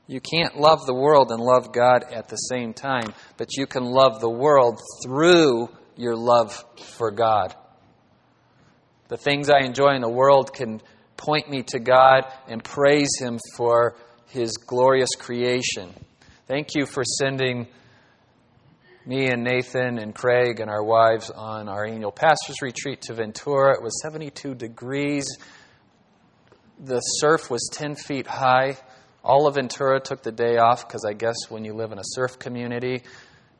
You 0.07 0.21
can't 0.21 0.59
love 0.59 0.87
the 0.87 0.95
world 0.95 1.31
and 1.31 1.41
love 1.41 1.73
God 1.73 2.05
at 2.11 2.29
the 2.29 2.37
same 2.37 2.73
time, 2.73 3.13
but 3.37 3.57
you 3.57 3.67
can 3.67 3.85
love 3.85 4.21
the 4.21 4.31
world 4.31 4.81
through 5.05 5.69
your 5.97 6.17
love 6.17 6.65
for 6.97 7.11
God. 7.11 7.55
The 9.09 9.19
things 9.19 9.51
I 9.51 9.61
enjoy 9.65 9.95
in 9.97 10.01
the 10.01 10.09
world 10.09 10.55
can 10.55 10.81
point 11.17 11.51
me 11.51 11.63
to 11.65 11.79
God 11.79 12.23
and 12.47 12.63
praise 12.63 13.11
Him 13.21 13.39
for 13.57 13.97
His 14.29 14.59
glorious 14.59 15.09
creation. 15.19 15.95
Thank 16.47 16.75
you 16.75 16.85
for 16.85 17.03
sending 17.03 17.67
me 19.07 19.29
and 19.29 19.43
Nathan 19.43 19.99
and 19.99 20.15
Craig 20.15 20.61
and 20.61 20.69
our 20.69 20.85
wives 20.85 21.31
on 21.31 21.67
our 21.67 21.87
annual 21.87 22.13
pastor's 22.13 22.61
retreat 22.61 23.01
to 23.03 23.15
Ventura. 23.15 23.75
It 23.75 23.83
was 23.83 24.03
72 24.03 24.55
degrees. 24.55 25.27
The 26.79 27.01
surf 27.01 27.51
was 27.51 27.71
10 27.73 27.95
feet 27.95 28.27
high. 28.27 28.77
All 29.25 29.47
of 29.47 29.55
Ventura 29.55 29.99
took 29.99 30.23
the 30.23 30.31
day 30.31 30.59
off 30.59 30.87
because 30.87 31.07
I 31.09 31.15
guess 31.15 31.49
when 31.49 31.65
you 31.65 31.73
live 31.73 31.93
in 31.93 31.99
a 31.99 32.05
surf 32.05 32.39
community, 32.39 33.05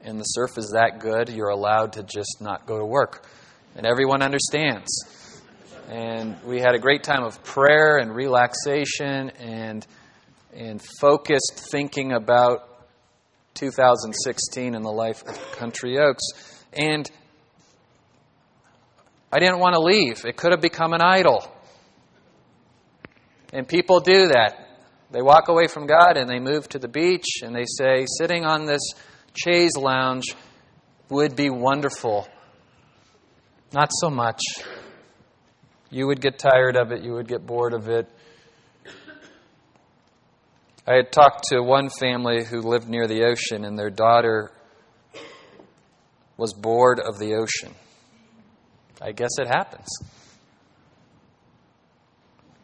and 0.03 0.21
the 0.21 0.25
surf 0.25 0.59
is 0.59 0.73
that 0.75 1.01
good, 1.01 1.31
you're 1.31 1.49
allowed 1.49 1.95
to 1.95 2.03
just 2.03 2.43
not 2.43 2.67
go 2.67 2.79
to 2.79 2.85
work. 2.85 3.27
And 3.75 3.87
everyone 3.87 4.21
understands. 4.21 4.91
And 5.89 6.37
we 6.45 6.61
had 6.61 6.75
a 6.75 6.79
great 6.79 7.05
time 7.05 7.25
of 7.25 7.43
prayer 7.43 7.97
and 7.97 8.15
relaxation, 8.15 9.31
and 9.31 9.87
and 10.55 10.81
focused 11.01 11.69
thinking 11.71 12.13
about 12.13 12.69
2016 13.55 14.75
and 14.75 14.85
the 14.85 14.91
life 14.91 15.23
of 15.27 15.53
Country 15.53 15.99
Oaks. 15.99 16.23
And 16.73 17.11
I 19.33 19.39
didn't 19.39 19.59
want 19.59 19.75
to 19.75 19.81
leave. 19.81 20.25
It 20.25 20.37
could 20.37 20.53
have 20.53 20.61
become 20.61 20.93
an 20.93 21.03
idol. 21.03 21.45
And 23.53 23.67
people 23.67 24.01
do 24.01 24.29
that. 24.29 24.67
They 25.11 25.23
walk 25.23 25.49
away 25.49 25.69
from 25.69 25.87
God 25.87 26.17
and 26.17 26.29
they 26.29 26.39
move 26.39 26.69
to 26.71 26.79
the 26.79 26.89
beach 26.89 27.43
and 27.43 27.55
they 27.55 27.65
say, 27.65 28.07
sitting 28.19 28.45
on 28.45 28.67
this 28.67 28.83
chaise 29.35 29.77
lounge 29.77 30.35
would 31.09 31.35
be 31.35 31.51
wonderful. 31.51 32.29
Not 33.73 33.91
so 34.01 34.11
much. 34.11 34.41
You 35.91 36.07
would 36.07 36.21
get 36.21 36.39
tired 36.39 36.77
of 36.77 36.93
it, 36.93 37.03
you 37.03 37.13
would 37.15 37.29
get 37.29 37.47
bored 37.47 37.73
of 37.73 37.89
it. 37.89 38.09
I 40.89 40.95
had 40.95 41.13
talked 41.13 41.49
to 41.51 41.61
one 41.61 41.91
family 41.91 42.45
who 42.45 42.63
lived 42.63 42.89
near 42.89 43.07
the 43.07 43.25
ocean, 43.25 43.67
and 43.67 43.79
their 43.79 43.91
daughter 43.91 44.51
was 46.39 46.55
bored 46.55 46.99
of 46.99 47.19
the 47.19 47.35
ocean. 47.35 47.75
I 48.99 49.13
guess 49.13 49.33
it 49.39 49.49
happens. 49.49 49.87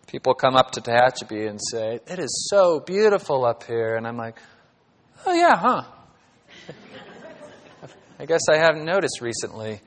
People 0.06 0.32
come 0.32 0.56
up 0.56 0.70
to 0.70 0.80
Tehachapi 0.80 1.46
and 1.46 1.60
say, 1.70 2.00
It 2.06 2.18
is 2.18 2.48
so 2.48 2.80
beautiful 2.80 3.44
up 3.44 3.64
here. 3.64 3.96
And 3.96 4.06
I'm 4.06 4.16
like, 4.16 4.38
Oh, 5.26 5.34
yeah, 5.34 5.56
huh? 5.56 5.82
I 8.18 8.24
guess 8.24 8.48
I 8.50 8.56
haven't 8.56 8.86
noticed 8.86 9.20
recently. 9.20 9.82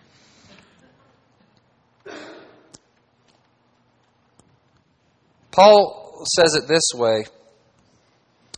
Paul 5.50 6.24
says 6.36 6.54
it 6.54 6.68
this 6.68 6.92
way 6.94 7.24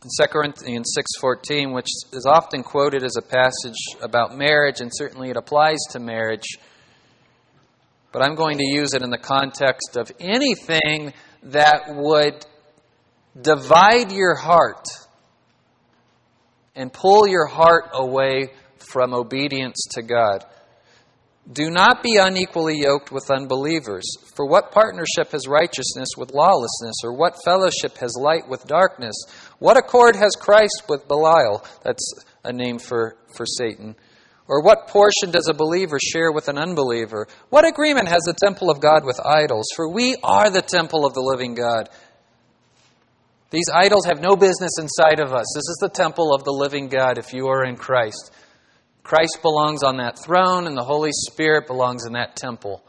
2 0.02 0.28
Corinthians 0.28 0.94
6:14, 0.96 1.74
which 1.74 1.88
is 2.12 2.24
often 2.26 2.62
quoted 2.62 3.02
as 3.02 3.16
a 3.18 3.22
passage 3.22 3.76
about 4.00 4.34
marriage 4.34 4.80
and 4.80 4.90
certainly 4.94 5.28
it 5.28 5.36
applies 5.36 5.78
to 5.90 5.98
marriage. 5.98 6.56
But 8.10 8.22
I'm 8.22 8.34
going 8.34 8.56
to 8.58 8.66
use 8.66 8.94
it 8.94 9.02
in 9.02 9.10
the 9.10 9.18
context 9.18 9.98
of 9.98 10.10
anything 10.18 11.12
that 11.42 11.94
would 11.94 12.46
divide 13.40 14.10
your 14.10 14.36
heart 14.36 14.86
and 16.74 16.90
pull 16.90 17.26
your 17.26 17.46
heart 17.46 17.90
away 17.92 18.52
from 18.78 19.12
obedience 19.12 19.86
to 19.92 20.02
God. 20.02 20.46
Do 21.50 21.68
not 21.68 22.02
be 22.02 22.16
unequally 22.16 22.78
yoked 22.78 23.10
with 23.10 23.30
unbelievers. 23.30 24.04
For 24.36 24.46
what 24.46 24.70
partnership 24.70 25.32
has 25.32 25.48
righteousness 25.48 26.10
with 26.16 26.32
lawlessness? 26.32 26.96
Or 27.02 27.12
what 27.12 27.42
fellowship 27.44 27.96
has 27.98 28.14
light 28.16 28.48
with 28.48 28.66
darkness? 28.66 29.16
What 29.60 29.76
accord 29.76 30.16
has 30.16 30.32
Christ 30.38 30.84
with 30.88 31.06
Belial? 31.06 31.64
That's 31.84 32.24
a 32.42 32.52
name 32.52 32.78
for, 32.78 33.16
for 33.36 33.46
Satan. 33.46 33.94
Or 34.48 34.62
what 34.62 34.88
portion 34.88 35.30
does 35.30 35.48
a 35.48 35.54
believer 35.54 35.98
share 36.00 36.32
with 36.32 36.48
an 36.48 36.58
unbeliever? 36.58 37.28
What 37.50 37.68
agreement 37.68 38.08
has 38.08 38.22
the 38.22 38.34
temple 38.34 38.70
of 38.70 38.80
God 38.80 39.04
with 39.04 39.20
idols? 39.24 39.66
For 39.76 39.88
we 39.88 40.16
are 40.24 40.50
the 40.50 40.62
temple 40.62 41.06
of 41.06 41.14
the 41.14 41.20
living 41.20 41.54
God. 41.54 41.88
These 43.50 43.68
idols 43.72 44.06
have 44.06 44.20
no 44.20 44.34
business 44.34 44.72
inside 44.80 45.20
of 45.20 45.32
us. 45.32 45.46
This 45.54 45.68
is 45.68 45.78
the 45.80 45.90
temple 45.90 46.34
of 46.34 46.42
the 46.44 46.52
living 46.52 46.88
God 46.88 47.18
if 47.18 47.32
you 47.32 47.48
are 47.48 47.64
in 47.64 47.76
Christ. 47.76 48.32
Christ 49.02 49.38
belongs 49.42 49.82
on 49.82 49.98
that 49.98 50.18
throne, 50.18 50.66
and 50.66 50.76
the 50.76 50.84
Holy 50.84 51.10
Spirit 51.12 51.66
belongs 51.66 52.06
in 52.06 52.14
that 52.14 52.34
temple. 52.34 52.82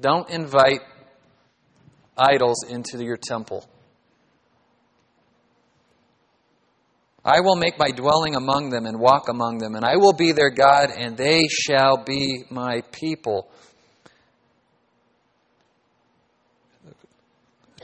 Don't 0.00 0.28
invite 0.30 0.80
idols 2.16 2.64
into 2.68 3.04
your 3.04 3.18
temple. 3.18 3.68
I 7.26 7.40
will 7.40 7.56
make 7.56 7.76
my 7.76 7.90
dwelling 7.90 8.36
among 8.36 8.70
them 8.70 8.86
and 8.86 9.00
walk 9.00 9.28
among 9.28 9.58
them, 9.58 9.74
and 9.74 9.84
I 9.84 9.96
will 9.96 10.12
be 10.12 10.30
their 10.30 10.50
God, 10.50 10.90
and 10.96 11.16
they 11.16 11.48
shall 11.48 11.96
be 11.96 12.44
my 12.50 12.82
people. 12.92 13.50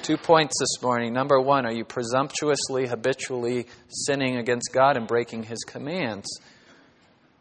Two 0.02 0.16
points 0.16 0.54
this 0.60 0.80
morning. 0.80 1.12
Number 1.12 1.40
one, 1.40 1.66
are 1.66 1.72
you 1.72 1.84
presumptuously, 1.84 2.86
habitually 2.86 3.66
sinning 3.88 4.36
against 4.36 4.72
God 4.72 4.96
and 4.96 5.08
breaking 5.08 5.42
His 5.42 5.64
commands? 5.64 6.28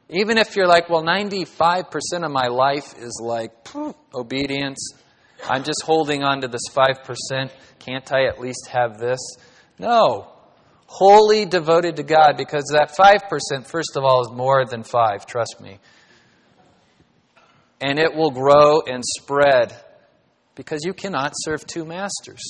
Even 0.10 0.40
if 0.40 0.56
you're 0.56 0.68
like, 0.68 0.90
well, 0.90 1.04
95% 1.04 1.86
of 2.24 2.32
my 2.32 2.48
life 2.48 2.96
is 2.98 3.22
like 3.24 3.52
obedience, 4.16 4.94
I'm 5.48 5.64
just 5.64 5.84
holding 5.84 6.24
on 6.24 6.42
to 6.42 6.48
this 6.48 6.68
5%. 6.72 7.52
Can't 7.78 8.12
I 8.12 8.26
at 8.26 8.40
least 8.40 8.70
have 8.72 8.98
this? 8.98 9.20
No. 9.78 10.31
Wholly 10.94 11.46
devoted 11.46 11.96
to 11.96 12.04
God 12.04 12.36
because 12.36 12.66
that 12.74 12.94
5%, 12.98 13.66
first 13.66 13.96
of 13.96 14.04
all, 14.04 14.24
is 14.24 14.32
more 14.32 14.66
than 14.66 14.84
5, 14.84 15.26
trust 15.26 15.62
me. 15.62 15.80
And 17.80 17.98
it 17.98 18.14
will 18.14 18.32
grow 18.32 18.82
and 18.82 19.02
spread 19.06 19.74
because 20.54 20.82
you 20.84 20.94
cannot 20.94 21.32
serve 21.34 21.66
two 21.66 21.86
masters. 21.86 22.42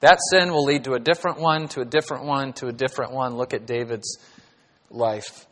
That 0.00 0.18
sin 0.30 0.52
will 0.52 0.64
lead 0.64 0.84
to 0.84 0.92
a 0.92 1.00
different 1.00 1.40
one, 1.40 1.68
to 1.68 1.80
a 1.80 1.86
different 1.86 2.26
one, 2.26 2.52
to 2.54 2.66
a 2.66 2.72
different 2.72 3.12
one. 3.12 3.36
Look 3.36 3.54
at 3.54 3.66
David's 3.66 4.18
life. 4.90 5.46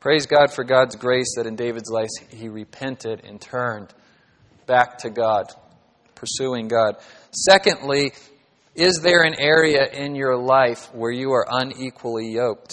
Praise 0.00 0.24
God 0.24 0.54
for 0.54 0.64
God's 0.64 0.96
grace 0.96 1.34
that 1.36 1.46
in 1.46 1.54
David's 1.54 1.90
life 1.90 2.08
he 2.30 2.48
repented 2.48 3.24
and 3.24 3.38
turned 3.38 3.92
back 4.64 4.96
to 5.00 5.10
God, 5.10 5.52
pursuing 6.14 6.66
God. 6.66 6.96
Secondly, 7.30 8.14
is 8.78 9.00
there 9.02 9.22
an 9.22 9.34
area 9.40 9.88
in 9.92 10.14
your 10.14 10.36
life 10.36 10.94
where 10.94 11.10
you 11.10 11.32
are 11.32 11.44
unequally 11.50 12.30
yoked? 12.30 12.72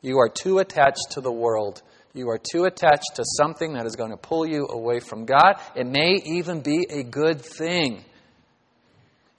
You 0.00 0.18
are 0.18 0.28
too 0.28 0.58
attached 0.58 1.10
to 1.10 1.20
the 1.20 1.32
world. 1.32 1.82
You 2.14 2.28
are 2.30 2.38
too 2.38 2.64
attached 2.66 3.16
to 3.16 3.24
something 3.36 3.72
that 3.72 3.84
is 3.84 3.96
going 3.96 4.12
to 4.12 4.16
pull 4.16 4.46
you 4.46 4.68
away 4.68 5.00
from 5.00 5.24
God. 5.24 5.56
It 5.74 5.88
may 5.88 6.14
even 6.24 6.60
be 6.60 6.86
a 6.88 7.02
good 7.02 7.40
thing. 7.40 8.04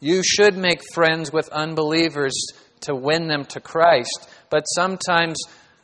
You 0.01 0.21
should 0.21 0.57
make 0.57 0.82
friends 0.93 1.32
with 1.32 1.47
unbelievers 1.49 2.34
to 2.82 2.93
win 2.93 3.29
them 3.29 3.45
to 3.45 3.61
Christ. 3.61 4.29
But 4.49 4.63
sometimes 4.63 5.38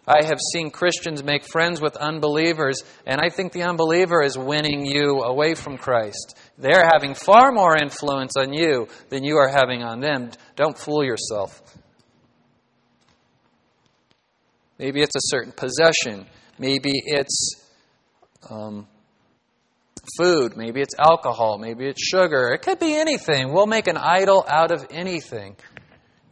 I 0.08 0.24
have 0.24 0.40
seen 0.54 0.72
Christians 0.72 1.22
make 1.22 1.44
friends 1.44 1.82
with 1.82 1.98
unbelievers, 1.98 2.82
and 3.06 3.20
I 3.20 3.28
think 3.28 3.52
the 3.52 3.64
unbeliever 3.64 4.22
is 4.22 4.38
winning 4.38 4.86
you 4.86 5.22
away 5.22 5.54
from 5.54 5.78
Christ. 5.78 6.38
They're 6.58 6.88
having 6.90 7.14
far 7.14 7.52
more 7.52 7.76
influence 7.76 8.38
on 8.38 8.54
you 8.54 8.88
than 9.10 9.26
you 9.26 9.36
are 9.36 9.50
having 9.50 9.84
on 9.84 10.00
them. 10.00 10.32
Don't 10.56 10.78
fool 10.78 11.04
yourself. 11.04 11.62
Maybe 14.80 15.02
it's 15.02 15.16
a 15.16 15.22
certain 15.24 15.52
possession. 15.52 16.26
Maybe 16.58 16.92
it's 16.94 17.66
um, 18.50 18.88
food. 20.18 20.56
Maybe 20.56 20.80
it's 20.80 20.96
alcohol. 20.98 21.58
Maybe 21.58 21.86
it's 21.86 22.02
sugar. 22.02 22.54
It 22.54 22.62
could 22.62 22.80
be 22.80 22.96
anything. 22.96 23.52
We'll 23.52 23.68
make 23.68 23.88
an 23.88 23.98
idol 23.98 24.46
out 24.48 24.72
of 24.72 24.86
anything. 24.90 25.58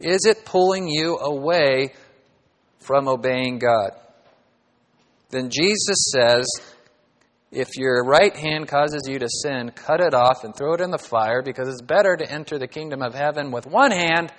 Is 0.00 0.26
it 0.26 0.44
pulling 0.44 0.88
you 0.88 1.18
away 1.18 1.94
from 2.86 3.08
obeying 3.08 3.58
God. 3.58 3.90
Then 5.30 5.50
Jesus 5.50 6.12
says, 6.12 6.46
if 7.50 7.76
your 7.76 8.04
right 8.04 8.34
hand 8.34 8.68
causes 8.68 9.02
you 9.08 9.18
to 9.18 9.28
sin, 9.28 9.72
cut 9.74 10.00
it 10.00 10.14
off 10.14 10.44
and 10.44 10.54
throw 10.54 10.74
it 10.74 10.80
in 10.80 10.92
the 10.92 10.98
fire, 10.98 11.42
because 11.42 11.68
it's 11.68 11.82
better 11.82 12.16
to 12.16 12.30
enter 12.30 12.58
the 12.58 12.68
kingdom 12.68 13.02
of 13.02 13.12
heaven 13.12 13.50
with 13.50 13.66
one 13.66 13.90
hand 13.90 14.32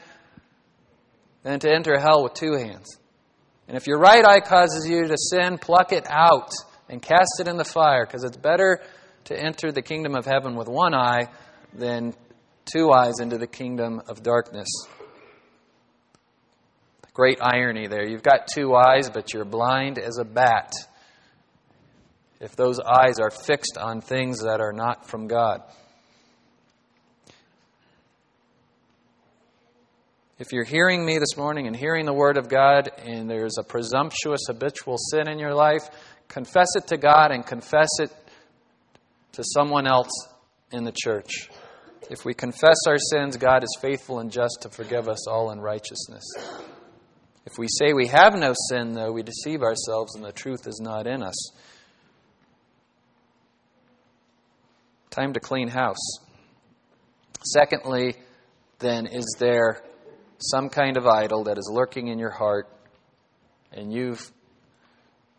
than 1.44 1.60
to 1.60 1.70
enter 1.70 2.00
hell 2.00 2.24
with 2.24 2.36
two 2.36 2.54
hands. 2.54 2.98
And 3.68 3.76
if 3.76 3.86
your 3.86 4.00
right 4.00 4.26
eye 4.26 4.40
causes 4.40 4.88
you 4.88 5.06
to 5.08 5.18
sin, 5.18 5.58
pluck 5.58 5.92
it 5.92 6.06
out 6.10 6.52
and 6.88 7.02
cast 7.02 7.42
it 7.42 7.50
in 7.50 7.58
the 7.58 7.66
fire, 7.66 8.06
because 8.06 8.24
it's 8.24 8.38
better 8.38 8.80
to 9.26 9.38
enter 9.38 9.74
the 9.74 9.82
kingdom 9.82 10.16
of 10.16 10.26
heaven 10.26 10.56
with 10.56 10.70
one 10.70 10.94
eye 10.94 11.28
than 11.74 12.14
two 12.64 12.92
eyes 12.92 13.20
into 13.20 13.38
the 13.38 13.48
kingdom 13.48 14.02
of 14.08 14.24
darkness. 14.24 14.70
Great 17.18 17.40
irony 17.42 17.88
there. 17.88 18.08
You've 18.08 18.22
got 18.22 18.46
two 18.46 18.76
eyes, 18.76 19.10
but 19.10 19.34
you're 19.34 19.44
blind 19.44 19.98
as 19.98 20.20
a 20.20 20.24
bat. 20.24 20.72
If 22.40 22.56
those 22.56 22.80
eyes 22.80 23.18
are 23.20 23.32
fixed 23.32 23.76
on 23.76 24.02
things 24.02 24.44
that 24.44 24.62
are 24.62 24.72
not 24.72 25.10
from 25.10 25.28
God. 25.28 25.64
If 30.38 30.52
you're 30.52 30.64
hearing 30.64 31.04
me 31.04 31.18
this 31.18 31.36
morning 31.36 31.66
and 31.66 31.76
hearing 31.76 32.06
the 32.06 32.14
Word 32.14 32.38
of 32.38 32.50
God 32.50 32.92
and 33.04 33.28
there's 33.28 33.58
a 33.58 33.64
presumptuous 33.64 34.42
habitual 34.46 34.98
sin 35.10 35.28
in 35.28 35.40
your 35.40 35.56
life, 35.56 35.90
confess 36.28 36.68
it 36.76 36.86
to 36.90 36.98
God 36.98 37.32
and 37.32 37.44
confess 37.44 37.90
it 38.00 38.12
to 39.32 39.44
someone 39.44 39.88
else 39.88 40.12
in 40.72 40.84
the 40.84 40.94
church. 40.96 41.50
If 42.12 42.26
we 42.26 42.36
confess 42.36 42.78
our 42.88 43.00
sins, 43.00 43.38
God 43.38 43.64
is 43.64 43.76
faithful 43.82 44.20
and 44.20 44.32
just 44.32 44.60
to 44.62 44.70
forgive 44.70 45.10
us 45.10 45.28
all 45.28 45.50
unrighteousness. 45.50 46.77
If 47.48 47.58
we 47.58 47.68
say 47.70 47.94
we 47.94 48.08
have 48.08 48.36
no 48.36 48.54
sin, 48.70 48.92
though, 48.92 49.14
we 49.14 49.24
deceive 49.24 49.62
ourselves 49.62 50.16
and 50.16 50.26
the 50.26 50.34
truth 50.34 50.68
is 50.68 50.82
not 50.84 51.08
in 51.08 51.24
us. 51.24 51.52
Time 55.12 55.32
to 55.32 55.40
clean 55.40 55.70
house. 55.70 56.20
Secondly, 57.46 58.16
then, 58.80 59.06
is 59.06 59.38
there 59.40 59.82
some 60.40 60.68
kind 60.68 60.98
of 60.98 61.08
idol 61.08 61.46
that 61.46 61.58
is 61.58 61.72
lurking 61.74 62.10
in 62.10 62.20
your 62.20 62.32
heart, 62.32 62.68
and 63.72 63.94
you've 63.94 64.30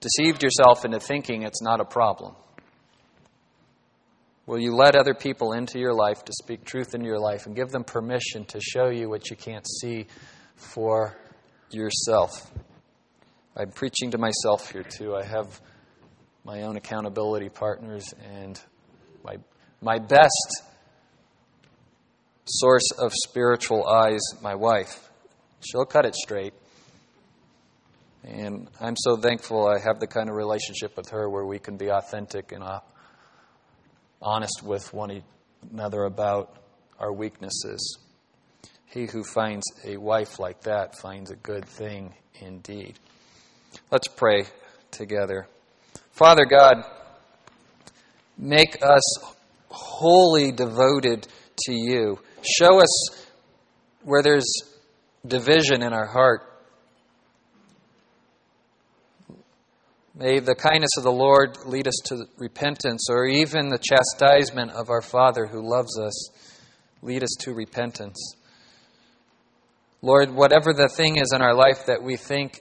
deceived 0.01 0.43
yourself 0.43 0.87
into 0.87 1.01
thinking 1.01 1.43
it's 1.43 1.61
not 1.61 1.79
a 1.79 1.85
problem? 1.85 2.35
Will 4.47 4.59
you 4.59 4.75
let 4.75 4.97
other 4.97 5.13
people 5.13 5.53
into 5.53 5.79
your 5.79 5.93
life 5.93 6.25
to 6.25 6.33
speak 6.33 6.65
truth 6.65 6.95
into 6.95 7.05
your 7.05 7.21
life 7.21 7.45
and 7.45 7.55
give 7.55 7.69
them 7.69 7.85
permission 7.85 8.47
to 8.47 8.61
show 8.63 8.89
you 8.89 9.11
what 9.11 9.29
you 9.29 9.37
can't 9.37 9.67
see 9.83 10.07
for 10.57 11.15
yourself? 11.71 12.51
I'm 13.57 13.71
preaching 13.71 14.13
to 14.13 14.19
myself 14.19 14.71
here 14.71 14.85
too. 14.85 15.17
I 15.17 15.25
have 15.25 15.61
my 16.45 16.63
own 16.63 16.77
accountability 16.77 17.49
partners 17.49 18.15
and 18.33 18.61
my 19.25 19.37
my 19.81 19.99
best 19.99 20.63
source 22.45 22.91
of 22.99 23.13
spiritual 23.13 23.87
eyes, 23.87 24.21
my 24.43 24.55
wife. 24.55 25.11
She'll 25.61 25.85
cut 25.85 26.07
it 26.07 26.15
straight. 26.15 26.55
And 28.25 28.69
I'm 28.81 28.97
so 28.97 29.17
thankful 29.17 29.69
I 29.69 29.79
have 29.79 30.01
the 30.01 30.07
kind 30.07 30.29
of 30.29 30.35
relationship 30.35 30.97
with 30.97 31.11
her 31.11 31.29
where 31.31 31.45
we 31.47 31.59
can 31.59 31.77
be 31.77 31.91
authentic 31.91 32.53
and 32.53 32.65
honest 34.21 34.63
with 34.63 34.93
one 34.93 35.23
another 35.73 36.05
about 36.05 36.57
our 36.99 37.13
weaknesses. 37.13 37.99
He 38.91 39.07
who 39.07 39.23
finds 39.23 39.65
a 39.85 39.97
wife 39.99 40.39
like 40.39 40.63
that 40.63 40.97
finds 40.97 41.31
a 41.31 41.37
good 41.37 41.67
thing 41.67 42.15
indeed. 42.41 42.99
Let's 43.91 44.09
pray 44.09 44.45
together. 44.91 45.47
Father 46.13 46.47
God, 46.47 46.85
make 48.39 48.79
us 48.83 49.35
wholly 49.69 50.53
devoted 50.53 51.29
to 51.67 51.73
you. 51.73 52.19
Show 52.43 52.81
us 52.81 53.27
where 54.03 54.23
there's 54.23 54.47
division 55.27 55.83
in 55.83 55.93
our 55.93 56.07
heart. 56.07 56.43
May 60.15 60.41
the 60.41 60.55
kindness 60.55 60.97
of 60.97 61.05
the 61.05 61.13
Lord 61.13 61.59
lead 61.67 61.87
us 61.87 61.97
to 62.07 62.25
repentance, 62.39 63.09
or 63.11 63.27
even 63.27 63.69
the 63.69 63.79
chastisement 63.79 64.73
of 64.73 64.89
our 64.89 65.03
Father 65.03 65.47
who 65.47 65.63
loves 65.63 65.99
us 65.99 66.31
lead 67.03 67.23
us 67.23 67.31
to 67.41 67.55
repentance. 67.55 68.35
Lord, 70.01 70.33
whatever 70.33 70.73
the 70.73 70.89
thing 70.89 71.17
is 71.17 71.33
in 71.35 71.43
our 71.43 71.55
life 71.55 71.87
that 71.87 72.03
we 72.03 72.17
think 72.17 72.61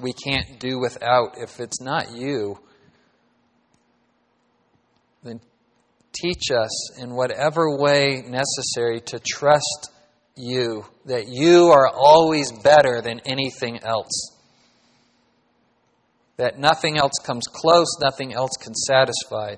we 0.00 0.12
can't 0.12 0.60
do 0.60 0.78
without, 0.78 1.36
if 1.38 1.58
it's 1.58 1.80
not 1.80 2.12
you, 2.12 2.58
then 5.24 5.40
teach 6.12 6.50
us 6.52 7.00
in 7.00 7.14
whatever 7.14 7.76
way 7.76 8.22
necessary 8.26 9.00
to 9.00 9.18
trust 9.18 9.90
you, 10.36 10.84
that 11.06 11.26
you 11.28 11.68
are 11.68 11.88
always 11.88 12.52
better 12.52 13.00
than 13.02 13.20
anything 13.24 13.80
else. 13.82 14.32
That 16.36 16.58
nothing 16.58 16.98
else 16.98 17.14
comes 17.24 17.46
close, 17.46 17.96
nothing 18.00 18.34
else 18.34 18.52
can 18.60 18.74
satisfy. 18.74 19.56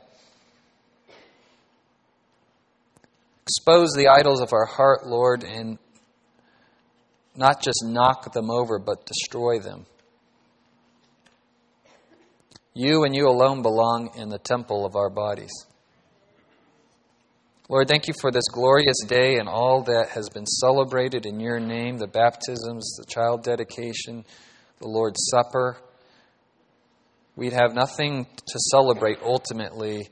Expose 3.42 3.92
the 3.94 4.08
idols 4.08 4.40
of 4.40 4.52
our 4.52 4.66
heart, 4.66 5.06
Lord, 5.06 5.42
and 5.42 5.78
not 7.38 7.62
just 7.62 7.84
knock 7.84 8.32
them 8.32 8.50
over, 8.50 8.80
but 8.80 9.06
destroy 9.06 9.60
them. 9.60 9.86
You 12.74 13.04
and 13.04 13.14
you 13.14 13.28
alone 13.28 13.62
belong 13.62 14.10
in 14.16 14.28
the 14.28 14.38
temple 14.38 14.84
of 14.84 14.96
our 14.96 15.08
bodies. 15.08 15.52
Lord, 17.68 17.86
thank 17.86 18.08
you 18.08 18.14
for 18.20 18.32
this 18.32 18.48
glorious 18.50 18.96
day 19.06 19.36
and 19.36 19.48
all 19.48 19.82
that 19.84 20.08
has 20.14 20.28
been 20.30 20.46
celebrated 20.46 21.26
in 21.26 21.38
your 21.38 21.60
name 21.60 21.98
the 21.98 22.08
baptisms, 22.08 22.96
the 22.98 23.04
child 23.06 23.44
dedication, 23.44 24.24
the 24.80 24.88
Lord's 24.88 25.30
Supper. 25.30 25.76
We'd 27.36 27.52
have 27.52 27.72
nothing 27.72 28.24
to 28.24 28.58
celebrate 28.72 29.18
ultimately 29.22 30.08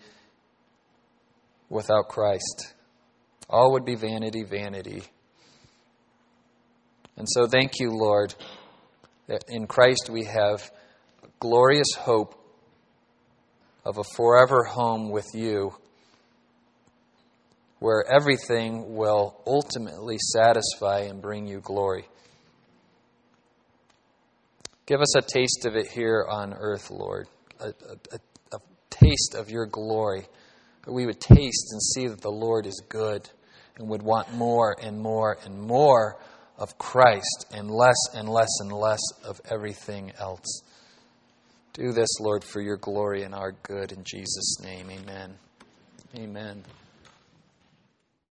without 1.68 2.09
Christ. 2.09 2.74
All 3.51 3.72
would 3.72 3.85
be 3.85 3.97
vanity, 3.97 4.45
vanity. 4.45 5.03
And 7.17 7.27
so, 7.29 7.47
thank 7.47 7.81
you, 7.81 7.91
Lord, 7.91 8.35
that 9.27 9.45
in 9.49 9.67
Christ 9.67 10.11
we 10.11 10.25
have 10.25 10.71
glorious 11.41 11.89
hope 11.99 12.35
of 13.85 13.99
a 13.99 14.05
forever 14.17 14.64
home 14.64 15.11
with 15.11 15.35
you 15.35 15.73
where 17.79 18.05
everything 18.11 18.97
will 18.97 19.41
ultimately 19.47 20.17
satisfy 20.19 21.01
and 21.01 21.21
bring 21.21 21.47
you 21.47 21.61
glory. 21.61 22.07
Give 24.87 25.01
us 25.01 25.17
a 25.17 25.23
taste 25.23 25.67
of 25.67 25.77
it 25.77 25.89
here 25.89 26.25
on 26.29 26.55
earth, 26.55 26.91
Lord, 26.91 27.29
a, 27.61 27.69
a, 27.69 28.19
a, 28.53 28.59
taste 28.89 29.35
of 29.35 29.51
your 29.51 29.67
glory. 29.67 30.27
We 30.87 31.07
would 31.07 31.21
taste 31.21 31.69
and 31.73 31.83
see 31.83 32.07
that 32.07 32.21
the 32.21 32.31
Lord 32.31 32.67
is 32.67 32.83
good 32.89 33.29
and 33.77 33.89
would 33.89 34.03
want 34.03 34.33
more 34.33 34.75
and 34.81 34.99
more 34.99 35.37
and 35.45 35.61
more 35.61 36.17
of 36.59 36.78
Christ 36.78 37.46
and 37.52 37.70
less 37.70 37.96
and 38.14 38.28
less 38.28 38.50
and 38.61 38.72
less 38.72 39.02
of 39.24 39.40
everything 39.50 40.12
else. 40.18 40.62
Do 41.72 41.92
this, 41.92 42.09
Lord, 42.20 42.42
for 42.42 42.61
your 42.61 42.78
glory 42.78 43.22
and 43.22 43.34
our 43.34 43.52
good. 43.62 43.92
In 43.92 44.02
Jesus' 44.04 44.61
name, 44.62 44.90
amen. 44.90 45.34
Amen. 46.16 46.64